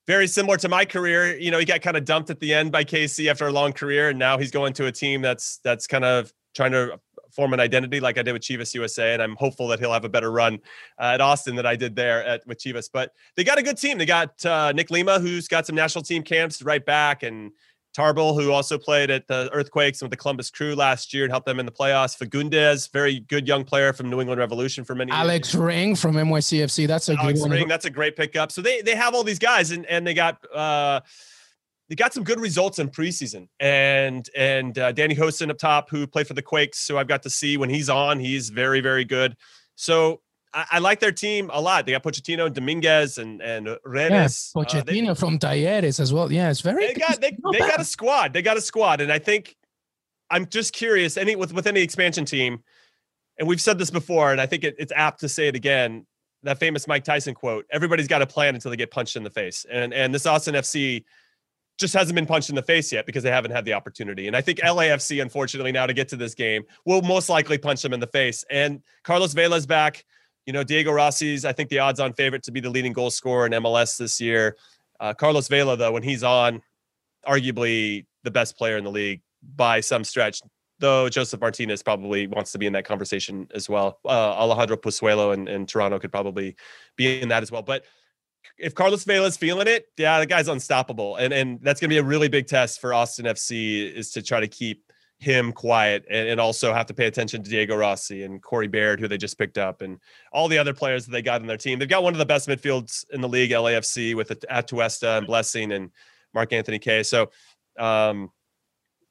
very 0.06 0.26
similar 0.26 0.56
to 0.58 0.68
my 0.68 0.84
career, 0.84 1.36
you 1.36 1.50
know, 1.50 1.58
he 1.58 1.64
got 1.64 1.82
kind 1.82 1.96
of 1.96 2.04
dumped 2.04 2.30
at 2.30 2.38
the 2.38 2.54
end 2.54 2.70
by 2.70 2.84
KC 2.84 3.30
after 3.30 3.46
a 3.46 3.52
long 3.52 3.72
career, 3.72 4.10
and 4.10 4.18
now 4.18 4.38
he's 4.38 4.50
going 4.50 4.72
to 4.74 4.86
a 4.86 4.92
team 4.92 5.22
that's 5.22 5.58
that's 5.58 5.86
kind 5.86 6.04
of 6.04 6.32
trying 6.54 6.72
to 6.72 7.00
form 7.34 7.52
an 7.52 7.60
identity 7.60 8.00
like 8.00 8.16
I 8.18 8.22
did 8.22 8.32
with 8.32 8.42
Chivas 8.42 8.74
USA, 8.74 9.12
and 9.12 9.22
I'm 9.22 9.36
hopeful 9.36 9.68
that 9.68 9.80
he'll 9.80 9.92
have 9.92 10.04
a 10.04 10.08
better 10.08 10.30
run 10.30 10.58
uh, 10.98 11.12
at 11.14 11.20
Austin 11.20 11.56
than 11.56 11.66
I 11.66 11.76
did 11.76 11.96
there 11.96 12.24
at 12.24 12.46
with 12.46 12.58
Chivas. 12.58 12.88
But 12.92 13.12
they 13.36 13.44
got 13.44 13.58
a 13.58 13.62
good 13.62 13.76
team. 13.76 13.98
They 13.98 14.06
got 14.06 14.44
uh, 14.46 14.72
Nick 14.72 14.90
Lima, 14.90 15.18
who's 15.18 15.48
got 15.48 15.66
some 15.66 15.76
national 15.76 16.04
team 16.04 16.22
camps 16.22 16.62
right 16.62 16.84
back, 16.84 17.22
and 17.22 17.50
Tarbell, 17.94 18.34
who 18.34 18.50
also 18.50 18.76
played 18.76 19.08
at 19.10 19.26
the 19.28 19.48
Earthquakes 19.52 20.02
and 20.02 20.06
with 20.06 20.10
the 20.10 20.20
Columbus 20.20 20.50
Crew 20.50 20.74
last 20.74 21.14
year 21.14 21.24
and 21.24 21.32
helped 21.32 21.46
them 21.46 21.60
in 21.60 21.66
the 21.66 21.72
playoffs. 21.72 22.18
Fagundez, 22.18 22.92
very 22.92 23.20
good 23.20 23.46
young 23.46 23.64
player 23.64 23.92
from 23.92 24.10
New 24.10 24.20
England 24.20 24.40
Revolution 24.40 24.84
for 24.84 24.96
many 24.96 25.12
Alex 25.12 25.54
years. 25.54 25.62
Ring 25.62 25.94
from 25.94 26.16
NYCFC. 26.16 26.88
That's 26.88 27.08
a 27.08 27.14
Alex 27.14 27.40
good 27.40 27.50
Ring, 27.52 27.68
that's 27.68 27.84
a 27.84 27.90
great 27.90 28.16
pickup. 28.16 28.50
So 28.50 28.62
they 28.62 28.82
they 28.82 28.96
have 28.96 29.14
all 29.14 29.22
these 29.22 29.38
guys 29.38 29.70
and 29.70 29.86
and 29.86 30.04
they 30.04 30.14
got 30.14 30.44
uh 30.52 31.00
they 31.88 31.94
got 31.94 32.14
some 32.14 32.24
good 32.24 32.40
results 32.40 32.78
in 32.78 32.88
preseason. 32.88 33.48
And 33.60 34.28
and 34.36 34.78
uh, 34.78 34.92
Danny 34.92 35.14
Hoesen 35.14 35.50
up 35.50 35.58
top, 35.58 35.90
who 35.90 36.06
played 36.06 36.26
for 36.26 36.34
the 36.34 36.42
Quakes, 36.42 36.78
so 36.78 36.98
I've 36.98 37.08
got 37.08 37.22
to 37.22 37.30
see 37.30 37.56
when 37.56 37.70
he's 37.70 37.88
on, 37.88 38.18
he's 38.18 38.48
very, 38.48 38.80
very 38.80 39.04
good. 39.04 39.36
So 39.76 40.20
I, 40.52 40.66
I, 40.72 40.78
like 40.78 41.00
their 41.00 41.12
team 41.12 41.50
a 41.52 41.60
lot. 41.60 41.84
They 41.84 41.92
got 41.92 42.02
Pochettino, 42.02 42.52
Dominguez, 42.52 43.18
and 43.18 43.42
and 43.42 43.76
Redes. 43.84 44.52
Yeah, 44.54 44.62
Pochettino 44.62 45.10
uh, 45.10 45.14
they, 45.14 45.14
from 45.14 45.38
Talleres 45.38 46.00
as 46.00 46.12
well. 46.12 46.32
Yeah, 46.32 46.50
it's 46.50 46.60
very. 46.60 46.86
They 46.86 46.94
got 46.94 47.20
they, 47.20 47.36
they 47.52 47.58
got 47.58 47.80
a 47.80 47.84
squad. 47.84 48.32
They 48.32 48.42
got 48.42 48.56
a 48.56 48.60
squad, 48.60 49.00
and 49.00 49.12
I 49.12 49.18
think 49.18 49.56
I'm 50.30 50.46
just 50.46 50.72
curious. 50.72 51.16
Any 51.16 51.36
with 51.36 51.52
with 51.52 51.66
any 51.66 51.80
expansion 51.80 52.24
team, 52.24 52.62
and 53.38 53.46
we've 53.46 53.60
said 53.60 53.78
this 53.78 53.90
before, 53.90 54.32
and 54.32 54.40
I 54.40 54.46
think 54.46 54.64
it, 54.64 54.76
it's 54.78 54.92
apt 54.94 55.20
to 55.20 55.28
say 55.28 55.48
it 55.48 55.56
again. 55.56 56.06
That 56.44 56.58
famous 56.58 56.86
Mike 56.86 57.04
Tyson 57.04 57.34
quote: 57.34 57.66
"Everybody's 57.70 58.08
got 58.08 58.22
a 58.22 58.26
plan 58.26 58.54
until 58.54 58.70
they 58.70 58.76
get 58.76 58.90
punched 58.90 59.16
in 59.16 59.22
the 59.22 59.30
face," 59.30 59.66
and 59.70 59.92
and 59.92 60.14
this 60.14 60.24
Austin 60.24 60.54
FC 60.54 61.04
just 61.78 61.94
hasn't 61.94 62.14
been 62.14 62.26
punched 62.26 62.50
in 62.50 62.54
the 62.54 62.62
face 62.62 62.92
yet 62.92 63.06
because 63.06 63.22
they 63.22 63.30
haven't 63.30 63.50
had 63.50 63.64
the 63.64 63.72
opportunity. 63.72 64.26
And 64.26 64.36
I 64.36 64.40
think 64.40 64.60
LAFC, 64.60 65.20
unfortunately, 65.20 65.72
now 65.72 65.86
to 65.86 65.92
get 65.92 66.08
to 66.08 66.16
this 66.16 66.34
game, 66.34 66.62
will 66.84 67.02
most 67.02 67.28
likely 67.28 67.58
punch 67.58 67.82
them 67.82 67.92
in 67.92 68.00
the 68.00 68.06
face. 68.06 68.44
And 68.50 68.82
Carlos 69.02 69.34
Vela's 69.34 69.66
back. 69.66 70.04
You 70.46 70.52
know, 70.52 70.62
Diego 70.62 70.92
Rossi's, 70.92 71.44
I 71.44 71.52
think, 71.52 71.70
the 71.70 71.78
odds 71.78 72.00
on 72.00 72.12
favorite 72.12 72.42
to 72.44 72.52
be 72.52 72.60
the 72.60 72.68
leading 72.68 72.92
goal 72.92 73.10
scorer 73.10 73.46
in 73.46 73.52
MLS 73.52 73.96
this 73.96 74.20
year. 74.20 74.56
Uh, 75.00 75.14
Carlos 75.14 75.48
Vela, 75.48 75.76
though, 75.76 75.92
when 75.92 76.02
he's 76.02 76.22
on, 76.22 76.60
arguably 77.26 78.04
the 78.24 78.30
best 78.30 78.56
player 78.56 78.76
in 78.76 78.84
the 78.84 78.90
league 78.90 79.22
by 79.56 79.80
some 79.80 80.04
stretch, 80.04 80.42
though 80.78 81.08
Josef 81.08 81.40
Martinez 81.40 81.82
probably 81.82 82.26
wants 82.26 82.52
to 82.52 82.58
be 82.58 82.66
in 82.66 82.72
that 82.74 82.84
conversation 82.84 83.48
as 83.54 83.68
well. 83.68 83.98
Uh, 84.04 84.08
Alejandro 84.08 84.76
Pozuelo 84.76 85.32
and, 85.32 85.48
and 85.48 85.68
Toronto 85.68 85.98
could 85.98 86.12
probably 86.12 86.56
be 86.96 87.20
in 87.20 87.28
that 87.28 87.42
as 87.42 87.50
well. 87.50 87.62
But 87.62 87.84
if 88.58 88.74
Carlos 88.74 89.04
Vela's 89.04 89.36
feeling 89.36 89.66
it, 89.66 89.86
yeah, 89.96 90.20
the 90.20 90.26
guy's 90.26 90.48
unstoppable. 90.48 91.16
And 91.16 91.32
and 91.32 91.60
that's 91.62 91.80
gonna 91.80 91.88
be 91.88 91.98
a 91.98 92.04
really 92.04 92.28
big 92.28 92.46
test 92.46 92.80
for 92.80 92.94
Austin 92.94 93.26
FC 93.26 93.92
is 93.92 94.10
to 94.12 94.22
try 94.22 94.40
to 94.40 94.48
keep 94.48 94.84
him 95.18 95.52
quiet 95.52 96.04
and, 96.10 96.28
and 96.28 96.40
also 96.40 96.72
have 96.72 96.86
to 96.86 96.94
pay 96.94 97.06
attention 97.06 97.42
to 97.42 97.50
Diego 97.50 97.76
Rossi 97.76 98.24
and 98.24 98.42
Corey 98.42 98.68
Baird, 98.68 99.00
who 99.00 99.08
they 99.08 99.16
just 99.16 99.38
picked 99.38 99.58
up, 99.58 99.80
and 99.80 99.98
all 100.32 100.48
the 100.48 100.58
other 100.58 100.74
players 100.74 101.06
that 101.06 101.12
they 101.12 101.22
got 101.22 101.40
in 101.40 101.46
their 101.46 101.56
team. 101.56 101.78
They've 101.78 101.88
got 101.88 102.02
one 102.02 102.12
of 102.12 102.18
the 102.18 102.26
best 102.26 102.48
midfields 102.48 103.04
in 103.10 103.20
the 103.20 103.28
league, 103.28 103.50
LAFC, 103.50 104.14
with 104.14 104.28
Atuesta 104.50 105.18
and 105.18 105.26
Blessing 105.26 105.72
and 105.72 105.90
Mark 106.34 106.52
Anthony 106.52 106.78
Kaye. 106.78 107.02
So 107.02 107.30
um, 107.78 108.30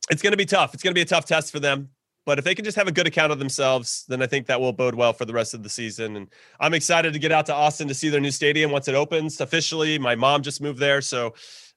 it's 0.10 0.22
going 0.22 0.32
to 0.32 0.38
be 0.38 0.46
tough. 0.46 0.74
It's 0.74 0.84
going 0.84 0.94
to 0.94 0.98
be 0.98 1.02
a 1.02 1.06
tough 1.06 1.26
test 1.26 1.52
for 1.52 1.60
them. 1.60 1.90
But 2.26 2.40
if 2.40 2.46
they 2.46 2.56
can 2.56 2.64
just 2.64 2.78
have 2.78 2.88
a 2.88 2.92
good 2.92 3.08
account 3.08 3.32
of 3.32 3.40
themselves, 3.40 4.06
then 4.08 4.22
I 4.22 4.28
think 4.28 4.48
that 4.48 4.60
will 4.62 4.72
bode 4.72 4.96
well 4.96 5.12
for 5.12 5.26
the 5.26 5.34
rest 5.34 5.54
of 5.54 5.62
the 5.62 5.70
season. 5.70 6.16
And 6.16 6.28
I'm 6.60 6.74
excited 6.74 7.14
to 7.14 7.20
get 7.20 7.32
out 7.32 7.46
to 7.48 7.54
Austin 7.54 7.88
to 7.90 7.94
see 7.94 8.10
their 8.10 8.22
new 8.22 8.32
stadium 8.32 8.72
once 8.72 8.88
it 8.88 8.96
opens 8.96 9.42
officially. 9.42 10.00
My 10.00 10.16
mom 10.16 10.42
just 10.42 10.62
moved 10.62 10.80
there, 10.80 11.02
so 11.02 11.34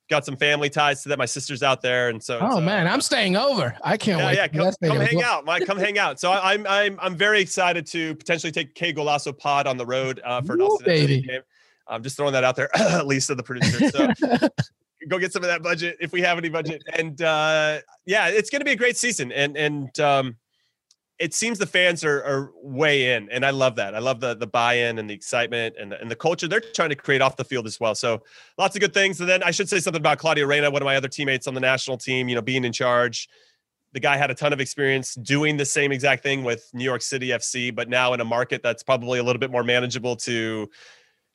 got 0.08 0.24
some 0.24 0.36
family 0.36 0.70
ties 0.70 1.02
to 1.02 1.08
that. 1.08 1.18
My 1.18 1.26
sister's 1.26 1.64
out 1.64 1.82
there, 1.82 2.10
and 2.10 2.22
so. 2.22 2.38
Oh 2.40 2.60
man, 2.60 2.86
I'm 2.86 3.00
staying 3.00 3.36
over. 3.36 3.76
I 3.82 3.96
can't 3.96 4.20
yeah, 4.20 4.26
wait. 4.26 4.36
Yeah, 4.36 4.48
come, 4.48 4.72
come 4.84 5.00
hang 5.00 5.22
out, 5.22 5.44
Mike. 5.44 5.66
Come 5.66 5.78
hang 5.78 5.98
out. 5.98 6.20
So 6.20 6.30
I, 6.30 6.54
am 6.54 6.66
I'm 6.68 6.98
I'm 7.00 7.16
very 7.16 7.40
excited 7.40 7.86
to 7.88 8.14
potentially 8.14 8.52
take 8.52 8.74
Qué 8.74 8.94
Golazo 8.94 9.36
Pod 9.36 9.66
on 9.66 9.76
the 9.76 9.86
road 9.86 10.20
uh, 10.24 10.42
for 10.42 10.54
an 10.54 10.60
Ooh, 10.60 10.66
Austin 10.66 10.86
baby. 10.86 11.22
game. 11.22 11.42
I'm 11.88 12.02
just 12.02 12.16
throwing 12.16 12.32
that 12.32 12.44
out 12.44 12.56
there, 12.56 12.70
Lisa, 13.04 13.34
the 13.34 13.42
producer. 13.42 13.90
So. 13.90 14.48
go 15.08 15.18
get 15.18 15.32
some 15.32 15.42
of 15.42 15.48
that 15.48 15.62
budget 15.62 15.96
if 16.00 16.12
we 16.12 16.20
have 16.20 16.38
any 16.38 16.48
budget 16.48 16.82
and 16.94 17.22
uh 17.22 17.78
yeah 18.06 18.28
it's 18.28 18.50
going 18.50 18.60
to 18.60 18.64
be 18.64 18.72
a 18.72 18.76
great 18.76 18.96
season 18.96 19.32
and 19.32 19.56
and 19.56 19.98
um 20.00 20.36
it 21.18 21.32
seems 21.32 21.58
the 21.58 21.66
fans 21.66 22.04
are, 22.04 22.22
are 22.24 22.52
way 22.62 23.14
in, 23.14 23.30
and 23.30 23.44
I 23.44 23.50
love 23.50 23.76
that. 23.76 23.94
I 23.94 24.00
love 24.00 24.20
the 24.20 24.34
the 24.34 24.46
buy-in 24.46 24.98
and 24.98 25.08
the 25.08 25.14
excitement 25.14 25.76
and 25.80 25.92
the, 25.92 26.00
and 26.00 26.10
the 26.10 26.16
culture 26.16 26.46
they're 26.46 26.60
trying 26.60 26.90
to 26.90 26.94
create 26.94 27.22
off 27.22 27.36
the 27.36 27.44
field 27.44 27.66
as 27.66 27.80
well. 27.80 27.94
So 27.94 28.22
lots 28.58 28.76
of 28.76 28.80
good 28.80 28.92
things. 28.92 29.20
And 29.20 29.28
then 29.28 29.42
I 29.42 29.50
should 29.50 29.68
say 29.68 29.78
something 29.78 30.00
about 30.00 30.18
Claudio 30.18 30.46
Reyna, 30.46 30.70
one 30.70 30.82
of 30.82 30.86
my 30.86 30.96
other 30.96 31.08
teammates 31.08 31.46
on 31.46 31.54
the 31.54 31.60
national 31.60 31.96
team. 31.96 32.28
You 32.28 32.34
know, 32.34 32.42
being 32.42 32.64
in 32.64 32.72
charge. 32.72 33.28
The 33.92 34.00
guy 34.00 34.18
had 34.18 34.30
a 34.30 34.34
ton 34.34 34.52
of 34.52 34.60
experience 34.60 35.14
doing 35.14 35.56
the 35.56 35.64
same 35.64 35.90
exact 35.90 36.22
thing 36.22 36.44
with 36.44 36.68
New 36.74 36.84
York 36.84 37.00
City 37.00 37.28
FC, 37.28 37.74
but 37.74 37.88
now 37.88 38.12
in 38.12 38.20
a 38.20 38.26
market 38.26 38.62
that's 38.62 38.82
probably 38.82 39.18
a 39.20 39.22
little 39.22 39.40
bit 39.40 39.50
more 39.50 39.62
manageable 39.62 40.16
to 40.16 40.68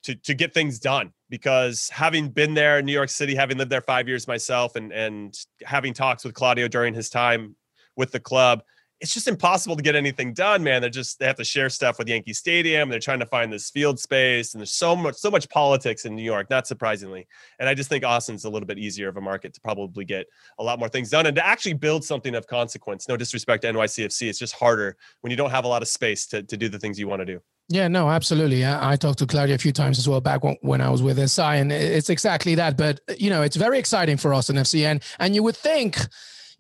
to 0.03 0.15
to 0.15 0.33
get 0.33 0.53
things 0.53 0.79
done. 0.79 1.11
Because 1.29 1.89
having 1.89 2.29
been 2.29 2.53
there 2.53 2.79
in 2.79 2.85
New 2.85 2.91
York 2.91 3.09
City, 3.09 3.35
having 3.35 3.57
lived 3.57 3.71
there 3.71 3.81
five 3.81 4.07
years 4.07 4.27
myself, 4.27 4.75
and 4.75 4.91
and 4.91 5.37
having 5.63 5.93
talks 5.93 6.23
with 6.23 6.33
Claudio 6.33 6.67
during 6.67 6.93
his 6.93 7.09
time 7.09 7.55
with 7.95 8.11
the 8.11 8.19
club 8.19 8.63
it's 9.01 9.15
just 9.15 9.27
impossible 9.27 9.75
to 9.75 9.81
get 9.81 9.95
anything 9.95 10.31
done, 10.31 10.63
man. 10.63 10.79
They're 10.79 10.89
just 10.89 11.17
they 11.17 11.25
have 11.25 11.35
to 11.37 11.43
share 11.43 11.69
stuff 11.69 11.97
with 11.97 12.07
Yankee 12.07 12.33
Stadium. 12.33 12.87
They're 12.87 12.99
trying 12.99 13.19
to 13.19 13.25
find 13.25 13.51
this 13.51 13.71
field 13.71 13.99
space, 13.99 14.53
and 14.53 14.61
there's 14.61 14.73
so 14.73 14.95
much 14.95 15.15
so 15.15 15.31
much 15.31 15.49
politics 15.49 16.05
in 16.05 16.15
New 16.15 16.23
York, 16.23 16.51
not 16.51 16.67
surprisingly. 16.67 17.27
And 17.59 17.67
I 17.67 17.73
just 17.73 17.89
think 17.89 18.05
Austin's 18.05 18.45
a 18.45 18.49
little 18.49 18.67
bit 18.67 18.77
easier 18.77 19.09
of 19.09 19.17
a 19.17 19.21
market 19.21 19.55
to 19.55 19.61
probably 19.61 20.05
get 20.05 20.27
a 20.59 20.63
lot 20.63 20.77
more 20.77 20.87
things 20.87 21.09
done 21.09 21.25
and 21.25 21.35
to 21.35 21.45
actually 21.45 21.73
build 21.73 22.03
something 22.03 22.35
of 22.35 22.45
consequence. 22.45 23.09
No 23.09 23.17
disrespect 23.17 23.63
to 23.63 23.73
NYCFC, 23.73 24.29
it's 24.29 24.37
just 24.37 24.53
harder 24.53 24.95
when 25.21 25.31
you 25.31 25.37
don't 25.37 25.51
have 25.51 25.65
a 25.65 25.67
lot 25.67 25.81
of 25.81 25.87
space 25.87 26.27
to 26.27 26.43
to 26.43 26.55
do 26.55 26.69
the 26.69 26.77
things 26.77 26.99
you 26.99 27.07
want 27.07 27.21
to 27.21 27.25
do. 27.25 27.41
Yeah, 27.71 27.87
no, 27.87 28.09
absolutely. 28.09 28.65
I, 28.65 28.91
I, 28.91 28.95
talked 28.97 29.19
to 29.19 29.25
Claudio 29.25 29.55
a 29.55 29.57
few 29.57 29.71
times 29.71 29.97
as 29.97 30.07
well 30.07 30.19
back 30.19 30.43
when, 30.43 30.57
when 30.59 30.81
I 30.81 30.89
was 30.89 31.01
with 31.01 31.17
SI, 31.29 31.41
and 31.41 31.71
it's 31.71 32.09
exactly 32.09 32.53
that. 32.55 32.75
But 32.75 32.99
you 33.17 33.29
know, 33.29 33.43
it's 33.43 33.55
very 33.55 33.79
exciting 33.79 34.17
for 34.17 34.33
Austin 34.33 34.57
FC, 34.57 34.83
and 34.83 35.01
and 35.19 35.33
you 35.33 35.41
would 35.43 35.55
think 35.55 35.97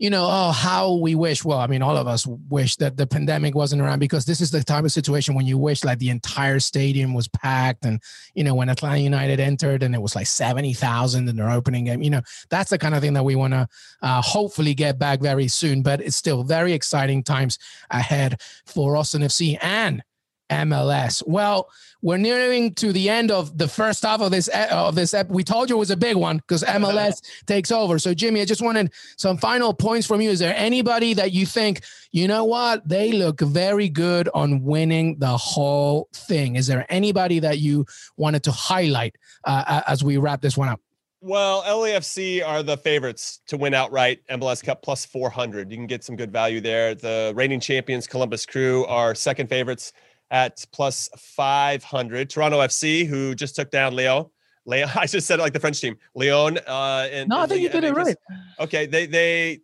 you 0.01 0.09
know, 0.09 0.27
oh, 0.27 0.51
how 0.51 0.95
we 0.95 1.13
wish. 1.13 1.45
Well, 1.45 1.59
I 1.59 1.67
mean, 1.67 1.83
all 1.83 1.95
of 1.95 2.07
us 2.07 2.25
wish 2.25 2.75
that 2.77 2.97
the 2.97 3.05
pandemic 3.05 3.53
wasn't 3.53 3.83
around 3.83 3.99
because 3.99 4.25
this 4.25 4.41
is 4.41 4.49
the 4.49 4.63
type 4.63 4.83
of 4.83 4.91
situation 4.91 5.35
when 5.35 5.45
you 5.45 5.59
wish 5.59 5.83
like 5.83 5.99
the 5.99 6.09
entire 6.09 6.59
stadium 6.59 7.13
was 7.13 7.27
packed. 7.27 7.85
And, 7.85 8.01
you 8.33 8.43
know, 8.43 8.55
when 8.55 8.67
Atlanta 8.67 8.97
United 8.97 9.39
entered 9.39 9.83
and 9.83 9.93
it 9.93 10.01
was 10.01 10.15
like 10.15 10.25
70,000 10.25 11.29
in 11.29 11.35
their 11.35 11.51
opening 11.51 11.85
game, 11.85 12.01
you 12.01 12.09
know, 12.09 12.21
that's 12.49 12.71
the 12.71 12.79
kind 12.79 12.95
of 12.95 13.01
thing 13.01 13.13
that 13.13 13.23
we 13.23 13.35
want 13.35 13.53
to 13.53 13.67
uh, 14.01 14.23
hopefully 14.23 14.73
get 14.73 14.97
back 14.97 15.19
very 15.19 15.47
soon. 15.47 15.83
But 15.83 16.01
it's 16.01 16.15
still 16.15 16.43
very 16.43 16.73
exciting 16.73 17.21
times 17.21 17.59
ahead 17.91 18.41
for 18.65 18.97
Austin 18.97 19.21
FC 19.21 19.59
and 19.61 20.01
MLS. 20.51 21.23
Well, 21.25 21.69
we're 22.01 22.17
nearing 22.17 22.73
to 22.75 22.91
the 22.91 23.09
end 23.09 23.31
of 23.31 23.57
the 23.57 23.67
first 23.67 24.03
half 24.03 24.21
of 24.21 24.31
this 24.31 24.47
of 24.49 24.95
this. 24.95 25.15
We 25.29 25.43
told 25.43 25.69
you 25.69 25.77
it 25.77 25.79
was 25.79 25.91
a 25.91 25.97
big 25.97 26.15
one 26.15 26.37
because 26.37 26.63
MLS 26.63 27.21
takes 27.45 27.71
over. 27.71 27.99
So, 27.99 28.13
Jimmy, 28.13 28.41
I 28.41 28.45
just 28.45 28.61
wanted 28.61 28.91
some 29.17 29.37
final 29.37 29.73
points 29.73 30.07
from 30.07 30.21
you. 30.21 30.29
Is 30.29 30.39
there 30.39 30.55
anybody 30.55 31.13
that 31.13 31.31
you 31.31 31.45
think 31.45 31.81
you 32.11 32.27
know 32.27 32.43
what 32.43 32.87
they 32.87 33.11
look 33.13 33.39
very 33.39 33.87
good 33.87 34.29
on 34.33 34.63
winning 34.63 35.17
the 35.19 35.37
whole 35.37 36.09
thing? 36.13 36.55
Is 36.55 36.67
there 36.67 36.85
anybody 36.89 37.39
that 37.39 37.59
you 37.59 37.85
wanted 38.17 38.43
to 38.43 38.51
highlight 38.51 39.15
uh, 39.45 39.81
as 39.87 40.03
we 40.03 40.17
wrap 40.17 40.41
this 40.41 40.57
one 40.57 40.69
up? 40.69 40.81
Well, 41.23 41.61
LAFC 41.61 42.43
are 42.43 42.63
the 42.63 42.75
favorites 42.75 43.41
to 43.45 43.55
win 43.55 43.75
outright 43.75 44.21
MLS 44.31 44.63
Cup 44.63 44.81
plus 44.81 45.05
400. 45.05 45.69
You 45.69 45.77
can 45.77 45.85
get 45.85 46.03
some 46.03 46.15
good 46.15 46.31
value 46.31 46.59
there. 46.61 46.95
The 46.95 47.31
reigning 47.35 47.59
champions, 47.59 48.07
Columbus 48.07 48.43
Crew, 48.47 48.85
are 48.87 49.13
second 49.13 49.47
favorites 49.47 49.93
at 50.31 50.65
plus 50.71 51.09
500. 51.17 52.29
Toronto 52.29 52.59
FC, 52.59 53.05
who 53.05 53.35
just 53.35 53.55
took 53.55 53.69
down 53.69 53.95
Leo. 53.95 54.31
Leo, 54.65 54.87
I 54.95 55.05
just 55.05 55.27
said 55.27 55.39
it 55.39 55.43
like 55.43 55.53
the 55.53 55.59
French 55.59 55.79
team. 55.79 55.97
Leon. 56.15 56.57
Uh, 56.65 57.07
and, 57.11 57.29
no, 57.29 57.39
I 57.39 57.45
think 57.45 57.61
you 57.61 57.69
did 57.69 57.83
it 57.83 57.93
right. 57.93 58.15
Okay, 58.59 58.85
they 58.85 59.05
they 59.05 59.59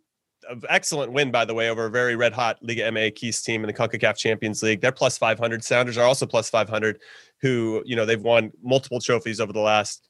excellent 0.68 1.12
win 1.12 1.30
by 1.30 1.44
the 1.44 1.52
way 1.52 1.68
over 1.68 1.86
a 1.86 1.90
very 1.90 2.16
red 2.16 2.32
hot 2.32 2.58
Liga 2.62 2.82
MX 2.90 3.44
team 3.44 3.62
in 3.62 3.66
the 3.66 3.72
CONCACAF 3.72 4.16
Champions 4.16 4.62
League. 4.62 4.80
They're 4.80 4.92
plus 4.92 5.18
500. 5.18 5.64
Sounders 5.64 5.98
are 5.98 6.06
also 6.06 6.26
plus 6.26 6.48
500, 6.50 7.00
who 7.40 7.82
you 7.84 7.96
know 7.96 8.06
they've 8.06 8.22
won 8.22 8.52
multiple 8.62 9.00
trophies 9.00 9.40
over 9.40 9.52
the 9.52 9.60
last 9.60 10.07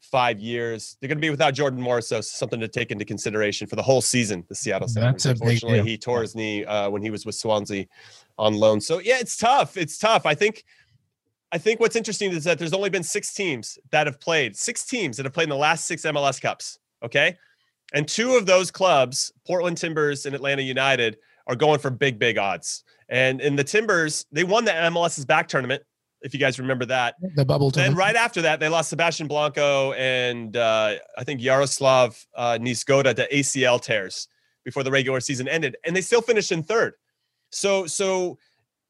five 0.00 0.38
years. 0.38 0.96
They're 1.00 1.08
going 1.08 1.18
to 1.18 1.22
be 1.22 1.30
without 1.30 1.54
Jordan 1.54 1.80
Morris, 1.80 2.08
so 2.08 2.20
something 2.20 2.60
to 2.60 2.68
take 2.68 2.90
into 2.90 3.04
consideration 3.04 3.66
for 3.66 3.76
the 3.76 3.82
whole 3.82 4.00
season. 4.00 4.44
The 4.48 4.54
Seattle 4.54 4.88
Sounders. 4.88 5.26
Unfortunately, 5.26 5.82
he 5.82 5.98
tore 5.98 6.22
his 6.22 6.34
knee 6.34 6.64
uh, 6.64 6.90
when 6.90 7.02
he 7.02 7.10
was 7.10 7.26
with 7.26 7.34
Swansea 7.34 7.86
on 8.38 8.54
loan. 8.54 8.80
So 8.80 8.98
yeah, 8.98 9.18
it's 9.18 9.36
tough. 9.36 9.76
It's 9.76 9.98
tough. 9.98 10.26
I 10.26 10.34
think. 10.34 10.64
I 11.50 11.56
think 11.56 11.80
what's 11.80 11.96
interesting 11.96 12.30
is 12.32 12.44
that 12.44 12.58
there's 12.58 12.74
only 12.74 12.90
been 12.90 13.02
six 13.02 13.32
teams 13.32 13.78
that 13.90 14.06
have 14.06 14.20
played, 14.20 14.54
six 14.54 14.84
teams 14.84 15.16
that 15.16 15.24
have 15.24 15.32
played 15.32 15.44
in 15.44 15.48
the 15.48 15.56
last 15.56 15.86
six 15.86 16.02
MLS 16.02 16.38
Cups. 16.38 16.78
Okay. 17.02 17.38
And 17.94 18.06
two 18.06 18.36
of 18.36 18.44
those 18.44 18.70
clubs, 18.70 19.32
Portland 19.46 19.78
Timbers 19.78 20.26
and 20.26 20.34
Atlanta 20.34 20.60
United, 20.60 21.16
are 21.46 21.56
going 21.56 21.78
for 21.78 21.88
big, 21.88 22.18
big 22.18 22.36
odds. 22.36 22.84
And 23.08 23.40
in 23.40 23.56
the 23.56 23.64
Timbers, 23.64 24.26
they 24.30 24.44
won 24.44 24.66
the 24.66 24.72
MLS 24.72 25.18
is 25.18 25.24
back 25.24 25.48
tournament 25.48 25.82
if 26.22 26.34
you 26.34 26.40
guys 26.40 26.58
remember 26.58 26.84
that. 26.86 27.14
The 27.34 27.44
bubble. 27.44 27.70
Then 27.70 27.94
right 27.94 28.16
after 28.16 28.42
that, 28.42 28.60
they 28.60 28.68
lost 28.68 28.90
Sebastian 28.90 29.28
Blanco 29.28 29.92
and 29.92 30.56
uh, 30.56 30.96
I 31.16 31.24
think 31.24 31.42
Yaroslav 31.42 32.24
uh, 32.36 32.58
Niezgoda 32.60 33.14
to 33.14 33.28
ACL 33.32 33.80
tears 33.80 34.28
before 34.64 34.82
the 34.82 34.90
regular 34.90 35.20
season 35.20 35.48
ended, 35.48 35.76
and 35.84 35.94
they 35.94 36.00
still 36.00 36.20
finished 36.20 36.52
in 36.52 36.62
third. 36.62 36.94
So 37.50 37.86
so 37.86 38.38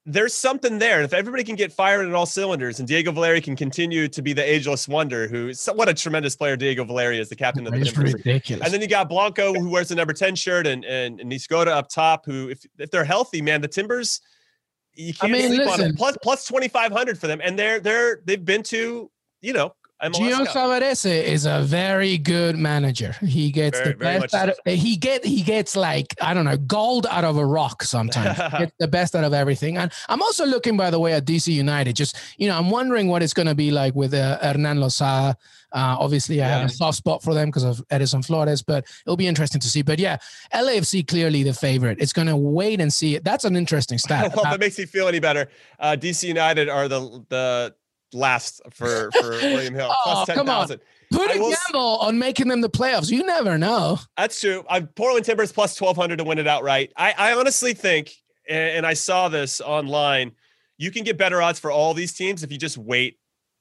there's 0.07 0.33
something 0.33 0.79
there. 0.79 0.97
And 0.97 1.05
if 1.05 1.13
everybody 1.13 1.45
can 1.45 1.55
get 1.55 1.71
firing 1.71 2.09
at 2.09 2.15
all 2.15 2.25
cylinders 2.25 2.79
and 2.79 2.89
Diego 2.89 3.13
Valeri 3.13 3.43
can 3.43 3.55
continue 3.55 4.09
to 4.09 4.23
be 4.23 4.33
the 4.33 4.43
ageless 4.43 4.89
wonder, 4.89 5.29
who 5.29 5.53
what 5.75 5.89
a 5.89 5.95
tremendous 5.95 6.35
player 6.35 6.57
Diego 6.57 6.83
Valeri 6.85 7.21
is, 7.21 7.29
the 7.29 7.37
captain 7.37 7.67
of 7.67 7.75
the 7.75 7.81
It's 7.81 7.97
ridiculous. 7.97 8.65
And 8.65 8.73
then 8.73 8.81
you 8.81 8.89
got 8.89 9.11
Blanco 9.11 9.53
who 9.53 9.69
wears 9.69 9.89
the 9.89 9.95
number 9.95 10.15
10 10.15 10.35
shirt 10.35 10.67
and 10.67 10.85
and, 10.85 11.21
and 11.21 11.69
up 11.69 11.89
top, 11.89 12.25
who 12.25 12.49
if 12.49 12.65
if 12.79 12.91
they're 12.91 13.05
healthy, 13.05 13.43
man, 13.43 13.61
the 13.61 13.69
Timbers– 13.69 14.21
you 14.99 15.15
can't 15.15 15.33
I 15.33 15.37
mean, 15.37 15.49
sleep 15.49 15.61
listen, 15.61 15.85
on 15.85 15.91
it. 15.91 15.97
Plus 15.97 16.17
plus 16.23 16.45
twenty 16.45 16.69
five 16.69 16.93
hundred 16.93 17.19
for 17.19 17.29
them, 17.29 17.41
and 17.43 17.59
they're 17.59 17.79
they're 17.79 18.21
they've 18.25 18.45
been 18.45 18.63
to 18.65 19.11
you 19.41 19.53
know. 19.53 19.75
Gio 20.01 20.47
Savarese 20.47 21.25
is 21.25 21.45
a 21.45 21.61
very 21.63 22.19
good 22.19 22.57
manager. 22.57 23.17
He 23.21 23.51
gets 23.51 23.77
very, 23.81 23.95
the 23.95 23.99
best 23.99 24.33
out 24.33 24.49
of, 24.49 24.57
he 24.65 24.97
get 24.97 25.25
he 25.25 25.43
gets 25.43 25.75
like 25.75 26.15
I 26.23 26.35
don't 26.35 26.45
know 26.45 26.57
gold 26.57 27.05
out 27.11 27.25
of 27.25 27.37
a 27.37 27.45
rock 27.45 27.83
sometimes. 27.83 28.39
gets 28.59 28.73
the 28.79 28.87
best 28.87 29.17
out 29.17 29.25
of 29.25 29.35
everything. 29.35 29.77
And 29.77 29.91
I'm 30.09 30.23
also 30.23 30.47
looking 30.47 30.77
by 30.77 30.91
the 30.91 31.01
way 31.01 31.15
at 31.15 31.25
DC 31.25 31.53
United. 31.53 31.97
Just 31.97 32.17
you 32.37 32.47
know, 32.47 32.57
I'm 32.57 32.71
wondering 32.71 33.09
what 33.09 33.25
it's 33.25 33.35
going 33.35 33.49
to 33.49 33.57
be 33.57 33.73
like 33.73 33.97
with 33.97 34.15
uh, 34.15 34.39
Hernan 34.39 34.81
Losada 34.81 35.37
uh, 35.73 35.97
obviously, 35.99 36.43
I 36.43 36.47
yeah. 36.47 36.59
have 36.59 36.71
a 36.71 36.73
soft 36.73 36.97
spot 36.97 37.23
for 37.23 37.35
them 37.35 37.49
because 37.49 37.65
of 37.65 37.85
Edison 37.91 38.23
Flores, 38.23 38.63
but 38.63 38.87
it'll 39.07 39.17
be 39.17 39.27
interesting 39.27 39.61
to 39.61 39.69
see. 39.69 39.83
But 39.83 39.99
yeah, 39.99 40.17
LAFC 40.55 41.07
clearly 41.07 41.43
the 41.43 41.53
favorite. 41.53 41.99
It's 42.01 42.13
going 42.13 42.29
to 42.29 42.37
wait 42.37 42.81
and 42.81 42.93
see. 42.93 43.19
That's 43.19 43.45
an 43.45 43.57
interesting 43.57 43.99
stat. 43.99 44.33
well, 44.37 44.47
if 44.47 44.55
it 44.55 44.61
makes 44.61 44.79
me 44.79 44.87
feel 44.87 45.09
any 45.09 45.21
better, 45.21 45.49
uh, 45.79 45.97
DC 45.99 46.27
United 46.27 46.69
are 46.69 46.89
the 46.89 47.25
the 47.29 47.75
last 48.15 48.63
for 48.71 49.11
for 49.13 49.31
William 49.43 49.75
Hill 49.75 49.91
oh, 49.91 49.97
plus 50.05 50.27
ten 50.27 50.47
thousand. 50.47 50.81
Put 51.11 51.31
a 51.31 51.39
gamble 51.39 51.99
on 51.99 52.19
making 52.19 52.49
them 52.49 52.61
the 52.61 52.71
playoffs. 52.71 53.11
You 53.11 53.25
never 53.25 53.57
know. 53.57 53.99
That's 54.17 54.41
true. 54.41 54.65
I'm 54.69 54.87
Portland 54.89 55.25
Timbers 55.25 55.53
plus 55.53 55.75
twelve 55.75 55.97
hundred 55.97 56.17
to 56.17 56.25
win 56.25 56.39
it 56.39 56.47
outright. 56.47 56.93
I, 56.97 57.15
I 57.17 57.33
honestly 57.35 57.75
think, 57.75 58.15
and 58.49 58.87
I 58.87 58.95
saw 58.95 59.29
this 59.29 59.61
online, 59.61 60.33
you 60.79 60.91
can 60.91 61.05
get 61.05 61.19
better 61.19 61.43
odds 61.43 61.59
for 61.59 61.71
all 61.71 61.93
these 61.93 62.15
teams 62.15 62.43
if 62.43 62.53
you 62.53 62.59
just 62.59 62.79
wait 62.79 63.19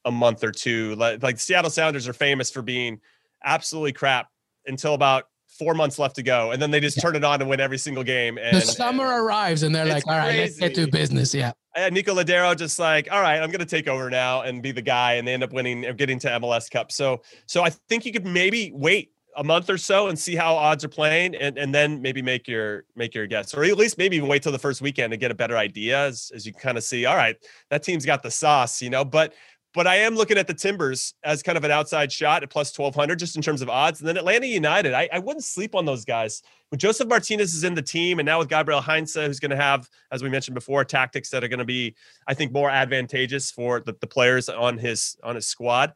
a 0.08 0.12
month 0.12 0.44
or 0.44 0.52
two. 0.52 0.96
Like, 0.96 1.22
like 1.22 1.40
Seattle 1.40 1.70
Sounders 1.70 2.08
are 2.08 2.14
famous 2.14 2.50
for 2.50 2.62
being 2.62 3.00
absolutely 3.44 3.94
crap 3.94 4.30
until 4.66 4.94
about 4.94 5.26
four 5.48 5.74
months 5.74 6.00
left 6.00 6.16
to 6.16 6.24
go, 6.24 6.52
and 6.52 6.62
then 6.62 6.72
they 6.72 6.80
just 6.80 7.02
turn 7.02 7.16
it 7.16 7.24
on 7.24 7.42
and 7.42 7.50
win 7.50 7.60
every 7.60 7.78
single 7.78 8.04
game. 8.04 8.38
And 8.38 8.58
the 8.58 8.62
summer 8.62 9.06
and 9.06 9.26
arrives, 9.26 9.64
and 9.64 9.74
they're 9.74 9.86
like, 9.86 10.08
"All 10.08 10.18
right, 10.18 10.30
crazy. 10.30 10.62
let's 10.62 10.76
get 10.76 10.76
to 10.76 10.92
business." 10.92 11.34
Yeah. 11.34 11.52
And 11.76 11.94
Nico 11.94 12.16
Lodeiro 12.16 12.56
just 12.58 12.80
like, 12.80 13.08
"All 13.12 13.22
right, 13.22 13.42
I'm 13.42 13.50
going 13.50 13.60
to 13.60 13.66
take 13.66 13.88
over 13.88 14.10
now 14.10 14.42
and 14.42 14.62
be 14.62 14.72
the 14.72 14.82
guy," 14.82 15.14
and 15.14 15.28
they 15.28 15.34
end 15.34 15.44
up 15.44 15.54
winning 15.54 15.86
or 15.86 15.94
getting 15.94 16.20
to 16.20 16.30
MLS 16.40 16.70
Cup. 16.70 16.92
So, 16.92 17.22
so 17.46 17.64
I 17.64 17.70
think 17.70 18.06
you 18.06 18.12
could 18.12 18.26
maybe 18.26 18.72
wait 18.74 19.12
a 19.38 19.44
month 19.44 19.70
or 19.70 19.78
so 19.78 20.08
and 20.08 20.18
see 20.18 20.36
how 20.36 20.56
odds 20.56 20.84
are 20.84 20.90
playing 20.90 21.36
and, 21.36 21.60
and 21.60 21.74
then 21.74 22.02
maybe 22.02 22.24
make 22.24 22.48
your 22.48 22.86
make 22.96 23.14
your 23.14 23.28
guess 23.28 23.54
or 23.54 23.64
at 23.64 23.78
least 23.78 23.96
maybe 23.96 24.18
even 24.18 24.28
wait 24.28 24.42
till 24.42 24.52
the 24.52 24.58
first 24.58 24.82
weekend 24.82 25.12
to 25.12 25.18
get 25.18 25.30
a 25.30 25.36
better 25.36 25.56
idea 25.56 26.08
as, 26.08 26.32
as 26.34 26.44
you 26.48 26.52
kind 26.52 26.76
of 26.76 26.84
see 26.84 27.06
all 27.06 27.16
right 27.16 27.38
that 27.70 27.84
team's 27.84 28.04
got 28.04 28.24
the 28.24 28.32
sauce 28.32 28.82
you 28.82 28.90
know 28.90 29.06
but 29.06 29.36
but 29.78 29.86
I 29.86 29.98
am 29.98 30.16
looking 30.16 30.40
at 30.40 30.48
the 30.48 30.56
Timbers 30.56 31.14
as 31.24 31.44
kind 31.44 31.56
of 31.56 31.64
an 31.64 31.70
outside 31.70 32.12
shot 32.12 32.42
at 32.42 32.50
plus 32.50 32.76
1200 32.76 33.20
just 33.20 33.36
in 33.36 33.44
terms 33.44 33.62
of 33.62 33.70
odds. 33.70 34.00
And 34.00 34.10
then 34.10 34.18
Atlanta 34.18 34.48
United, 34.48 34.96
I, 34.96 35.08
I 35.14 35.20
wouldn't 35.20 35.44
sleep 35.44 35.76
on 35.76 35.86
those 35.86 36.04
guys. 36.04 36.42
When 36.70 36.80
Josef 36.80 37.08
Martinez 37.08 37.54
is 37.54 37.64
in 37.64 37.76
the 37.76 37.84
team 37.84 38.18
and 38.18 38.26
now 38.26 38.40
with 38.40 38.50
Gabriel 38.50 38.82
Heinze, 38.82 39.14
who's 39.14 39.40
going 39.40 39.52
to 39.52 39.56
have, 39.56 39.88
as 40.12 40.24
we 40.24 40.30
mentioned 40.30 40.56
before, 40.56 40.84
tactics 40.84 41.30
that 41.30 41.44
are 41.44 41.48
going 41.48 41.60
to 41.60 41.66
be, 41.66 41.96
I 42.28 42.34
think, 42.34 42.52
more 42.52 42.72
advantageous 42.72 43.52
for 43.52 43.80
the, 43.80 43.96
the 44.02 44.08
players 44.08 44.50
on 44.50 44.80
his 44.80 45.16
on 45.22 45.36
his 45.36 45.46
squad, 45.46 45.94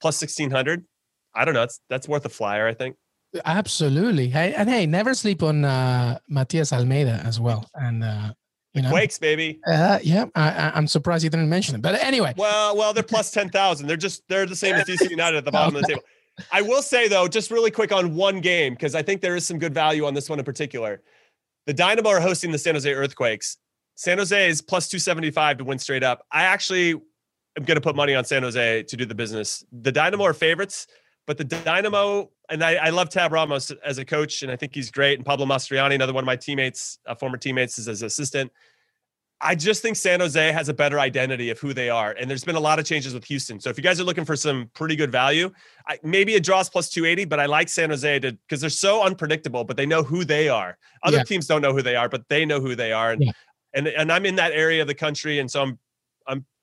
plus 0.00 0.20
1600. 0.20 0.84
I 1.36 1.44
don't 1.44 1.54
know. 1.54 1.60
That's 1.60 1.80
that's 1.88 2.08
worth 2.08 2.26
a 2.26 2.30
flyer, 2.30 2.66
I 2.66 2.74
think. 2.74 2.96
Absolutely. 3.44 4.26
Hey, 4.26 4.54
and 4.54 4.68
hey, 4.68 4.86
never 4.86 5.14
sleep 5.14 5.40
on 5.40 5.64
uh, 5.64 6.18
Matias 6.28 6.72
Almeyda 6.72 7.22
as 7.24 7.38
well. 7.38 7.70
And 7.74 8.02
uh, 8.02 8.32
you 8.74 8.82
know? 8.82 8.90
Quakes, 8.90 9.18
baby. 9.18 9.60
Uh, 9.66 10.00
yeah, 10.02 10.26
I, 10.34 10.76
am 10.76 10.88
surprised 10.88 11.22
you 11.22 11.30
didn't 11.30 11.48
mention 11.48 11.76
it. 11.76 11.82
But 11.82 12.02
anyway. 12.02 12.34
Well, 12.36 12.76
well, 12.76 12.92
they're 12.92 13.02
plus 13.02 13.30
ten 13.32 13.48
thousand. 13.48 13.86
They're 13.86 13.96
just 13.96 14.26
they're 14.28 14.46
the 14.46 14.56
same 14.56 14.74
as 14.74 14.86
DC 14.86 15.08
United 15.08 15.36
at 15.38 15.44
the 15.44 15.52
bottom 15.52 15.76
okay. 15.76 15.78
of 15.78 15.82
the 15.82 15.88
table. 15.94 16.02
I 16.52 16.62
will 16.62 16.82
say 16.82 17.06
though, 17.06 17.28
just 17.28 17.52
really 17.52 17.70
quick 17.70 17.92
on 17.92 18.16
one 18.16 18.40
game 18.40 18.74
because 18.74 18.96
I 18.96 19.02
think 19.02 19.20
there 19.20 19.36
is 19.36 19.46
some 19.46 19.58
good 19.58 19.72
value 19.72 20.04
on 20.04 20.14
this 20.14 20.28
one 20.28 20.40
in 20.40 20.44
particular. 20.44 21.02
The 21.66 21.72
Dynamo 21.72 22.10
are 22.10 22.20
hosting 22.20 22.50
the 22.50 22.58
San 22.58 22.74
Jose 22.74 22.92
Earthquakes. 22.92 23.56
San 23.94 24.18
Jose 24.18 24.48
is 24.48 24.60
plus 24.60 24.88
two 24.88 24.98
seventy 24.98 25.30
five 25.30 25.58
to 25.58 25.64
win 25.64 25.78
straight 25.78 26.02
up. 26.02 26.26
I 26.32 26.42
actually 26.42 26.90
am 26.90 27.64
going 27.64 27.76
to 27.76 27.80
put 27.80 27.94
money 27.94 28.16
on 28.16 28.24
San 28.24 28.42
Jose 28.42 28.82
to 28.82 28.96
do 28.96 29.04
the 29.04 29.14
business. 29.14 29.64
The 29.70 29.92
Dynamo 29.92 30.24
are 30.24 30.34
favorites, 30.34 30.88
but 31.28 31.38
the 31.38 31.44
Dynamo 31.44 32.30
and 32.50 32.62
I, 32.62 32.74
I, 32.74 32.90
love 32.90 33.08
Tab 33.08 33.32
Ramos 33.32 33.70
as 33.84 33.98
a 33.98 34.04
coach, 34.04 34.42
and 34.42 34.52
I 34.52 34.56
think 34.56 34.74
he's 34.74 34.90
great. 34.90 35.18
And 35.18 35.24
Pablo 35.24 35.46
Mastroeni, 35.46 35.94
another 35.94 36.12
one 36.12 36.24
of 36.24 36.26
my 36.26 36.36
teammates, 36.36 36.98
uh, 37.06 37.14
former 37.14 37.38
teammates, 37.38 37.78
is 37.78 37.88
as 37.88 38.02
assistant. 38.02 38.52
I 39.40 39.54
just 39.54 39.82
think 39.82 39.96
San 39.96 40.20
Jose 40.20 40.52
has 40.52 40.68
a 40.68 40.74
better 40.74 40.98
identity 40.98 41.50
of 41.50 41.58
who 41.58 41.74
they 41.74 41.90
are. 41.90 42.12
And 42.18 42.30
there's 42.30 42.44
been 42.44 42.56
a 42.56 42.60
lot 42.60 42.78
of 42.78 42.86
changes 42.86 43.12
with 43.12 43.24
Houston. 43.24 43.60
So 43.60 43.68
if 43.68 43.76
you 43.76 43.82
guys 43.82 44.00
are 44.00 44.04
looking 44.04 44.24
for 44.24 44.36
some 44.36 44.70
pretty 44.74 44.96
good 44.96 45.12
value, 45.12 45.50
I, 45.86 45.98
maybe 46.02 46.34
it 46.34 46.44
draws 46.44 46.70
plus 46.70 46.88
280, 46.88 47.26
but 47.26 47.40
I 47.40 47.46
like 47.46 47.68
San 47.68 47.90
Jose 47.90 48.20
to 48.20 48.32
because 48.32 48.60
they're 48.60 48.70
so 48.70 49.02
unpredictable, 49.02 49.64
but 49.64 49.76
they 49.76 49.86
know 49.86 50.02
who 50.02 50.24
they 50.24 50.48
are. 50.48 50.78
Other 51.02 51.18
yeah. 51.18 51.24
teams 51.24 51.46
don't 51.46 51.60
know 51.60 51.72
who 51.72 51.82
they 51.82 51.96
are, 51.96 52.08
but 52.08 52.26
they 52.28 52.46
know 52.46 52.60
who 52.60 52.74
they 52.74 52.92
are. 52.92 53.12
And, 53.12 53.24
yeah. 53.24 53.32
and 53.74 53.88
and 53.88 54.10
I'm 54.10 54.24
in 54.24 54.36
that 54.36 54.52
area 54.52 54.80
of 54.80 54.88
the 54.88 54.94
country. 54.94 55.40
And 55.40 55.50
so 55.50 55.62
I'm 55.62 55.78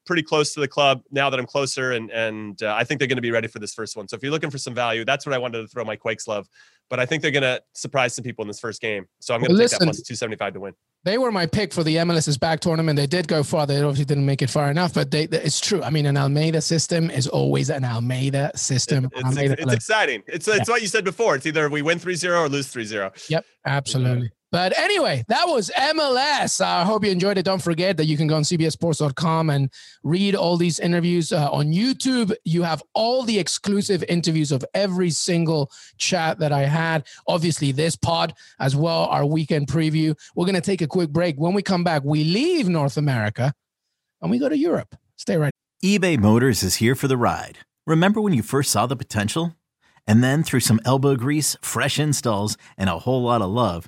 pretty 0.06 0.24
close 0.24 0.54
to 0.54 0.60
the 0.60 0.68
club 0.68 1.02
now 1.12 1.30
that 1.30 1.40
I'm 1.40 1.46
closer, 1.46 1.92
and 1.92 2.10
and 2.12 2.62
uh, 2.64 2.76
I 2.76 2.84
think 2.84 3.00
they're 3.00 3.08
going 3.08 3.18
to 3.18 3.22
be 3.22 3.32
ready 3.32 3.48
for 3.48 3.60
this 3.60 3.74
first 3.74 3.96
one. 3.96 4.08
So 4.08 4.16
if 4.16 4.24
you're 4.24 4.32
looking 4.32 4.50
for 4.50 4.58
some 4.58 4.74
value, 4.74 5.06
that's 5.06 5.26
what 5.26 5.34
I 5.34 5.38
wanted 5.38 5.62
to 5.62 5.68
throw 5.68 5.84
my 5.84 5.96
Quakes 5.96 6.28
love. 6.28 6.48
But 6.90 7.00
I 7.00 7.06
think 7.06 7.22
they're 7.22 7.32
going 7.32 7.44
to 7.44 7.62
surprise 7.74 8.14
some 8.14 8.24
people 8.24 8.42
in 8.44 8.50
this 8.50 8.60
first 8.60 8.82
game. 8.82 9.06
So 9.22 9.34
I'm 9.34 9.40
going 9.40 9.52
to 9.52 9.54
well, 9.54 9.62
take 9.66 9.80
that 9.80 9.86
plus 9.86 10.02
275 10.02 10.54
to 10.56 10.60
win. 10.60 10.74
They 11.06 11.18
were 11.18 11.32
my 11.32 11.46
pick 11.46 11.74
for 11.74 11.86
the 11.86 11.96
MLS 11.96 12.28
is 12.28 12.38
back 12.38 12.60
tournament. 12.60 12.98
They 12.98 13.08
did 13.08 13.30
go 13.30 13.44
far. 13.44 13.66
They 13.66 13.82
obviously 13.82 14.04
didn't 14.04 14.26
make 14.26 14.42
it 14.42 14.50
far 14.50 14.70
enough, 14.70 14.94
but 14.94 15.10
they, 15.10 15.24
it's 15.24 15.62
true. 15.62 15.82
I 15.82 15.90
mean, 15.90 16.06
an 16.06 16.18
Almeyda 16.18 16.60
system 16.60 17.10
is 17.10 17.28
always 17.28 17.70
an 17.70 17.86
Almeyda 17.86 18.52
system. 18.56 19.06
It, 19.06 19.12
it's, 19.16 19.24
Almeyda, 19.24 19.56
it's, 19.58 19.74
exciting. 19.74 20.22
It's, 20.28 20.50
it's 20.50 20.70
what 20.70 20.82
you 20.82 20.88
said 20.90 21.06
before. 21.06 21.36
It's 21.36 21.46
either 21.46 21.70
we 21.70 21.82
win 21.82 21.98
3-0 21.98 22.38
or 22.38 22.50
lose 22.50 22.68
3-0. 22.72 23.30
Yep, 23.30 23.46
absolutely. 23.66 24.30
But 24.52 24.78
anyway, 24.78 25.24
that 25.30 25.48
was 25.48 25.72
MLS. 25.78 26.60
I 26.60 26.84
hope 26.84 27.06
you 27.06 27.12
enjoyed 27.12 27.38
it. 27.38 27.44
Don't 27.44 27.62
forget 27.62 27.96
that 27.98 28.06
you 28.06 28.18
can 28.18 28.28
go 28.28 28.36
on 28.36 28.44
CBSSports.com 28.44 29.50
and 29.50 29.70
read 30.04 30.36
all 30.36 30.58
these 30.58 30.78
interviews 30.80 31.32
uh, 31.32 31.50
on 31.52 31.68
YouTube. 31.68 32.34
You 32.44 32.64
have 32.64 32.84
all 32.94 33.24
the 33.24 33.40
exclusive 33.40 34.04
interviews 34.10 34.52
of 34.52 34.66
every 34.74 35.10
single 35.10 35.72
chat 35.98 36.40
that 36.40 36.52
I 36.52 36.64
had. 36.64 37.08
Obviously, 37.28 37.72
this 37.72 37.96
pod 37.96 38.34
as 38.60 38.76
well, 38.76 39.06
our 39.06 39.26
weekend 39.26 39.68
preview. 39.68 40.20
We're 40.36 40.46
going 40.46 40.56
to 40.56 40.62
take 40.62 40.82
a 40.82 40.88
quick 40.88 41.12
break. 41.12 41.38
When 41.38 41.54
we 41.54 41.62
come 41.62 41.86
back, 41.86 42.04
we 42.04 42.26
leave 42.26 42.68
North 42.68 42.98
America 42.98 43.54
and 44.22 44.30
we 44.30 44.38
go 44.38 44.50
to 44.50 44.58
Europe. 44.58 44.96
Stay 45.16 45.38
right. 45.38 45.54
eBay 45.84 46.20
Motors 46.20 46.62
is 46.62 46.76
here 46.76 46.96
for 46.96 47.08
the 47.08 47.18
ride. 47.18 47.60
Remember 47.88 48.20
when 48.20 48.34
you 48.34 48.44
first 48.44 48.72
saw 48.72 48.86
the 48.86 48.98
potential? 48.98 49.56
And 50.08 50.24
then 50.24 50.44
through 50.44 50.62
some 50.62 50.80
elbow 50.84 51.16
grease, 51.16 51.56
fresh 51.62 52.00
installs, 52.00 52.58
and 52.78 52.90
a 52.90 53.00
whole 53.00 53.22
lot 53.22 53.42
of 53.42 53.50
love, 53.50 53.88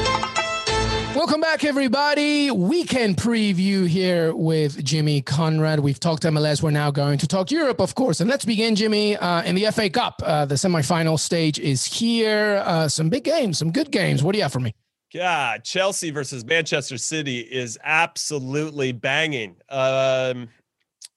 Welcome 1.13 1.41
back, 1.41 1.65
everybody. 1.65 2.51
Weekend 2.51 3.17
preview 3.17 3.85
here 3.85 4.33
with 4.33 4.81
Jimmy 4.81 5.21
Conrad. 5.21 5.81
We've 5.81 5.99
talked 5.99 6.23
MLS. 6.23 6.63
We're 6.63 6.71
now 6.71 6.89
going 6.89 7.17
to 7.17 7.27
talk 7.27 7.51
Europe, 7.51 7.81
of 7.81 7.95
course. 7.95 8.21
And 8.21 8.29
let's 8.29 8.45
begin, 8.45 8.75
Jimmy, 8.75 9.17
uh, 9.17 9.43
in 9.43 9.55
the 9.55 9.69
FA 9.71 9.89
Cup. 9.89 10.21
Uh, 10.23 10.45
the 10.45 10.55
semifinal 10.55 11.19
stage 11.19 11.59
is 11.59 11.85
here. 11.85 12.63
Uh, 12.65 12.87
some 12.87 13.09
big 13.09 13.25
games, 13.25 13.57
some 13.57 13.73
good 13.73 13.91
games. 13.91 14.23
What 14.23 14.31
do 14.31 14.37
you 14.37 14.43
have 14.43 14.53
for 14.53 14.61
me? 14.61 14.73
God, 15.13 15.65
Chelsea 15.65 16.11
versus 16.11 16.45
Manchester 16.45 16.97
City 16.97 17.39
is 17.39 17.77
absolutely 17.83 18.93
banging. 18.93 19.57
Um, 19.67 20.47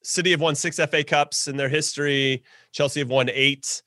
City 0.02 0.32
have 0.32 0.40
won 0.40 0.56
six 0.56 0.76
FA 0.76 1.04
Cups 1.04 1.46
in 1.46 1.56
their 1.56 1.68
history. 1.68 2.42
Chelsea 2.72 2.98
have 2.98 3.10
won 3.10 3.30
eight. 3.32 3.80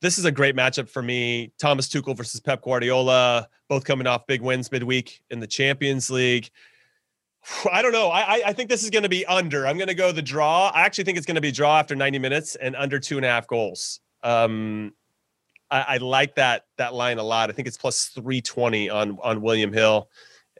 This 0.00 0.18
is 0.18 0.24
a 0.24 0.32
great 0.32 0.54
matchup 0.54 0.88
for 0.88 1.02
me. 1.02 1.52
Thomas 1.58 1.88
Tuchel 1.88 2.16
versus 2.16 2.40
Pep 2.40 2.62
Guardiola, 2.62 3.48
both 3.68 3.84
coming 3.84 4.06
off 4.06 4.26
big 4.26 4.42
wins 4.42 4.70
midweek 4.70 5.22
in 5.30 5.40
the 5.40 5.46
Champions 5.46 6.10
League. 6.10 6.50
I 7.72 7.82
don't 7.82 7.92
know. 7.92 8.08
I 8.10 8.42
I 8.46 8.52
think 8.52 8.68
this 8.68 8.82
is 8.82 8.90
going 8.90 9.04
to 9.04 9.08
be 9.08 9.24
under. 9.26 9.66
I'm 9.66 9.78
going 9.78 9.88
to 9.88 9.94
go 9.94 10.12
the 10.12 10.22
draw. 10.22 10.68
I 10.74 10.82
actually 10.82 11.04
think 11.04 11.16
it's 11.16 11.26
going 11.26 11.36
to 11.36 11.40
be 11.40 11.52
draw 11.52 11.78
after 11.78 11.94
90 11.94 12.18
minutes 12.18 12.56
and 12.56 12.76
under 12.76 12.98
two 12.98 13.16
and 13.16 13.24
a 13.24 13.28
half 13.28 13.46
goals. 13.46 14.00
Um, 14.22 14.92
I, 15.70 15.80
I, 15.80 15.96
like 15.98 16.34
that 16.36 16.64
that 16.78 16.94
line 16.94 17.18
a 17.18 17.22
lot. 17.22 17.50
I 17.50 17.52
think 17.52 17.68
it's 17.68 17.76
plus 17.76 18.06
320 18.08 18.90
on 18.90 19.18
on 19.22 19.40
William 19.40 19.72
Hill. 19.72 20.08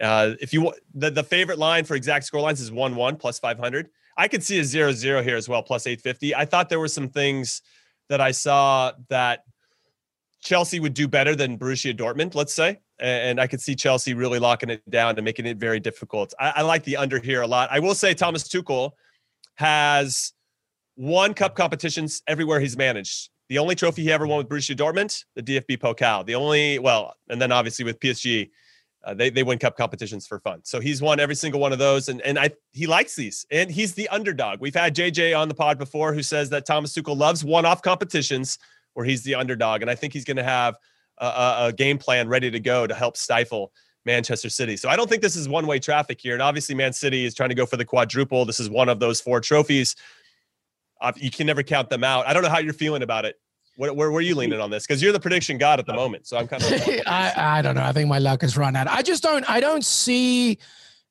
Uh, 0.01 0.33
if 0.41 0.53
you 0.53 0.73
the 0.95 1.11
the 1.11 1.23
favorite 1.23 1.59
line 1.59 1.85
for 1.85 1.95
exact 1.95 2.25
score 2.25 2.41
lines 2.41 2.61
is 2.61 2.71
one 2.71 2.97
one 2.97 3.17
plus 3.17 3.39
500. 3.39 3.89
I 4.19 4.29
could 4.29 4.43
see 4.43 4.59
a 4.59 4.65
zero 4.65 4.93
zero 4.93 5.23
here 5.23 5.37
as 5.37 5.49
well, 5.49 5.63
plus 5.63 5.87
850. 5.87 6.35
I 6.35 6.47
thought 6.47 6.69
there 6.71 6.81
were 6.81 6.89
some 6.89 7.09
things 7.09 7.61
that 8.09 8.21
I 8.21 8.31
saw 8.31 8.93
that 9.09 9.45
Chelsea 10.41 10.81
would 10.81 10.95
do 10.95 11.09
better 11.09 11.35
than 11.35 11.59
Borussia 11.59 11.97
Dortmund, 11.97 12.35
let's 12.35 12.53
say. 12.53 12.81
And 12.99 13.41
I 13.41 13.47
could 13.47 13.61
see 13.61 13.75
Chelsea 13.75 14.15
really 14.15 14.39
locking 14.39 14.71
it 14.71 14.89
down 14.89 15.17
and 15.17 15.25
making 15.25 15.45
it 15.45 15.59
very 15.59 15.81
difficult. 15.81 16.33
I, 16.41 16.55
I 16.57 16.63
like 16.63 16.85
the 16.85 16.97
under 16.97 17.19
here 17.19 17.43
a 17.43 17.47
lot. 17.47 17.69
I 17.71 17.79
will 17.79 17.95
say 17.95 18.15
Thomas 18.15 18.45
Tuchel 18.45 18.93
has 19.57 20.33
won 20.97 21.35
cup 21.35 21.55
competitions 21.55 22.23
everywhere 22.27 22.61
he's 22.61 22.77
managed. 22.77 23.31
The 23.49 23.59
only 23.59 23.75
trophy 23.75 24.03
he 24.03 24.13
ever 24.13 24.27
won 24.27 24.39
with 24.39 24.49
Borussia 24.49 24.75
Dortmund, 24.75 25.25
the 25.35 25.43
DFB 25.43 25.79
Pokal. 25.79 26.25
The 26.25 26.35
only, 26.35 26.79
well, 26.79 27.15
and 27.29 27.41
then 27.41 27.53
obviously 27.53 27.85
with 27.85 28.01
PSG, 28.01 28.51
uh, 29.07 29.15
they 29.15 29.31
they 29.31 29.45
win 29.45 29.57
cup 29.59 29.77
competitions 29.77 30.27
for 30.27 30.41
fun. 30.41 30.61
So 30.65 30.81
he's 30.81 31.01
won 31.01 31.21
every 31.21 31.37
single 31.37 31.61
one 31.61 31.73
of 31.73 31.79
those, 31.79 32.09
and 32.09 32.21
and 32.23 32.39
I 32.39 32.51
he 32.73 32.89
likes 32.89 33.15
these, 33.15 33.47
and 33.53 33.71
he's 33.71 33.95
the 33.95 34.09
underdog. 34.09 34.61
We've 34.61 34.75
had 34.75 34.97
JJ 34.97 35.39
on 35.39 35.49
the 35.49 35.55
pod 35.55 35.79
before 35.79 36.13
who 36.13 36.23
says 36.23 36.51
that 36.51 36.67
Thomas 36.67 36.93
Tuchel 36.93 37.17
loves 37.17 37.45
one-off 37.45 37.83
competitions 37.83 38.59
where 38.95 39.07
he's 39.07 39.23
the 39.23 39.37
underdog, 39.37 39.81
and 39.81 39.91
I 39.91 39.95
think 39.95 40.13
he's 40.13 40.25
going 40.25 40.39
to 40.39 40.43
have 40.43 40.77
a, 41.19 41.67
a, 41.67 41.73
game 41.73 41.99
plan 41.99 42.29
ready 42.29 42.51
to 42.51 42.61
go 42.61 42.87
to 42.87 42.95
help 42.95 43.17
stifle 43.17 43.73
Manchester 44.05 44.51
City. 44.51 44.77
So 44.77 44.89
I 44.89 44.97
don't 44.97 45.09
think 45.09 45.23
this 45.23 45.37
is 45.37 45.49
one-way 45.49 45.79
traffic 45.79 46.21
here, 46.21 46.35
and 46.35 46.43
obviously 46.43 46.75
Man 46.75 46.93
City 46.93 47.25
is 47.25 47.35
trying 47.35 47.51
to 47.51 47.55
go 47.55 47.65
for 47.65 47.77
the 47.77 47.85
quadruple. 47.85 48.45
This 48.45 48.59
is 48.59 48.69
one 48.69 48.89
of 48.89 48.99
those 48.99 49.21
four 49.21 49.41
trophies. 49.41 49.95
Uh, 51.01 51.13
you 51.17 51.31
can 51.31 51.47
never 51.47 51.63
count 51.63 51.91
them 51.91 52.03
out. 52.03 52.27
I 52.27 52.33
don't 52.33 52.43
know 52.43 52.49
how 52.49 52.59
you're 52.59 52.73
feeling 52.73 53.03
about 53.03 53.25
it. 53.25 53.37
Where, 53.77 53.93
where 53.93 54.11
were 54.11 54.21
you 54.21 54.35
leaning 54.35 54.61
on 54.61 54.71
this? 54.71 54.87
Because 54.87 55.03
you're 55.03 55.13
the 55.13 55.21
prediction 55.21 55.59
god 55.59 55.79
at 55.79 55.87
the 55.87 55.95
moment. 55.95 56.27
So 56.27 56.37
I'm 56.39 56.49
kind 56.49 56.63
of. 56.65 56.71
I, 57.07 57.33
I 57.37 57.63
don't 57.63 57.75
know. 57.75 57.83
I 57.83 57.93
think 57.93 58.09
my 58.09 58.19
luck 58.19 58.41
has 58.43 58.57
run 58.57 58.75
out. 58.75 58.89
I 58.89 59.03
just 59.03 59.23
don't. 59.23 59.49
I 59.49 59.61
don't 59.61 59.85
see. 59.85 60.59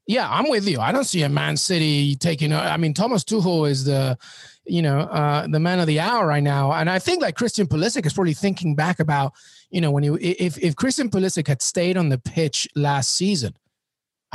Yeah, 0.08 0.30
I'm 0.30 0.50
with 0.50 0.68
you. 0.68 0.80
I 0.80 0.92
don't 0.92 1.04
see 1.04 1.24
a 1.24 1.30
Man 1.30 1.58
City 1.58 2.16
taking. 2.16 2.54
I 2.54 2.78
mean, 2.78 2.94
Thomas 2.94 3.24
Tuchel 3.24 3.68
is 3.70 3.86
the, 3.86 4.18
you 4.66 4.82
know, 4.82 5.00
uh, 5.00 5.48
the 5.48 5.60
man 5.60 5.80
of 5.80 5.88
the 5.88 6.00
hour 6.00 6.28
right 6.28 6.44
now, 6.44 6.72
and 6.74 6.90
I 6.90 7.00
think 7.00 7.22
like 7.24 7.36
Christian 7.36 7.66
Pulisic 7.66 8.06
is 8.06 8.14
probably 8.14 8.36
thinking 8.36 8.76
back 8.76 9.00
about, 9.00 9.34
you 9.72 9.82
know, 9.82 9.90
when 9.90 10.04
you 10.04 10.18
if 10.22 10.60
if 10.60 10.76
Christian 10.76 11.10
Pulisic 11.10 11.48
had 11.48 11.62
stayed 11.62 11.98
on 11.98 12.10
the 12.10 12.20
pitch 12.20 12.68
last 12.76 13.16
season, 13.16 13.56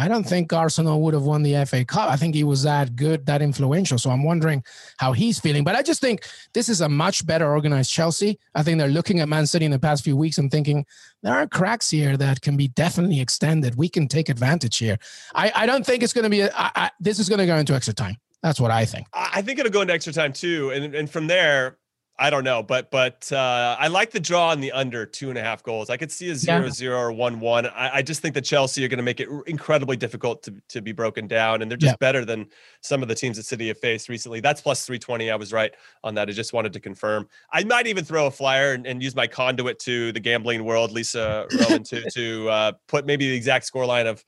I 0.01 0.09
don't 0.09 0.25
think 0.25 0.51
Arsenal 0.51 1.03
would 1.03 1.13
have 1.13 1.25
won 1.25 1.43
the 1.43 1.63
FA 1.67 1.85
Cup. 1.85 2.11
I 2.11 2.17
think 2.17 2.35
he 2.35 2.43
was 2.43 2.63
that 2.63 2.97
good, 2.97 3.27
that 3.27 3.43
influential. 3.43 3.99
So 3.99 4.09
I'm 4.09 4.25
wondering 4.25 4.65
how 4.97 5.13
he's 5.13 5.39
feeling. 5.39 5.63
But 5.63 5.77
I 5.77 5.83
just 5.83 6.01
think 6.01 6.25
this 6.55 6.71
is 6.71 6.81
a 6.81 6.89
much 6.89 7.27
better 7.27 7.51
organized 7.51 7.91
Chelsea. 7.91 8.39
I 8.55 8.63
think 8.63 8.79
they're 8.79 8.89
looking 8.89 9.21
at 9.21 9.29
Man 9.29 9.47
City 9.47 9.67
in 9.67 9.71
the 9.71 9.79
past 9.79 10.03
few 10.03 10.17
weeks 10.17 10.39
and 10.39 10.51
thinking 10.51 10.87
there 11.23 11.35
are 11.35 11.47
cracks 11.47 11.91
here 11.91 12.17
that 12.17 12.41
can 12.41 12.57
be 12.57 12.69
definitely 12.69 13.21
extended. 13.21 13.75
We 13.75 13.91
can 13.91 14.09
take 14.09 14.31
advantage 14.31 14.79
here. 14.79 14.99
I, 15.35 15.53
I 15.55 15.67
don't 15.67 15.85
think 15.85 16.03
it's 16.03 16.15
going 16.15 16.25
to 16.25 16.31
be, 16.31 16.41
a, 16.41 16.51
I, 16.55 16.71
I, 16.75 16.91
this 16.99 17.19
is 17.19 17.29
going 17.29 17.41
to 17.41 17.47
go 17.47 17.57
into 17.57 17.75
extra 17.75 17.93
time. 17.93 18.17
That's 18.43 18.59
what 18.59 18.71
I 18.71 18.87
think. 18.87 19.07
I 19.13 19.43
think 19.43 19.59
it'll 19.59 19.71
go 19.71 19.83
into 19.83 19.93
extra 19.93 20.15
time 20.15 20.33
too. 20.33 20.71
And, 20.71 20.95
and 20.95 21.11
from 21.11 21.27
there, 21.27 21.77
I 22.23 22.29
don't 22.29 22.45
know, 22.45 22.62
but 22.62 22.91
but 22.91 23.33
uh, 23.33 23.77
I 23.81 23.89
like 23.89 24.11
the 24.11 24.21
draw 24.21 24.51
on 24.51 24.61
the 24.61 24.71
under 24.73 25.07
two 25.07 25.31
and 25.31 25.39
a 25.39 25.43
half 25.43 25.62
goals. 25.62 25.89
I 25.89 25.97
could 25.97 26.12
see 26.12 26.29
a 26.29 26.35
zero 26.35 26.64
yeah. 26.64 26.71
zero 26.71 26.99
or 26.99 27.12
one 27.12 27.41
one. 27.41 27.66
I, 27.68 27.97
I, 27.97 28.03
just 28.03 28.21
think 28.21 28.35
that 28.35 28.43
Chelsea 28.43 28.85
are 28.85 28.89
going 28.89 28.99
to 28.99 29.03
make 29.03 29.21
it 29.21 29.29
incredibly 29.47 29.97
difficult 29.97 30.43
to 30.43 30.55
to 30.68 30.83
be 30.83 30.93
broken 30.93 31.27
down, 31.27 31.62
and 31.62 31.71
they're 31.71 31.79
just 31.79 31.95
yeah. 31.95 31.97
better 31.99 32.27
than 32.27 32.47
some 32.83 33.01
of 33.01 33.09
the 33.09 33.14
teams 33.14 33.39
that 33.39 33.45
City 33.45 33.68
have 33.68 33.79
faced 33.79 34.11
recently. 34.11 34.41
That's 34.41 34.61
plus 34.61 34.85
three 34.85 34.99
twenty. 34.99 35.31
I 35.31 35.37
was 35.37 35.51
right 35.51 35.73
on 36.05 36.14
that. 36.16 36.29
I 36.29 36.33
just 36.33 36.53
wanted 36.53 36.75
to 36.75 36.81
confirm. 36.81 37.27
I 37.55 37.64
might 37.64 37.87
even 37.87 38.05
throw 38.05 38.27
a 38.27 38.31
flyer 38.31 38.75
and, 38.75 38.87
and 38.87 39.03
use 39.03 39.16
my 39.16 39.27
conduit 39.27 39.79
to 39.81 40.12
the 40.12 40.21
gambling 40.21 40.62
world, 40.66 40.93
Lisa 40.93 41.47
Rowan, 41.59 41.85
to 41.85 42.11
to 42.11 42.51
uh, 42.51 42.73
put 42.87 43.07
maybe 43.07 43.31
the 43.31 43.37
exact 43.37 43.64
score 43.64 43.87
line 43.87 44.07
of 44.07 44.23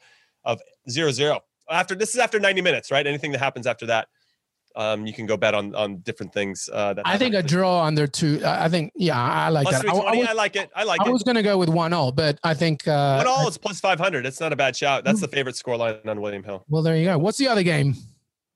of 0.47 0.62
zero 0.88 1.11
zero 1.11 1.40
after 1.70 1.95
this 1.95 2.14
is 2.14 2.20
after 2.20 2.40
ninety 2.40 2.62
minutes, 2.62 2.90
right? 2.90 3.07
Anything 3.07 3.32
that 3.32 3.38
happens 3.38 3.66
after 3.66 3.84
that 3.84 4.09
um, 4.77 5.07
you 5.07 5.12
can 5.12 5.27
go 5.27 5.37
bet 5.37 5.55
on 5.55 5.75
on 5.75 5.99
different 5.99 6.33
things. 6.33 6.68
Uh, 6.73 6.95
that 6.95 7.07
I 7.07 7.18
think 7.18 7.35
a 7.35 7.43
draw 7.43 7.85
under 7.85 8.07
two. 8.07 8.41
I 8.45 8.68
think 8.68 8.93
yeah, 8.95 9.20
I 9.20 9.49
like 9.49 9.66
plus 9.66 9.83
that. 9.83 9.89
I, 9.89 9.97
I, 9.97 10.16
was, 10.16 10.29
I, 10.29 10.33
like 10.33 10.57
it. 10.57 10.70
I 10.75 10.85
like 10.85 11.01
I 11.01 11.05
it. 11.05 11.09
I 11.09 11.11
was 11.11 11.23
going 11.23 11.37
to 11.37 11.43
go 11.43 11.59
with 11.59 11.68
one 11.68 11.93
all, 11.93 12.12
but 12.12 12.39
I 12.43 12.55
think 12.55 12.87
uh, 12.89 13.16
one 13.16 13.27
all 13.27 13.49
is 13.49 13.59
plus 13.59 13.81
five 13.81 13.99
hundred. 13.99 14.27
It's 14.27 14.41
not 14.41 14.53
a 14.53 14.57
bad 14.57 14.77
shout. 14.77 15.05
That's 15.05 15.20
the 15.20 15.29
favorite 15.29 15.57
score 15.57 15.77
line 15.77 15.97
on 16.07 16.20
William 16.20 16.43
Hill. 16.43 16.64
Well, 16.68 16.83
there 16.83 16.97
you 16.97 17.05
go. 17.05 17.18
What's 17.18 17.39
the 17.39 17.49
other 17.49 17.62
game? 17.62 17.95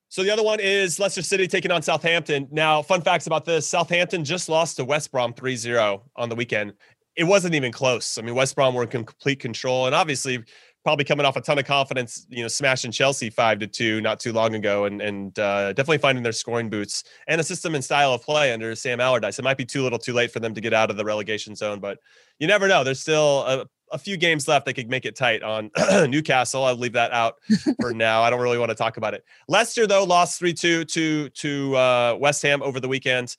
So 0.08 0.22
the 0.22 0.30
other 0.30 0.42
one 0.42 0.60
is 0.60 0.98
Leicester 0.98 1.22
City 1.22 1.46
taking 1.48 1.70
on 1.70 1.82
Southampton. 1.82 2.48
Now, 2.50 2.80
fun 2.82 3.02
facts 3.02 3.26
about 3.26 3.44
this: 3.44 3.68
Southampton 3.68 4.24
just 4.24 4.48
lost 4.48 4.76
to 4.76 4.84
West 4.84 5.12
Brom 5.12 5.34
3-0 5.34 6.00
on 6.16 6.28
the 6.28 6.34
weekend. 6.34 6.72
It 7.16 7.24
wasn't 7.24 7.54
even 7.54 7.72
close. 7.72 8.18
I 8.18 8.22
mean, 8.22 8.34
West 8.34 8.54
Brom 8.54 8.74
were 8.74 8.82
in 8.82 8.88
complete 8.88 9.40
control, 9.40 9.86
and 9.86 9.94
obviously 9.94 10.44
probably 10.86 11.04
coming 11.04 11.26
off 11.26 11.34
a 11.34 11.40
ton 11.40 11.58
of 11.58 11.64
confidence, 11.64 12.28
you 12.30 12.42
know, 12.42 12.48
smashing 12.48 12.92
Chelsea 12.92 13.28
five 13.28 13.58
to 13.58 13.66
two 13.66 14.00
not 14.00 14.20
too 14.20 14.32
long 14.32 14.54
ago, 14.54 14.84
and 14.84 15.02
and 15.02 15.36
uh, 15.36 15.72
definitely 15.72 15.98
finding 15.98 16.22
their 16.22 16.30
scoring 16.30 16.70
boots 16.70 17.02
and 17.26 17.40
a 17.40 17.44
system 17.44 17.74
and 17.74 17.84
style 17.84 18.12
of 18.12 18.22
play 18.22 18.52
under 18.52 18.72
Sam 18.76 19.00
Allardyce. 19.00 19.36
It 19.36 19.42
might 19.42 19.56
be 19.56 19.64
too 19.64 19.82
little, 19.82 19.98
too 19.98 20.12
late 20.12 20.30
for 20.30 20.38
them 20.38 20.54
to 20.54 20.60
get 20.60 20.72
out 20.72 20.88
of 20.88 20.96
the 20.96 21.04
relegation 21.04 21.56
zone, 21.56 21.80
but 21.80 21.98
you 22.38 22.46
never 22.46 22.68
know. 22.68 22.84
There's 22.84 23.00
still 23.00 23.40
a, 23.40 23.66
a 23.90 23.98
few 23.98 24.16
games 24.16 24.46
left. 24.46 24.64
They 24.64 24.72
could 24.72 24.88
make 24.88 25.04
it 25.06 25.16
tight 25.16 25.42
on 25.42 25.72
Newcastle. 26.08 26.62
I'll 26.62 26.76
leave 26.76 26.92
that 26.92 27.10
out 27.10 27.34
for 27.80 27.92
now. 27.92 28.22
I 28.22 28.30
don't 28.30 28.40
really 28.40 28.58
want 28.58 28.70
to 28.70 28.76
talk 28.76 28.96
about 28.96 29.12
it. 29.12 29.24
Leicester 29.48 29.88
though 29.88 30.04
lost 30.04 30.38
three 30.38 30.54
two 30.54 30.84
to 30.84 31.30
to 31.30 31.74
uh, 31.74 32.16
West 32.20 32.42
Ham 32.42 32.62
over 32.62 32.78
the 32.78 32.88
weekend 32.88 33.36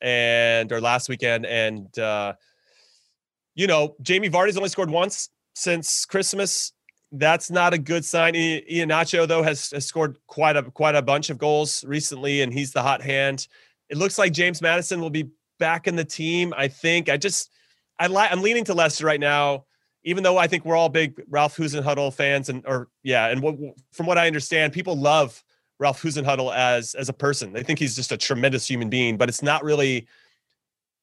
and 0.00 0.72
or 0.72 0.80
last 0.80 1.08
weekend, 1.08 1.46
and 1.46 1.96
uh, 2.00 2.32
you 3.54 3.68
know 3.68 3.94
Jamie 4.02 4.28
Vardy's 4.28 4.56
only 4.56 4.70
scored 4.70 4.90
once 4.90 5.28
since 5.54 6.04
Christmas 6.04 6.72
that's 7.12 7.50
not 7.50 7.74
a 7.74 7.78
good 7.78 8.04
sign. 8.04 8.34
Iheanacho 8.34 9.26
though 9.26 9.42
has, 9.42 9.70
has 9.70 9.86
scored 9.86 10.18
quite 10.26 10.56
a 10.56 10.62
quite 10.62 10.94
a 10.94 11.02
bunch 11.02 11.30
of 11.30 11.38
goals 11.38 11.84
recently, 11.84 12.42
and 12.42 12.52
he's 12.52 12.72
the 12.72 12.82
hot 12.82 13.02
hand. 13.02 13.48
It 13.88 13.96
looks 13.96 14.18
like 14.18 14.32
James 14.32 14.62
Maddison 14.62 15.00
will 15.00 15.10
be 15.10 15.30
back 15.58 15.86
in 15.86 15.96
the 15.96 16.04
team. 16.04 16.54
I 16.56 16.68
think. 16.68 17.08
I 17.08 17.16
just 17.16 17.50
I 17.98 18.06
like 18.06 18.30
I'm 18.30 18.42
leaning 18.42 18.64
to 18.64 18.74
Leicester 18.74 19.06
right 19.06 19.20
now, 19.20 19.64
even 20.04 20.22
though 20.22 20.38
I 20.38 20.46
think 20.46 20.64
we're 20.64 20.76
all 20.76 20.88
big 20.88 21.20
Ralph 21.28 21.56
Hasenhüttl 21.56 22.14
fans, 22.14 22.48
and 22.48 22.64
or 22.66 22.88
yeah, 23.02 23.26
and 23.26 23.74
from 23.92 24.06
what 24.06 24.18
I 24.18 24.26
understand, 24.26 24.72
people 24.72 24.96
love 24.96 25.42
Ralph 25.78 26.02
Hasenhüttl 26.02 26.54
as 26.54 26.94
as 26.94 27.08
a 27.08 27.14
person. 27.14 27.52
They 27.52 27.64
think 27.64 27.80
he's 27.80 27.96
just 27.96 28.12
a 28.12 28.16
tremendous 28.16 28.68
human 28.68 28.88
being, 28.88 29.16
but 29.16 29.28
it's 29.28 29.42
not 29.42 29.64
really 29.64 30.06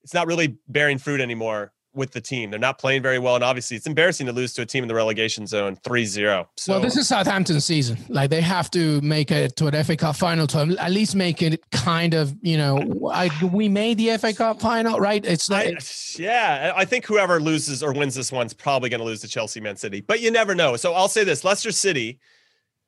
it's 0.03 0.13
not 0.13 0.27
really 0.27 0.57
bearing 0.69 0.97
fruit 0.97 1.19
anymore 1.19 1.73
with 1.97 2.11
the 2.11 2.21
team. 2.21 2.51
They're 2.51 2.59
not 2.59 2.77
playing 2.77 3.01
very 3.01 3.19
well. 3.19 3.35
And 3.35 3.43
obviously, 3.43 3.75
it's 3.75 3.87
embarrassing 3.87 4.27
to 4.27 4.31
lose 4.31 4.53
to 4.53 4.61
a 4.61 4.65
team 4.65 4.83
in 4.83 4.87
the 4.87 4.95
relegation 4.95 5.47
zone 5.47 5.75
3 5.83 6.05
0. 6.05 6.47
So, 6.55 6.73
well, 6.73 6.81
this 6.81 6.95
is 6.95 7.07
Southampton 7.07 7.59
season. 7.59 7.97
Like, 8.07 8.29
they 8.29 8.41
have 8.41 8.71
to 8.71 9.01
make 9.01 9.31
it 9.31 9.55
to 9.57 9.67
an 9.67 9.83
FA 9.83 9.97
Cup 9.97 10.15
final 10.15 10.47
to 10.47 10.77
at 10.79 10.91
least 10.91 11.15
make 11.15 11.41
it 11.41 11.69
kind 11.71 12.13
of, 12.13 12.35
you 12.41 12.57
know, 12.57 13.09
I, 13.11 13.29
we 13.51 13.67
made 13.67 13.97
the 13.97 14.15
FA 14.17 14.33
Cup 14.33 14.61
final, 14.61 14.99
right? 14.99 15.25
It's 15.25 15.49
like, 15.49 15.75
I, 15.75 15.79
yeah, 16.17 16.73
I 16.75 16.85
think 16.85 17.05
whoever 17.05 17.39
loses 17.39 17.83
or 17.83 17.91
wins 17.91 18.15
this 18.15 18.31
one's 18.31 18.53
probably 18.53 18.89
going 18.89 18.99
to 18.99 19.05
lose 19.05 19.21
to 19.21 19.27
Chelsea, 19.27 19.59
Man 19.59 19.75
City, 19.75 20.01
but 20.01 20.21
you 20.21 20.31
never 20.31 20.55
know. 20.55 20.75
So 20.75 20.93
I'll 20.93 21.09
say 21.09 21.23
this 21.23 21.43
Leicester 21.43 21.71
City 21.71 22.19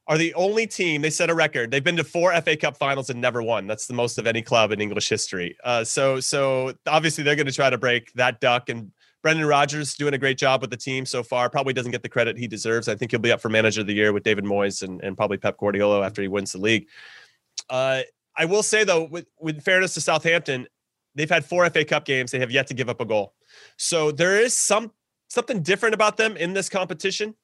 are 0.10 0.18
the 0.18 0.34
only 0.34 0.66
team 0.66 1.04
they 1.04 1.12
set 1.12 1.30
a 1.30 1.36
record. 1.36 1.70
They've 1.70 1.84
been 1.84 1.96
to 1.98 2.04
four 2.04 2.34
FA 2.42 2.58
Cup 2.58 2.76
finals 2.76 3.12
and 3.12 3.22
never 3.22 3.44
won. 3.44 3.68
That's 3.68 3.86
the 3.86 3.94
most 3.94 4.18
of 4.18 4.26
any 4.26 4.42
club 4.42 4.72
in 4.72 4.82
English 4.82 5.08
history. 5.08 5.56
Uh, 5.64 5.84
so, 5.84 6.20
so 6.20 6.74
obviously 6.88 7.24
they're 7.24 7.36
going 7.36 7.46
to 7.46 7.54
try 7.54 7.70
to 7.70 7.78
break 7.78 8.12
that 8.14 8.42
duck 8.42 8.70
and 8.70 8.92
Brendan 9.22 9.46
Rodgers 9.46 9.96
doing 9.96 10.14
a 10.14 10.18
great 10.18 10.38
job 10.38 10.62
with 10.62 10.70
the 10.70 10.78
team 10.78 11.06
so 11.06 11.24
far. 11.24 11.50
Probably 11.50 11.74
doesn't 11.74 11.92
get 11.92 12.04
the 12.04 12.10
credit 12.10 12.38
he 12.38 12.48
deserves. 12.48 12.88
I 12.88 12.96
think 12.96 13.12
he'll 13.12 13.20
be 13.20 13.32
up 13.32 13.42
for 13.42 13.50
manager 13.50 13.82
of 13.82 13.88
the 13.88 13.94
year 13.94 14.14
with 14.14 14.24
David 14.24 14.46
Moyes 14.46 14.82
and, 14.82 15.02
and 15.04 15.18
probably 15.18 15.38
Pep 15.38 15.58
Guardiola 15.58 16.06
after 16.06 16.22
he 16.22 16.28
wins 16.28 16.54
the 16.54 16.60
league. 16.60 16.88
Uh, 17.70 18.02
I 18.38 18.46
will 18.46 18.64
say 18.64 18.84
though, 18.84 19.04
with, 19.04 19.26
with 19.40 19.62
fairness 19.62 19.94
to 19.96 20.02
Southampton, 20.02 20.68
they've 21.16 21.30
had 21.30 21.44
four 21.44 21.70
FA 21.70 21.84
Cup 21.84 22.06
games. 22.06 22.32
They 22.32 22.40
have 22.40 22.52
yet 22.52 22.68
to 22.68 22.74
give 22.74 22.90
up 22.90 23.02
a 23.02 23.06
goal. 23.06 23.34
So 23.78 24.12
there 24.12 24.40
is 24.40 24.56
some 24.56 24.92
something 25.28 25.62
different 25.62 25.94
about 25.94 26.18
them 26.18 26.38
in 26.38 26.54
this 26.54 26.70
competition. 26.70 27.36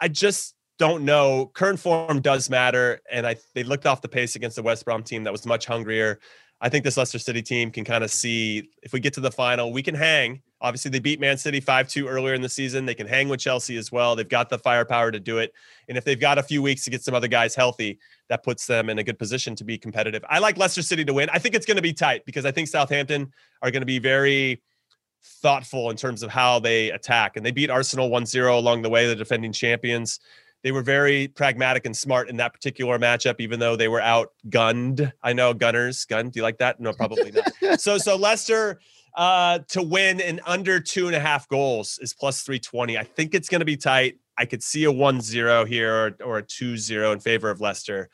I 0.00 0.08
just 0.08 0.54
don't 0.78 1.04
know. 1.04 1.50
Current 1.54 1.80
form 1.80 2.20
does 2.20 2.48
matter, 2.50 3.00
and 3.10 3.26
I 3.26 3.36
they 3.54 3.64
looked 3.64 3.86
off 3.86 4.02
the 4.02 4.08
pace 4.08 4.36
against 4.36 4.56
the 4.56 4.62
West 4.62 4.84
Brom 4.84 5.02
team 5.02 5.24
that 5.24 5.32
was 5.32 5.46
much 5.46 5.66
hungrier. 5.66 6.20
I 6.60 6.68
think 6.68 6.84
this 6.84 6.96
Leicester 6.96 7.18
City 7.18 7.42
team 7.42 7.70
can 7.70 7.84
kind 7.84 8.02
of 8.02 8.10
see 8.10 8.70
if 8.82 8.92
we 8.92 9.00
get 9.00 9.14
to 9.14 9.20
the 9.20 9.30
final, 9.30 9.72
we 9.72 9.82
can 9.82 9.94
hang. 9.94 10.42
Obviously, 10.60 10.90
they 10.90 11.00
beat 11.00 11.20
Man 11.20 11.36
City 11.36 11.60
5 11.60 11.88
2 11.88 12.08
earlier 12.08 12.34
in 12.34 12.40
the 12.40 12.48
season. 12.48 12.86
They 12.86 12.94
can 12.94 13.06
hang 13.06 13.28
with 13.28 13.40
Chelsea 13.40 13.76
as 13.76 13.92
well. 13.92 14.16
They've 14.16 14.28
got 14.28 14.48
the 14.48 14.58
firepower 14.58 15.10
to 15.10 15.20
do 15.20 15.38
it. 15.38 15.52
And 15.88 15.98
if 15.98 16.04
they've 16.04 16.18
got 16.18 16.38
a 16.38 16.42
few 16.42 16.62
weeks 16.62 16.84
to 16.84 16.90
get 16.90 17.02
some 17.02 17.14
other 17.14 17.28
guys 17.28 17.54
healthy, 17.54 17.98
that 18.28 18.42
puts 18.42 18.66
them 18.66 18.88
in 18.88 18.98
a 18.98 19.04
good 19.04 19.18
position 19.18 19.54
to 19.56 19.64
be 19.64 19.76
competitive. 19.76 20.24
I 20.28 20.38
like 20.38 20.56
Leicester 20.56 20.82
City 20.82 21.04
to 21.04 21.12
win. 21.12 21.28
I 21.30 21.38
think 21.38 21.54
it's 21.54 21.66
going 21.66 21.76
to 21.76 21.82
be 21.82 21.92
tight 21.92 22.24
because 22.24 22.46
I 22.46 22.52
think 22.52 22.68
Southampton 22.68 23.32
are 23.62 23.70
going 23.70 23.82
to 23.82 23.86
be 23.86 23.98
very 23.98 24.62
thoughtful 25.22 25.90
in 25.90 25.96
terms 25.96 26.22
of 26.22 26.30
how 26.30 26.58
they 26.58 26.90
attack. 26.90 27.36
And 27.36 27.44
they 27.44 27.50
beat 27.50 27.68
Arsenal 27.68 28.08
1 28.08 28.24
0 28.26 28.58
along 28.58 28.82
the 28.82 28.90
way, 28.90 29.06
the 29.06 29.16
defending 29.16 29.52
champions. 29.52 30.20
They 30.62 30.72
were 30.72 30.82
very 30.82 31.28
pragmatic 31.28 31.86
and 31.86 31.96
smart 31.96 32.28
in 32.28 32.38
that 32.38 32.52
particular 32.52 32.98
matchup, 32.98 33.36
even 33.40 33.60
though 33.60 33.76
they 33.76 33.88
were 33.88 34.00
outgunned. 34.00 35.12
I 35.22 35.32
know 35.32 35.54
Gunners, 35.54 36.04
gun. 36.06 36.30
Do 36.30 36.38
you 36.38 36.42
like 36.42 36.58
that? 36.58 36.80
No, 36.80 36.92
probably 36.92 37.30
not. 37.30 37.80
so, 37.80 37.98
so 37.98 38.16
Leicester 38.16 38.80
uh, 39.16 39.60
to 39.68 39.82
win 39.82 40.20
in 40.20 40.40
under 40.46 40.78
two 40.78 41.06
and 41.06 41.16
a 41.16 41.20
half 41.20 41.48
goals 41.48 41.98
is 42.02 42.14
plus 42.14 42.42
320. 42.42 42.98
I 42.98 43.04
think 43.04 43.34
it's 43.34 43.48
going 43.48 43.60
to 43.60 43.64
be 43.64 43.76
tight. 43.76 44.18
I 44.38 44.44
could 44.44 44.62
see 44.62 44.84
a 44.84 44.92
1 44.92 45.20
0 45.22 45.64
here 45.64 45.94
or, 45.94 46.16
or 46.24 46.38
a 46.38 46.42
2 46.42 46.76
0 46.76 47.12
in 47.12 47.20
favor 47.20 47.50
of 47.50 47.60
Leicester. 47.60 48.10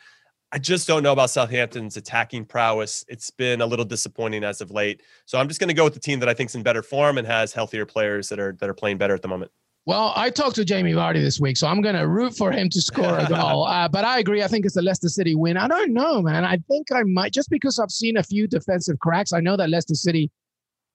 I 0.54 0.58
just 0.58 0.86
don't 0.86 1.02
know 1.02 1.12
about 1.12 1.30
Southampton's 1.30 1.96
attacking 1.96 2.44
prowess. 2.44 3.04
It's 3.08 3.30
been 3.30 3.62
a 3.62 3.66
little 3.66 3.86
disappointing 3.86 4.44
as 4.44 4.60
of 4.60 4.70
late. 4.70 5.02
So 5.24 5.38
I'm 5.38 5.48
just 5.48 5.58
going 5.58 5.68
to 5.68 5.74
go 5.74 5.84
with 5.84 5.94
the 5.94 6.00
team 6.00 6.20
that 6.20 6.28
I 6.28 6.34
think 6.34 6.50
is 6.50 6.54
in 6.54 6.62
better 6.62 6.82
form 6.82 7.16
and 7.16 7.26
has 7.26 7.52
healthier 7.54 7.86
players 7.86 8.28
that 8.28 8.38
are 8.38 8.52
that 8.60 8.68
are 8.68 8.74
playing 8.74 8.98
better 8.98 9.14
at 9.14 9.22
the 9.22 9.28
moment. 9.28 9.50
Well, 9.84 10.12
I 10.14 10.30
talked 10.30 10.54
to 10.56 10.64
Jamie 10.64 10.92
Vardy 10.92 11.20
this 11.20 11.40
week, 11.40 11.56
so 11.56 11.66
I'm 11.66 11.80
going 11.80 11.96
to 11.96 12.06
root 12.06 12.36
for 12.36 12.52
him 12.52 12.68
to 12.70 12.80
score 12.80 13.18
a 13.18 13.26
goal. 13.26 13.66
Uh, 13.72 13.88
but 13.88 14.04
I 14.04 14.18
agree. 14.18 14.42
I 14.42 14.46
think 14.46 14.64
it's 14.64 14.76
a 14.76 14.82
Leicester 14.82 15.08
City 15.08 15.34
win. 15.34 15.56
I 15.56 15.66
don't 15.66 15.92
know, 15.92 16.22
man. 16.22 16.44
I 16.44 16.58
think 16.68 16.92
I 16.92 17.02
might, 17.02 17.32
just 17.32 17.50
because 17.50 17.78
I've 17.78 17.90
seen 17.90 18.16
a 18.16 18.22
few 18.22 18.46
defensive 18.46 18.98
cracks. 19.00 19.32
I 19.32 19.40
know 19.40 19.56
that 19.56 19.70
Leicester 19.70 19.94
City 19.94 20.30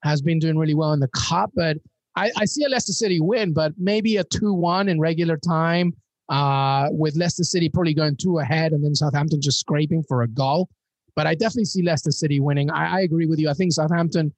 has 0.03 0.21
been 0.21 0.39
doing 0.39 0.57
really 0.57 0.75
well 0.75 0.93
in 0.93 0.99
the 0.99 1.09
cup, 1.09 1.51
but 1.55 1.77
I, 2.15 2.31
I 2.37 2.45
see 2.45 2.63
a 2.63 2.69
Leicester 2.69 2.93
City 2.93 3.19
win, 3.19 3.53
but 3.53 3.73
maybe 3.77 4.17
a 4.17 4.23
2 4.23 4.53
1 4.53 4.89
in 4.89 4.99
regular 4.99 5.37
time, 5.37 5.93
uh, 6.29 6.87
with 6.91 7.15
Leicester 7.15 7.43
City 7.43 7.69
probably 7.69 7.93
going 7.93 8.15
two 8.15 8.39
ahead 8.39 8.73
and 8.73 8.83
then 8.83 8.95
Southampton 8.95 9.41
just 9.41 9.59
scraping 9.59 10.03
for 10.03 10.23
a 10.23 10.27
goal. 10.27 10.69
But 11.15 11.25
I 11.25 11.33
definitely 11.33 11.65
see 11.65 11.81
Leicester 11.81 12.11
City 12.11 12.39
winning. 12.39 12.69
I, 12.69 12.97
I 12.97 13.01
agree 13.01 13.25
with 13.25 13.39
you. 13.39 13.49
I 13.49 13.53
think 13.53 13.73
Southampton 13.73 14.33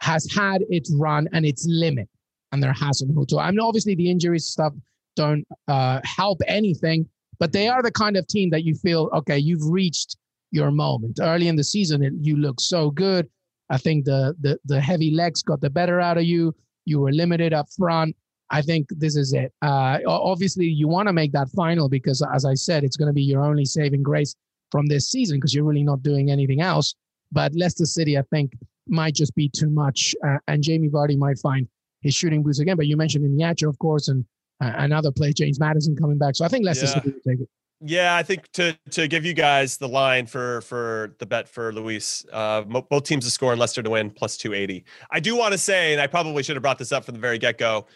has 0.00 0.30
had 0.32 0.62
its 0.68 0.92
run 0.98 1.28
and 1.32 1.46
its 1.46 1.64
limit 1.68 2.08
and 2.50 2.62
there 2.62 2.72
Hasenhüttl. 2.72 3.40
I 3.40 3.50
mean, 3.50 3.60
obviously 3.60 3.94
the 3.94 4.10
injuries 4.10 4.46
stuff 4.46 4.74
don't 5.16 5.46
uh, 5.68 6.00
help 6.04 6.40
anything, 6.46 7.08
but 7.38 7.52
they 7.52 7.68
are 7.68 7.82
the 7.82 7.92
kind 7.92 8.16
of 8.16 8.26
team 8.26 8.50
that 8.50 8.64
you 8.64 8.74
feel 8.74 9.10
okay, 9.14 9.38
you've 9.38 9.64
reached 9.64 10.16
your 10.50 10.70
moment. 10.70 11.18
Early 11.20 11.48
in 11.48 11.56
the 11.56 11.64
season, 11.64 12.02
it, 12.02 12.12
you 12.20 12.36
look 12.36 12.60
so 12.60 12.90
good. 12.90 13.28
I 13.72 13.78
think 13.78 14.04
the 14.04 14.36
the 14.40 14.58
the 14.66 14.80
heavy 14.80 15.10
legs 15.10 15.42
got 15.42 15.60
the 15.60 15.70
better 15.70 15.98
out 15.98 16.18
of 16.18 16.24
you. 16.24 16.54
You 16.84 17.00
were 17.00 17.10
limited 17.10 17.52
up 17.52 17.66
front. 17.76 18.14
I 18.50 18.60
think 18.60 18.86
this 18.90 19.16
is 19.16 19.32
it. 19.32 19.50
Uh, 19.62 19.98
obviously, 20.06 20.66
you 20.66 20.86
want 20.86 21.08
to 21.08 21.14
make 21.14 21.32
that 21.32 21.48
final 21.48 21.88
because, 21.88 22.22
as 22.34 22.44
I 22.44 22.52
said, 22.52 22.84
it's 22.84 22.98
going 22.98 23.08
to 23.08 23.14
be 23.14 23.22
your 23.22 23.42
only 23.42 23.64
saving 23.64 24.02
grace 24.02 24.36
from 24.70 24.86
this 24.86 25.08
season 25.08 25.38
because 25.38 25.54
you're 25.54 25.64
really 25.64 25.82
not 25.82 26.02
doing 26.02 26.30
anything 26.30 26.60
else. 26.60 26.94
But 27.32 27.54
Leicester 27.54 27.86
City, 27.86 28.18
I 28.18 28.22
think, 28.30 28.52
might 28.86 29.14
just 29.14 29.34
be 29.34 29.48
too 29.48 29.70
much, 29.70 30.14
uh, 30.26 30.36
and 30.48 30.62
Jamie 30.62 30.90
Vardy 30.90 31.16
might 31.16 31.38
find 31.38 31.66
his 32.02 32.14
shooting 32.14 32.42
boots 32.42 32.58
again. 32.58 32.76
But 32.76 32.88
you 32.88 32.98
mentioned 32.98 33.24
Iheanacho, 33.24 33.70
of 33.70 33.78
course, 33.78 34.08
and 34.08 34.22
uh, 34.60 34.72
another 34.76 35.10
play, 35.10 35.32
James 35.32 35.58
Maddison, 35.58 35.96
coming 35.96 36.18
back. 36.18 36.36
So 36.36 36.44
I 36.44 36.48
think 36.48 36.66
Leicester 36.66 36.86
yeah. 36.86 36.92
City 36.92 37.10
will 37.12 37.32
take 37.32 37.40
it. 37.40 37.48
Yeah, 37.84 38.14
I 38.14 38.22
think 38.22 38.50
to 38.52 38.78
to 38.90 39.08
give 39.08 39.24
you 39.24 39.34
guys 39.34 39.76
the 39.76 39.88
line 39.88 40.26
for 40.26 40.60
for 40.60 41.16
the 41.18 41.26
bet 41.26 41.48
for 41.48 41.72
Luis, 41.72 42.24
uh, 42.32 42.62
both 42.62 43.02
teams 43.02 43.24
to 43.24 43.30
score 43.30 43.50
and 43.50 43.60
Leicester 43.60 43.82
to 43.82 43.90
win 43.90 44.10
plus 44.10 44.36
two 44.36 44.54
eighty. 44.54 44.84
I 45.10 45.18
do 45.18 45.36
want 45.36 45.50
to 45.52 45.58
say, 45.58 45.92
and 45.92 46.00
I 46.00 46.06
probably 46.06 46.44
should 46.44 46.54
have 46.54 46.62
brought 46.62 46.78
this 46.78 46.92
up 46.92 47.04
from 47.04 47.14
the 47.14 47.20
very 47.20 47.38
get 47.38 47.58
go. 47.58 47.86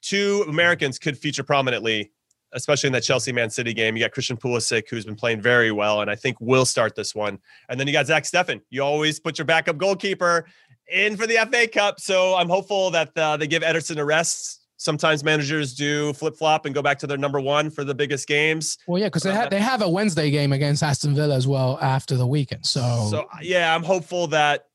Two 0.00 0.44
Americans 0.48 0.98
could 1.00 1.18
feature 1.18 1.42
prominently, 1.42 2.12
especially 2.52 2.86
in 2.86 2.92
that 2.92 3.02
Chelsea 3.02 3.32
Man 3.32 3.50
City 3.50 3.74
game. 3.74 3.96
You 3.96 4.04
got 4.04 4.12
Christian 4.12 4.36
Pulisic, 4.36 4.88
who's 4.88 5.04
been 5.04 5.16
playing 5.16 5.40
very 5.40 5.72
well, 5.72 6.02
and 6.02 6.10
I 6.10 6.14
think 6.14 6.36
will 6.40 6.64
start 6.64 6.94
this 6.94 7.12
one. 7.12 7.40
And 7.68 7.80
then 7.80 7.88
you 7.88 7.92
got 7.92 8.06
Zach 8.06 8.22
Steffen. 8.22 8.60
You 8.70 8.82
always 8.82 9.18
put 9.18 9.38
your 9.38 9.44
backup 9.44 9.76
goalkeeper 9.76 10.46
in 10.86 11.16
for 11.16 11.26
the 11.26 11.34
FA 11.50 11.66
Cup. 11.66 11.98
So 11.98 12.36
I'm 12.36 12.48
hopeful 12.48 12.92
that 12.92 13.10
uh, 13.16 13.36
they 13.36 13.48
give 13.48 13.62
Ederson 13.64 13.98
a 13.98 14.04
rest. 14.04 14.59
Sometimes 14.80 15.22
managers 15.22 15.74
do 15.74 16.14
flip 16.14 16.34
flop 16.34 16.64
and 16.64 16.74
go 16.74 16.80
back 16.80 16.98
to 17.00 17.06
their 17.06 17.18
number 17.18 17.38
one 17.38 17.68
for 17.68 17.84
the 17.84 17.94
biggest 17.94 18.26
games. 18.26 18.78
Well, 18.86 18.98
yeah, 18.98 19.08
because 19.08 19.24
they, 19.24 19.34
ha- 19.34 19.42
uh, 19.42 19.48
they 19.50 19.60
have 19.60 19.82
a 19.82 19.88
Wednesday 19.88 20.30
game 20.30 20.54
against 20.54 20.82
Aston 20.82 21.14
Villa 21.14 21.34
as 21.34 21.46
well 21.46 21.78
after 21.82 22.16
the 22.16 22.26
weekend. 22.26 22.64
So, 22.64 23.08
so 23.10 23.28
yeah, 23.42 23.74
I'm 23.74 23.82
hopeful 23.82 24.28
that 24.28 24.68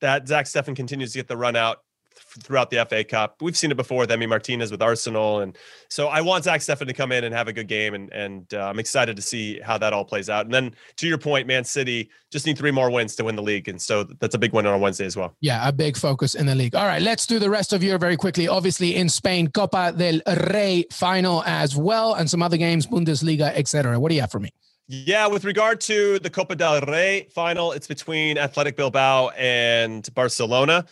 that 0.00 0.28
Zach 0.28 0.46
Steffen 0.46 0.76
continues 0.76 1.10
to 1.12 1.18
get 1.18 1.26
the 1.26 1.36
run 1.36 1.56
out 1.56 1.78
throughout 2.16 2.70
the 2.70 2.84
FA 2.88 3.04
Cup. 3.04 3.36
We've 3.40 3.56
seen 3.56 3.70
it 3.70 3.76
before 3.76 4.00
with 4.00 4.10
Emi 4.10 4.28
Martinez 4.28 4.70
with 4.70 4.82
Arsenal, 4.82 5.40
and 5.40 5.56
so 5.88 6.08
I 6.08 6.20
want 6.20 6.44
Zach 6.44 6.60
Steffen 6.60 6.86
to 6.86 6.92
come 6.92 7.12
in 7.12 7.24
and 7.24 7.34
have 7.34 7.48
a 7.48 7.52
good 7.52 7.68
game, 7.68 7.94
and 7.94 8.12
and 8.12 8.52
uh, 8.54 8.66
I'm 8.66 8.78
excited 8.78 9.16
to 9.16 9.22
see 9.22 9.60
how 9.60 9.78
that 9.78 9.92
all 9.92 10.04
plays 10.04 10.30
out. 10.30 10.44
And 10.44 10.54
then 10.54 10.74
to 10.96 11.06
your 11.06 11.18
point, 11.18 11.46
Man 11.46 11.64
City 11.64 12.10
just 12.30 12.46
need 12.46 12.58
three 12.58 12.70
more 12.70 12.90
wins 12.90 13.14
to 13.16 13.24
win 13.24 13.36
the 13.36 13.42
league, 13.42 13.68
and 13.68 13.80
so 13.80 14.04
that's 14.04 14.34
a 14.34 14.38
big 14.38 14.52
win 14.52 14.66
on 14.66 14.80
Wednesday 14.80 15.06
as 15.06 15.16
well. 15.16 15.36
Yeah, 15.40 15.66
a 15.66 15.72
big 15.72 15.96
focus 15.96 16.34
in 16.34 16.46
the 16.46 16.54
league. 16.54 16.74
All 16.74 16.86
right, 16.86 17.02
let's 17.02 17.26
do 17.26 17.38
the 17.38 17.50
rest 17.50 17.72
of 17.72 17.82
your 17.82 17.98
very 17.98 18.16
quickly. 18.16 18.48
Obviously, 18.48 18.96
in 18.96 19.08
Spain, 19.08 19.48
Copa 19.48 19.92
del 19.96 20.20
Rey 20.52 20.84
final 20.90 21.42
as 21.44 21.76
well, 21.76 22.14
and 22.14 22.28
some 22.28 22.42
other 22.42 22.56
games, 22.56 22.86
Bundesliga, 22.86 23.52
etc. 23.54 23.98
What 23.98 24.08
do 24.08 24.14
you 24.14 24.20
have 24.20 24.30
for 24.30 24.40
me? 24.40 24.50
Yeah, 24.88 25.26
with 25.28 25.44
regard 25.44 25.80
to 25.82 26.18
the 26.18 26.28
Copa 26.28 26.56
del 26.56 26.80
Rey 26.82 27.28
final, 27.34 27.72
it's 27.72 27.86
between 27.86 28.36
Athletic 28.36 28.76
Bilbao 28.76 29.30
and 29.30 30.06
Barcelona. 30.14 30.84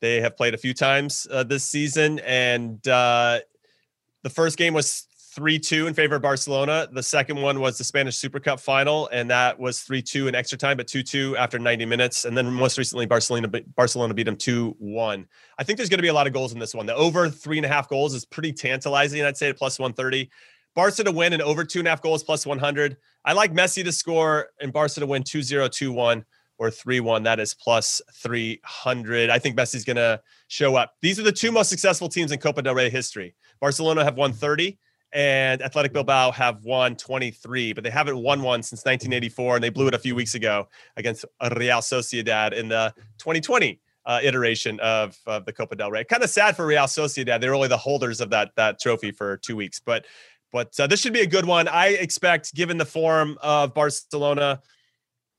They 0.00 0.20
have 0.20 0.36
played 0.36 0.54
a 0.54 0.58
few 0.58 0.74
times 0.74 1.26
uh, 1.30 1.42
this 1.42 1.64
season, 1.64 2.20
and 2.20 2.86
uh, 2.86 3.40
The 4.22 4.30
first 4.30 4.56
game 4.56 4.74
was 4.74 5.06
3 5.38 5.58
2 5.58 5.86
in 5.86 5.94
favor 5.94 6.16
of 6.16 6.22
Barcelona. 6.22 6.88
The 6.90 7.02
second 7.02 7.40
one 7.40 7.60
was 7.60 7.78
the 7.78 7.84
Spanish 7.84 8.16
Super 8.16 8.40
Cup 8.40 8.58
final, 8.58 9.08
and 9.12 9.30
that 9.30 9.58
was 9.58 9.80
3 9.82 10.02
2 10.02 10.26
in 10.28 10.34
extra 10.34 10.58
time, 10.58 10.76
but 10.76 10.88
2 10.88 11.02
2 11.02 11.36
after 11.36 11.58
90 11.58 11.86
minutes. 11.86 12.24
And 12.24 12.36
then 12.36 12.52
most 12.52 12.76
recently, 12.76 13.06
Barcelona, 13.06 13.48
Barcelona 13.76 14.14
beat 14.14 14.24
them 14.24 14.36
2 14.36 14.74
1. 14.78 15.26
I 15.58 15.64
think 15.64 15.76
there's 15.76 15.88
going 15.88 15.98
to 15.98 16.02
be 16.02 16.08
a 16.08 16.14
lot 16.14 16.26
of 16.26 16.32
goals 16.32 16.52
in 16.52 16.58
this 16.58 16.74
one. 16.74 16.86
The 16.86 16.94
over 16.94 17.28
three 17.28 17.58
and 17.58 17.64
a 17.64 17.68
half 17.68 17.88
goals 17.88 18.14
is 18.14 18.24
pretty 18.24 18.52
tantalizing, 18.52 19.22
I'd 19.22 19.36
say, 19.36 19.48
at 19.48 19.56
plus 19.56 19.78
130. 19.78 20.28
Barca 20.74 21.04
to 21.04 21.12
win 21.12 21.32
and 21.32 21.42
over 21.42 21.64
two 21.64 21.80
and 21.80 21.88
a 21.88 21.90
half 21.90 22.02
goals 22.02 22.22
plus 22.22 22.46
100. 22.46 22.96
I 23.24 23.32
like 23.32 23.52
Messi 23.52 23.84
to 23.84 23.92
score 23.92 24.48
and 24.60 24.72
Barca 24.72 25.00
to 25.00 25.06
win 25.06 25.22
2 25.22 25.42
0, 25.42 25.68
2 25.68 25.92
1 25.92 26.24
or 26.58 26.70
3 26.70 27.00
1. 27.00 27.22
That 27.22 27.40
is 27.40 27.54
plus 27.54 28.02
300. 28.12 29.30
I 29.30 29.38
think 29.38 29.56
Messi's 29.56 29.84
going 29.84 29.96
to 29.96 30.20
show 30.48 30.76
up. 30.76 30.94
These 31.00 31.18
are 31.18 31.22
the 31.22 31.32
two 31.32 31.52
most 31.52 31.68
successful 31.68 32.08
teams 32.08 32.32
in 32.32 32.38
Copa 32.38 32.62
del 32.62 32.74
Rey 32.74 32.90
history. 32.90 33.34
Barcelona 33.60 34.04
have 34.04 34.16
won 34.16 34.32
30 34.32 34.78
and 35.12 35.62
Athletic 35.62 35.92
Bilbao 35.92 36.32
have 36.32 36.64
won 36.64 36.94
23, 36.96 37.72
but 37.72 37.82
they 37.82 37.90
haven't 37.90 38.18
won 38.18 38.42
one 38.42 38.62
since 38.62 38.80
1984, 38.80 39.56
and 39.56 39.64
they 39.64 39.70
blew 39.70 39.88
it 39.88 39.94
a 39.94 39.98
few 39.98 40.14
weeks 40.14 40.34
ago 40.34 40.68
against 40.96 41.24
Real 41.56 41.78
Sociedad 41.78 42.52
in 42.52 42.68
the 42.68 42.92
2020 43.18 43.80
uh, 44.04 44.20
iteration 44.22 44.78
of, 44.80 45.16
of 45.26 45.44
the 45.46 45.52
Copa 45.52 45.76
del 45.76 45.90
Rey. 45.90 46.04
Kind 46.04 46.22
of 46.22 46.30
sad 46.30 46.56
for 46.56 46.66
Real 46.66 46.84
Sociedad; 46.84 47.40
they're 47.40 47.54
only 47.54 47.68
the 47.68 47.76
holders 47.76 48.20
of 48.20 48.30
that 48.30 48.50
that 48.56 48.78
trophy 48.80 49.10
for 49.10 49.38
two 49.38 49.56
weeks, 49.56 49.80
but 49.80 50.06
but 50.52 50.78
uh, 50.80 50.86
this 50.86 51.00
should 51.00 51.12
be 51.12 51.20
a 51.20 51.26
good 51.26 51.44
one. 51.44 51.68
I 51.68 51.88
expect, 51.88 52.54
given 52.54 52.78
the 52.78 52.86
form 52.86 53.38
of 53.42 53.74
Barcelona, 53.74 54.60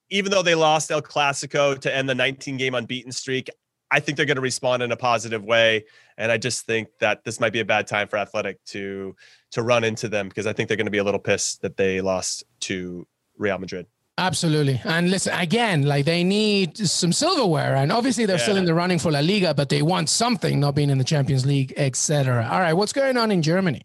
even 0.09 0.31
though 0.31 0.43
they 0.43 0.55
lost 0.55 0.91
El 0.91 1.01
Clasico 1.01 1.79
to 1.79 1.95
end 1.95 2.09
the 2.09 2.15
19 2.15 2.57
game 2.57 2.75
unbeaten 2.75 3.11
streak, 3.11 3.49
I 3.91 3.99
think 3.99 4.17
they're 4.17 4.25
going 4.25 4.35
to 4.35 4.41
respond 4.41 4.83
in 4.83 4.91
a 4.91 4.97
positive 4.97 5.43
way. 5.43 5.85
And 6.17 6.31
I 6.31 6.37
just 6.37 6.65
think 6.65 6.89
that 6.99 7.23
this 7.23 7.39
might 7.39 7.53
be 7.53 7.59
a 7.59 7.65
bad 7.65 7.87
time 7.87 8.07
for 8.07 8.17
Athletic 8.17 8.63
to 8.65 9.15
to 9.51 9.63
run 9.63 9.83
into 9.83 10.07
them 10.07 10.29
because 10.29 10.45
I 10.45 10.53
think 10.53 10.67
they're 10.67 10.77
going 10.77 10.85
to 10.85 10.91
be 10.91 10.99
a 10.99 11.03
little 11.03 11.19
pissed 11.19 11.61
that 11.63 11.77
they 11.77 12.01
lost 12.01 12.43
to 12.61 13.07
Real 13.37 13.57
Madrid. 13.57 13.87
Absolutely. 14.19 14.81
And 14.83 15.09
listen, 15.09 15.33
again, 15.33 15.83
like 15.83 16.03
they 16.05 16.25
need 16.25 16.77
some 16.77 17.13
silverware. 17.13 17.75
And 17.75 17.89
obviously 17.91 18.25
they're 18.25 18.35
yeah. 18.35 18.43
still 18.43 18.57
in 18.57 18.65
the 18.65 18.73
running 18.73 18.99
for 18.99 19.11
La 19.11 19.21
Liga, 19.21 19.53
but 19.53 19.69
they 19.69 19.81
want 19.81 20.09
something, 20.09 20.59
not 20.59 20.75
being 20.75 20.89
in 20.89 20.97
the 20.97 21.05
Champions 21.05 21.45
League, 21.45 21.73
etc. 21.77 22.47
All 22.51 22.59
right, 22.59 22.73
what's 22.73 22.91
going 22.91 23.15
on 23.15 23.31
in 23.31 23.41
Germany? 23.41 23.81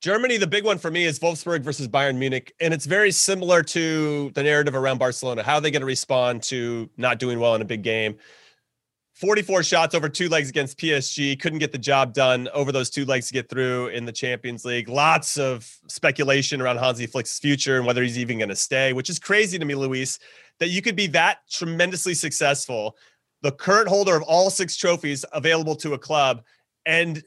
Germany, 0.00 0.36
the 0.36 0.46
big 0.46 0.64
one 0.64 0.78
for 0.78 0.92
me 0.92 1.04
is 1.04 1.18
Wolfsburg 1.18 1.62
versus 1.62 1.88
Bayern 1.88 2.16
Munich. 2.16 2.52
And 2.60 2.72
it's 2.72 2.86
very 2.86 3.10
similar 3.10 3.64
to 3.64 4.30
the 4.30 4.42
narrative 4.44 4.76
around 4.76 4.98
Barcelona. 4.98 5.42
How 5.42 5.54
are 5.54 5.60
they 5.60 5.72
going 5.72 5.80
to 5.80 5.86
respond 5.86 6.42
to 6.44 6.88
not 6.96 7.18
doing 7.18 7.40
well 7.40 7.56
in 7.56 7.62
a 7.62 7.64
big 7.64 7.82
game? 7.82 8.16
44 9.14 9.64
shots 9.64 9.96
over 9.96 10.08
two 10.08 10.28
legs 10.28 10.48
against 10.48 10.78
PSG. 10.78 11.40
Couldn't 11.40 11.58
get 11.58 11.72
the 11.72 11.78
job 11.78 12.12
done 12.12 12.48
over 12.54 12.70
those 12.70 12.88
two 12.88 13.04
legs 13.04 13.26
to 13.26 13.32
get 13.32 13.48
through 13.48 13.88
in 13.88 14.04
the 14.04 14.12
Champions 14.12 14.64
League. 14.64 14.88
Lots 14.88 15.36
of 15.36 15.68
speculation 15.88 16.60
around 16.60 16.76
Hansi 16.76 17.06
Flick's 17.06 17.36
future 17.40 17.78
and 17.78 17.84
whether 17.84 18.00
he's 18.00 18.20
even 18.20 18.38
going 18.38 18.50
to 18.50 18.56
stay, 18.56 18.92
which 18.92 19.10
is 19.10 19.18
crazy 19.18 19.58
to 19.58 19.64
me, 19.64 19.74
Luis, 19.74 20.20
that 20.60 20.68
you 20.68 20.80
could 20.80 20.94
be 20.94 21.08
that 21.08 21.38
tremendously 21.50 22.14
successful, 22.14 22.96
the 23.42 23.50
current 23.50 23.88
holder 23.88 24.14
of 24.14 24.22
all 24.22 24.50
six 24.50 24.76
trophies 24.76 25.24
available 25.32 25.74
to 25.74 25.94
a 25.94 25.98
club, 25.98 26.44
and 26.86 27.24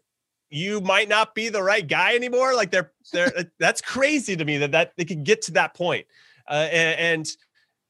you 0.51 0.81
might 0.81 1.09
not 1.09 1.33
be 1.33 1.49
the 1.49 1.63
right 1.63 1.87
guy 1.87 2.13
anymore. 2.13 2.53
Like 2.53 2.69
they're 2.69 2.91
they're 3.11 3.31
that's 3.59 3.81
crazy 3.81 4.35
to 4.35 4.45
me 4.45 4.57
that 4.57 4.71
that 4.73 4.93
they 4.97 5.05
could 5.05 5.23
get 5.23 5.41
to 5.43 5.53
that 5.53 5.73
point. 5.73 6.05
Uh, 6.47 6.67
and, 6.71 6.99
and 6.99 7.27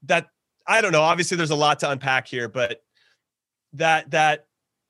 that 0.04 0.28
I 0.68 0.82
don't 0.82 0.92
know. 0.92 1.02
Obviously, 1.02 1.36
there's 1.36 1.52
a 1.52 1.56
lot 1.56 1.80
to 1.80 1.90
unpack 1.90 2.28
here, 2.28 2.48
but 2.48 2.82
that 3.74 4.12
that 4.12 4.46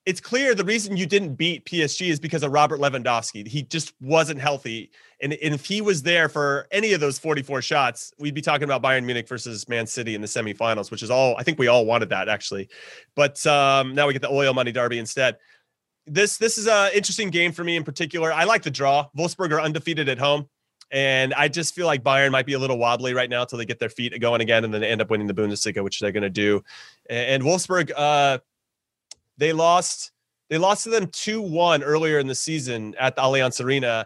it's 0.05 0.19
clear 0.19 0.55
the 0.55 0.65
reason 0.65 0.97
you 0.97 1.05
didn't 1.05 1.35
beat 1.35 1.65
PSG 1.65 2.09
is 2.09 2.19
because 2.19 2.43
of 2.43 2.51
Robert 2.51 2.79
Lewandowski. 2.79 3.47
He 3.47 3.61
just 3.63 3.93
wasn't 4.01 4.41
healthy. 4.41 4.89
And, 5.21 5.33
and 5.33 5.53
if 5.53 5.63
he 5.63 5.79
was 5.79 6.01
there 6.01 6.27
for 6.27 6.67
any 6.71 6.93
of 6.93 6.99
those 6.99 7.19
44 7.19 7.61
shots, 7.61 8.11
we'd 8.17 8.33
be 8.33 8.41
talking 8.41 8.63
about 8.63 8.81
Bayern 8.81 9.03
Munich 9.05 9.27
versus 9.27 9.69
Man 9.69 9.85
City 9.85 10.15
in 10.15 10.21
the 10.21 10.27
semifinals, 10.27 10.89
which 10.89 11.03
is 11.03 11.11
all 11.11 11.35
I 11.37 11.43
think 11.43 11.59
we 11.59 11.67
all 11.67 11.85
wanted 11.85 12.09
that 12.09 12.27
actually. 12.27 12.67
But 13.15 13.45
um, 13.45 13.93
now 13.93 14.07
we 14.07 14.13
get 14.13 14.23
the 14.23 14.31
oil 14.31 14.53
money 14.53 14.71
derby 14.71 14.97
instead. 14.97 15.37
This 16.07 16.37
this 16.37 16.57
is 16.57 16.67
an 16.67 16.91
interesting 16.93 17.29
game 17.29 17.51
for 17.51 17.63
me 17.63 17.75
in 17.75 17.83
particular. 17.83 18.33
I 18.33 18.43
like 18.45 18.63
the 18.63 18.71
draw. 18.71 19.07
Wolfsburg 19.17 19.51
are 19.51 19.61
undefeated 19.61 20.09
at 20.09 20.17
home. 20.17 20.47
And 20.91 21.33
I 21.35 21.47
just 21.47 21.73
feel 21.73 21.85
like 21.85 22.03
Bayern 22.03 22.31
might 22.31 22.45
be 22.45 22.53
a 22.53 22.59
little 22.59 22.77
wobbly 22.77 23.13
right 23.13 23.29
now 23.29 23.43
until 23.43 23.57
they 23.57 23.65
get 23.65 23.79
their 23.79 23.89
feet 23.89 24.19
going 24.19 24.41
again 24.41 24.65
and 24.65 24.73
then 24.73 24.81
they 24.81 24.89
end 24.89 25.01
up 25.01 25.09
winning 25.09 25.27
the 25.27 25.33
Bundesliga, 25.33 25.81
which 25.83 26.01
they're 26.01 26.11
going 26.11 26.23
to 26.23 26.29
do. 26.29 26.61
And 27.09 27.43
Wolfsburg, 27.43 27.91
uh, 27.95 28.39
they 29.37 29.53
lost 29.53 30.11
they 30.49 30.57
lost 30.57 30.83
to 30.83 30.89
them 30.89 31.07
2-1 31.07 31.81
earlier 31.81 32.19
in 32.19 32.27
the 32.27 32.35
season 32.35 32.93
at 32.99 33.15
the 33.15 33.21
Allianz 33.21 33.63
Arena, 33.63 34.05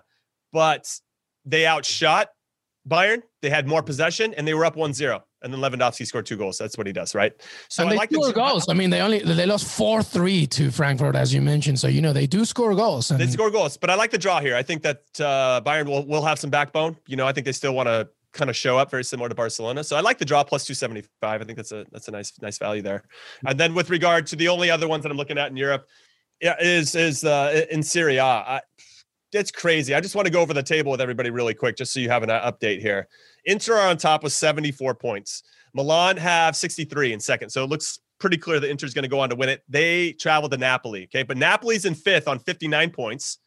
but 0.54 1.00
they 1.44 1.66
outshot 1.66 2.30
Bayern. 2.88 3.24
They 3.42 3.50
had 3.50 3.68
more 3.68 3.82
possession 3.82 4.36
and 4.36 4.48
they 4.48 4.54
were 4.54 4.64
up 4.64 4.76
1-0. 4.76 5.22
And 5.46 5.54
then 5.54 5.62
Lewandowski 5.62 6.08
scored 6.08 6.26
two 6.26 6.38
goals. 6.38 6.58
That's 6.58 6.76
what 6.76 6.88
he 6.88 6.92
does, 6.92 7.14
right? 7.14 7.32
So 7.70 7.84
and 7.84 7.92
they 7.92 7.96
I 7.96 8.00
like 8.00 8.12
score 8.12 8.28
the, 8.28 8.34
goals. 8.34 8.66
I 8.68 8.74
mean, 8.74 8.90
they 8.90 9.00
only 9.00 9.20
they 9.20 9.46
lost 9.46 9.68
four 9.68 10.02
three 10.02 10.48
to 10.48 10.72
Frankfurt, 10.72 11.16
as 11.16 11.32
you 11.32 11.42
mentioned. 11.42 11.80
So 11.80 11.88
you 11.88 12.02
know 12.02 12.14
they 12.14 12.26
do 12.26 12.46
score 12.46 12.74
goals. 12.74 13.12
And- 13.12 13.20
they 13.20 13.28
score 13.28 13.52
goals, 13.52 13.78
but 13.78 13.92
I 13.92 13.96
like 13.96 14.10
the 14.10 14.18
draw 14.18 14.42
here. 14.42 14.56
I 14.56 14.64
think 14.64 14.82
that 14.82 15.04
uh, 15.20 15.62
Bayern 15.64 15.86
will 15.86 16.04
will 16.08 16.26
have 16.26 16.40
some 16.40 16.50
backbone. 16.50 16.98
You 17.06 17.16
know, 17.16 17.28
I 17.28 17.32
think 17.32 17.46
they 17.46 17.52
still 17.52 17.76
want 17.76 17.88
to 17.88 18.10
kind 18.34 18.50
of 18.50 18.56
show 18.56 18.80
up 18.80 18.90
very 18.90 19.04
similar 19.04 19.30
to 19.30 19.36
Barcelona. 19.36 19.84
So 19.84 19.96
I 19.96 20.02
like 20.02 20.18
the 20.18 20.26
draw 20.26 20.44
plus 20.44 20.66
275. 20.66 21.42
I 21.42 21.46
think 21.46 21.56
that's 21.56 21.72
a 21.72 21.86
that's 21.92 22.08
a 22.08 22.12
nice 22.12 22.34
nice 22.42 22.58
value 22.58 22.82
there. 22.82 23.04
And 23.46 23.60
then 23.60 23.76
with 23.76 23.92
regard 23.92 24.26
to 24.28 24.36
the 24.36 24.48
only 24.48 24.72
other 24.72 24.88
ones 24.88 25.04
that 25.04 25.12
I'm 25.12 25.18
looking 25.18 25.38
at 25.38 25.52
in 25.52 25.58
Europe, 25.58 25.88
yeah, 26.42 26.56
is 26.60 26.96
is 26.96 27.24
uh, 27.24 27.66
in 27.70 27.84
Serie 27.84 28.18
A. 28.18 28.24
I, 28.24 28.62
it's 29.32 29.52
crazy. 29.52 29.94
I 29.94 30.02
just 30.02 30.16
want 30.16 30.26
to 30.26 30.32
go 30.32 30.42
over 30.42 30.54
the 30.54 30.64
table 30.64 30.92
with 30.92 31.02
everybody 31.02 31.30
really 31.30 31.54
quick, 31.54 31.76
just 31.78 31.94
so 31.94 32.00
you 32.00 32.10
have 32.10 32.24
an 32.24 32.30
uh, 32.30 32.52
update 32.52 32.80
here. 32.82 33.08
Inter 33.46 33.76
are 33.76 33.88
on 33.88 33.98
top 33.98 34.24
with 34.24 34.34
74 34.34 34.96
points. 34.96 35.44
Milan 35.74 36.18
have 36.18 36.56
63 36.56 37.14
in 37.14 37.20
second. 37.20 37.50
So 37.50 37.64
it 37.64 37.70
looks 37.70 38.00
pretty 38.20 38.38
clear 38.38 38.60
that 38.60 38.70
Inter's 38.70 38.94
going 38.94 39.04
to 39.04 39.10
go 39.10 39.20
on 39.20 39.30
to 39.30 39.36
win 39.36 39.50
it. 39.50 39.64
They 39.68 40.14
travel 40.14 40.50
to 40.50 40.58
Napoli. 40.58 41.04
Okay. 41.06 41.24
But 41.24 41.38
Napoli's 41.38 41.86
in 41.86 41.96
fifth 41.96 42.28
on 42.28 42.40
59 42.40 42.92
points 42.92 43.40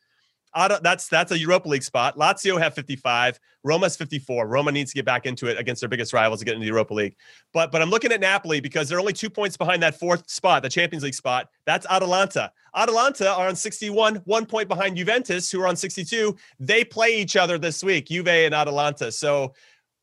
that's 0.54 1.08
that's 1.08 1.32
a 1.32 1.38
Europa 1.38 1.68
League 1.68 1.82
spot. 1.82 2.16
Lazio 2.16 2.58
have 2.60 2.74
55. 2.74 3.38
Roma's 3.64 3.96
54. 3.96 4.46
Roma 4.46 4.72
needs 4.72 4.90
to 4.90 4.94
get 4.94 5.04
back 5.04 5.26
into 5.26 5.46
it 5.46 5.58
against 5.58 5.80
their 5.80 5.88
biggest 5.88 6.12
rivals 6.12 6.40
to 6.40 6.44
get 6.44 6.54
into 6.54 6.64
the 6.64 6.68
Europa 6.68 6.94
League. 6.94 7.16
But 7.52 7.70
but 7.70 7.82
I'm 7.82 7.90
looking 7.90 8.12
at 8.12 8.20
Napoli 8.20 8.60
because 8.60 8.88
they're 8.88 9.00
only 9.00 9.12
two 9.12 9.30
points 9.30 9.56
behind 9.56 9.82
that 9.82 9.98
fourth 9.98 10.28
spot, 10.30 10.62
the 10.62 10.68
Champions 10.68 11.04
League 11.04 11.14
spot. 11.14 11.48
That's 11.66 11.86
Atalanta. 11.90 12.52
Atalanta 12.74 13.30
are 13.30 13.48
on 13.48 13.56
61, 13.56 14.16
one 14.24 14.46
point 14.46 14.68
behind 14.68 14.96
Juventus, 14.96 15.50
who 15.50 15.60
are 15.60 15.66
on 15.66 15.76
62. 15.76 16.36
They 16.60 16.84
play 16.84 17.18
each 17.18 17.36
other 17.36 17.58
this 17.58 17.82
week, 17.82 18.06
Juve 18.06 18.28
and 18.28 18.54
Atalanta. 18.54 19.10
So 19.10 19.54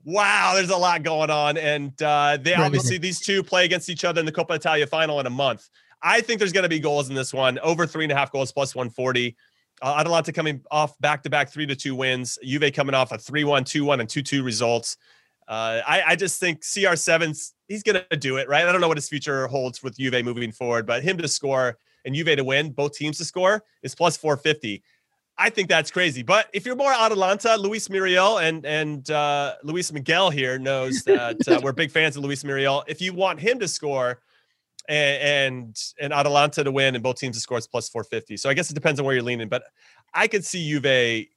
wow, 0.06 0.54
there's 0.56 0.70
a 0.70 0.78
lot 0.78 1.04
going 1.04 1.30
on. 1.30 1.58
And 1.58 2.00
uh, 2.02 2.38
they 2.40 2.54
obviously 2.54 2.98
these 2.98 3.20
two 3.20 3.44
play 3.44 3.66
against 3.66 3.90
each 3.90 4.06
other 4.06 4.20
in 4.20 4.26
the 4.26 4.32
Coppa 4.32 4.56
Italia 4.56 4.88
final 4.88 5.20
in 5.20 5.26
a 5.26 5.32
month. 5.32 5.68
I 6.02 6.22
think 6.22 6.40
there's 6.40 6.54
going 6.54 6.64
to 6.64 6.70
be 6.70 6.80
goals 6.80 7.10
in 7.10 7.16
this 7.16 7.34
one, 7.34 7.58
over 7.60 7.88
three 7.88 8.06
and 8.06 8.12
a 8.12 8.16
half 8.16 8.32
goals 8.32 8.52
plus 8.52 8.76
140. 8.76 9.36
Uh, 9.82 9.96
Atalanta 9.98 10.32
coming 10.32 10.62
off 10.72 10.98
back 11.00 11.24
to 11.24 11.30
back 11.30 11.50
three 11.50 11.66
to 11.66 11.76
two 11.76 11.96
wins. 11.96 12.38
Juve 12.44 12.72
coming 12.74 12.96
off 12.96 13.12
a 13.12 13.18
3 13.18 13.44
1, 13.44 13.64
2 13.64 13.84
1, 13.84 14.00
and 14.00 14.08
2 14.08 14.22
2 14.22 14.44
results. 14.44 14.98
Uh, 15.48 15.82
I, 15.86 16.04
I, 16.08 16.16
just 16.16 16.40
think 16.40 16.62
CR7's 16.62 17.54
he's 17.68 17.84
going 17.84 18.02
to 18.10 18.18
do 18.18 18.38
it, 18.38 18.48
right? 18.48 18.66
I 18.66 18.72
don't 18.72 18.82
know 18.82 18.88
what 18.88 18.98
his 18.98 19.08
future 19.08 19.46
holds 19.46 19.84
with 19.84 19.96
Juve 19.98 20.26
moving 20.26 20.52
forward, 20.52 20.88
but 20.88 21.04
him 21.04 21.20
to 21.20 21.28
score 21.28 21.78
and 22.04 22.16
Juve 22.16 22.38
to 22.38 22.44
win, 22.44 22.72
both 22.72 22.94
teams 22.94 23.18
to 23.20 23.26
score, 23.26 23.64
is 23.84 23.94
plus 23.94 24.18
450. 24.18 24.84
I 25.38 25.50
think 25.50 25.68
that's 25.68 25.92
crazy. 25.92 26.24
But 26.24 26.48
if 26.54 26.66
you're 26.66 26.76
more 26.76 26.94
Atalanta, 26.94 27.58
Luis 27.58 27.90
Muriel 27.90 28.38
and 28.38 28.66
and 28.66 29.10
uh, 29.12 29.56
Luis 29.64 29.92
Miguel 29.92 30.30
here 30.30 30.58
knows 30.58 31.04
that 31.04 31.48
uh, 31.48 31.60
we're 31.62 31.74
big 31.74 31.92
fans 31.92 32.16
of 32.16 32.24
Luis 32.24 32.44
Muriel. 32.44 32.84
If 32.88 33.02
you 33.02 33.14
want 33.14 33.40
him 33.40 33.60
to 33.60 33.68
score, 33.68 34.22
and 34.88 35.78
and 36.00 36.14
Atalanta 36.14 36.64
to 36.64 36.72
win, 36.72 36.96
and 36.96 37.04
both 37.04 37.18
teams 37.18 37.36
to 37.36 37.42
score 37.42 37.58
is 37.58 37.68
plus 37.68 37.90
450. 37.90 38.38
So 38.38 38.50
I 38.50 38.54
guess 38.54 38.70
it 38.70 38.76
depends 38.76 39.00
on 39.00 39.06
where 39.06 39.16
you're 39.16 39.24
leaning, 39.24 39.50
but 39.50 39.64
I 40.14 40.28
could 40.28 40.46
see 40.46 40.70
Juve 40.70 41.28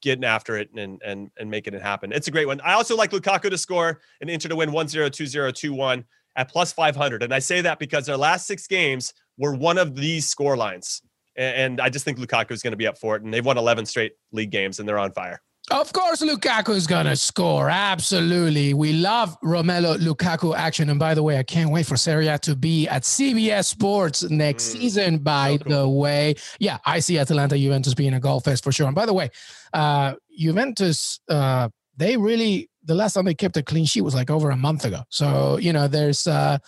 getting 0.00 0.24
after 0.24 0.56
it 0.56 0.70
and 0.76 1.00
and 1.04 1.30
and 1.38 1.50
making 1.50 1.74
it 1.74 1.82
happen. 1.82 2.12
It's 2.12 2.28
a 2.28 2.30
great 2.30 2.46
one. 2.46 2.60
I 2.62 2.74
also 2.74 2.96
like 2.96 3.10
Lukaku 3.10 3.50
to 3.50 3.58
score 3.58 4.00
and 4.20 4.30
Inter 4.30 4.48
to 4.48 4.56
win 4.56 4.70
1-0, 4.70 5.10
2-0, 5.10 5.52
2-1 5.52 6.04
at 6.36 6.48
plus 6.48 6.72
500. 6.72 7.22
And 7.22 7.34
I 7.34 7.38
say 7.38 7.60
that 7.60 7.78
because 7.78 8.06
their 8.06 8.16
last 8.16 8.46
six 8.46 8.66
games 8.66 9.12
were 9.36 9.54
one 9.54 9.78
of 9.78 9.94
these 9.94 10.28
score 10.28 10.56
lines. 10.56 11.02
And 11.36 11.80
I 11.80 11.88
just 11.88 12.04
think 12.04 12.18
Lukaku 12.18 12.52
is 12.52 12.62
going 12.62 12.72
to 12.72 12.76
be 12.76 12.86
up 12.86 12.98
for 12.98 13.16
it. 13.16 13.22
And 13.22 13.32
they've 13.32 13.44
won 13.44 13.58
11 13.58 13.86
straight 13.86 14.12
league 14.32 14.50
games 14.50 14.78
and 14.78 14.88
they're 14.88 14.98
on 14.98 15.12
fire. 15.12 15.40
Of 15.70 15.92
course, 15.92 16.20
Lukaku 16.20 16.74
is 16.74 16.88
going 16.88 17.06
to 17.06 17.14
score. 17.14 17.70
Absolutely. 17.70 18.74
We 18.74 18.94
love 18.94 19.38
Romelu 19.42 19.96
Lukaku 19.98 20.56
action. 20.56 20.90
And 20.90 20.98
by 20.98 21.14
the 21.14 21.22
way, 21.22 21.38
I 21.38 21.44
can't 21.44 21.70
wait 21.70 21.86
for 21.86 21.96
Serie 21.96 22.26
A 22.26 22.36
to 22.40 22.56
be 22.56 22.88
at 22.88 23.02
CBS 23.02 23.66
Sports 23.66 24.28
next 24.28 24.70
mm, 24.70 24.72
season, 24.72 25.18
by 25.18 25.52
so 25.52 25.58
cool. 25.58 25.72
the 25.72 25.88
way. 25.88 26.34
Yeah, 26.58 26.78
I 26.84 26.98
see 26.98 27.16
Atalanta 27.16 27.56
Juventus 27.56 27.94
being 27.94 28.12
a 28.12 28.20
goal 28.20 28.40
fest 28.40 28.64
for 28.64 28.72
sure. 28.72 28.86
And 28.86 28.94
by 28.94 29.06
the 29.06 29.14
way, 29.14 29.30
uh, 29.72 30.14
Juventus, 30.36 31.20
uh, 31.28 31.68
they 31.96 32.16
really, 32.16 32.68
the 32.84 32.96
last 32.96 33.12
time 33.12 33.24
they 33.24 33.34
kept 33.34 33.56
a 33.56 33.62
clean 33.62 33.84
sheet 33.84 34.02
was 34.02 34.16
like 34.16 34.30
over 34.30 34.50
a 34.50 34.56
month 34.56 34.84
ago. 34.84 35.04
So, 35.10 35.58
you 35.58 35.72
know, 35.72 35.86
there's, 35.86 36.26
uh, 36.26 36.58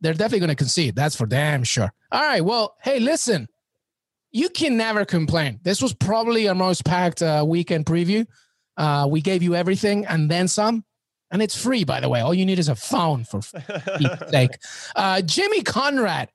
they're 0.00 0.12
definitely 0.12 0.40
going 0.40 0.48
to 0.48 0.56
concede. 0.56 0.96
That's 0.96 1.14
for 1.14 1.26
damn 1.26 1.62
sure. 1.62 1.92
All 2.10 2.22
right. 2.22 2.44
Well, 2.44 2.74
hey, 2.82 2.98
listen, 2.98 3.48
you 4.32 4.48
can 4.48 4.76
never 4.76 5.04
complain. 5.04 5.60
This 5.62 5.82
was 5.82 5.92
probably 5.92 6.48
our 6.48 6.54
most 6.54 6.84
packed 6.84 7.22
uh, 7.22 7.44
weekend 7.46 7.86
preview. 7.86 8.26
Uh, 8.76 9.06
we 9.10 9.20
gave 9.20 9.42
you 9.42 9.54
everything 9.54 10.06
and 10.06 10.30
then 10.30 10.48
some, 10.48 10.84
and 11.30 11.42
it's 11.42 11.60
free, 11.60 11.84
by 11.84 12.00
the 12.00 12.08
way. 12.08 12.20
All 12.20 12.34
you 12.34 12.46
need 12.46 12.58
is 12.58 12.68
a 12.68 12.74
phone 12.74 13.24
for 13.24 13.42
sake. 14.30 14.50
Uh, 14.96 15.20
Jimmy 15.22 15.62
Conrad, 15.62 16.30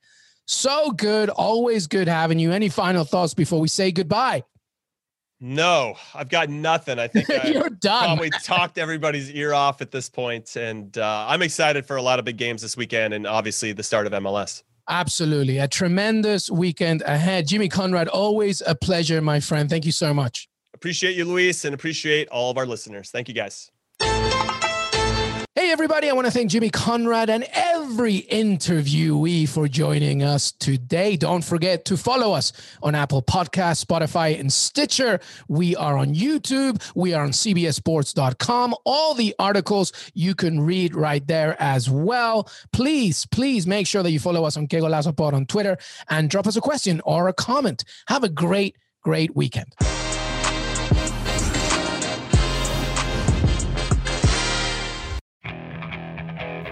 so 0.45 0.91
good, 0.91 1.29
always 1.29 1.87
good 1.87 2.07
having 2.07 2.39
you. 2.39 2.51
Any 2.51 2.69
final 2.69 3.03
thoughts 3.03 3.33
before 3.33 3.59
we 3.59 3.67
say 3.67 3.91
goodbye? 3.91 4.43
No, 5.41 5.95
I've 6.13 6.29
got 6.29 6.49
nothing. 6.49 6.97
I 6.97 7.07
think 7.07 7.27
you're 7.45 7.69
done. 7.69 8.05
Probably 8.05 8.29
talked 8.29 8.77
everybody's 8.77 9.29
ear 9.31 9.53
off 9.53 9.81
at 9.81 9.91
this 9.91 10.09
point, 10.09 10.55
and 10.55 10.97
uh, 10.97 11.25
I'm 11.27 11.41
excited 11.41 11.85
for 11.85 11.97
a 11.97 12.01
lot 12.01 12.19
of 12.19 12.25
big 12.25 12.37
games 12.37 12.61
this 12.61 12.77
weekend, 12.77 13.13
and 13.13 13.27
obviously 13.27 13.71
the 13.73 13.83
start 13.83 14.07
of 14.07 14.13
MLS. 14.13 14.63
Absolutely, 14.87 15.57
a 15.57 15.67
tremendous 15.67 16.49
weekend 16.49 17.01
ahead. 17.03 17.47
Jimmy 17.47 17.69
Conrad, 17.69 18.07
always 18.07 18.61
a 18.65 18.75
pleasure, 18.75 19.21
my 19.21 19.39
friend. 19.39 19.69
Thank 19.69 19.85
you 19.85 19.91
so 19.91 20.13
much. 20.13 20.47
Appreciate 20.73 21.15
you, 21.15 21.25
Luis, 21.25 21.65
and 21.65 21.73
appreciate 21.73 22.27
all 22.29 22.51
of 22.51 22.57
our 22.57 22.65
listeners. 22.65 23.09
Thank 23.09 23.27
you, 23.27 23.33
guys. 23.33 23.71
Hey, 25.57 25.71
everybody. 25.71 26.09
I 26.09 26.13
want 26.13 26.27
to 26.27 26.31
thank 26.31 26.51
Jimmy 26.51 26.69
Conrad 26.69 27.29
and 27.29 27.47
every 27.53 28.23
interviewee 28.23 29.47
for 29.47 29.69
joining 29.69 30.21
us 30.21 30.51
today. 30.51 31.15
Don't 31.15 31.45
forget 31.45 31.85
to 31.85 31.95
follow 31.95 32.33
us 32.33 32.51
on 32.83 32.93
Apple 32.93 33.21
Podcasts, 33.21 33.81
Spotify, 33.81 34.37
and 34.37 34.51
Stitcher. 34.51 35.21
We 35.47 35.73
are 35.77 35.97
on 35.97 36.13
YouTube. 36.13 36.83
We 36.93 37.13
are 37.13 37.23
on 37.23 37.29
CBSSports.com. 37.29 38.75
All 38.85 39.13
the 39.13 39.33
articles 39.39 39.93
you 40.13 40.35
can 40.35 40.59
read 40.59 40.93
right 40.93 41.25
there 41.25 41.55
as 41.57 41.89
well. 41.89 42.49
Please, 42.73 43.25
please 43.27 43.65
make 43.65 43.87
sure 43.87 44.03
that 44.03 44.11
you 44.11 44.19
follow 44.19 44.43
us 44.43 44.57
on 44.57 44.67
Que 44.67 44.81
Golazo 44.81 45.15
Pod 45.15 45.33
on 45.33 45.45
Twitter 45.45 45.77
and 46.09 46.29
drop 46.29 46.47
us 46.47 46.57
a 46.57 46.61
question 46.61 46.99
or 47.05 47.29
a 47.29 47.33
comment. 47.33 47.85
Have 48.09 48.25
a 48.25 48.29
great, 48.29 48.75
great 49.03 49.33
weekend. 49.37 49.73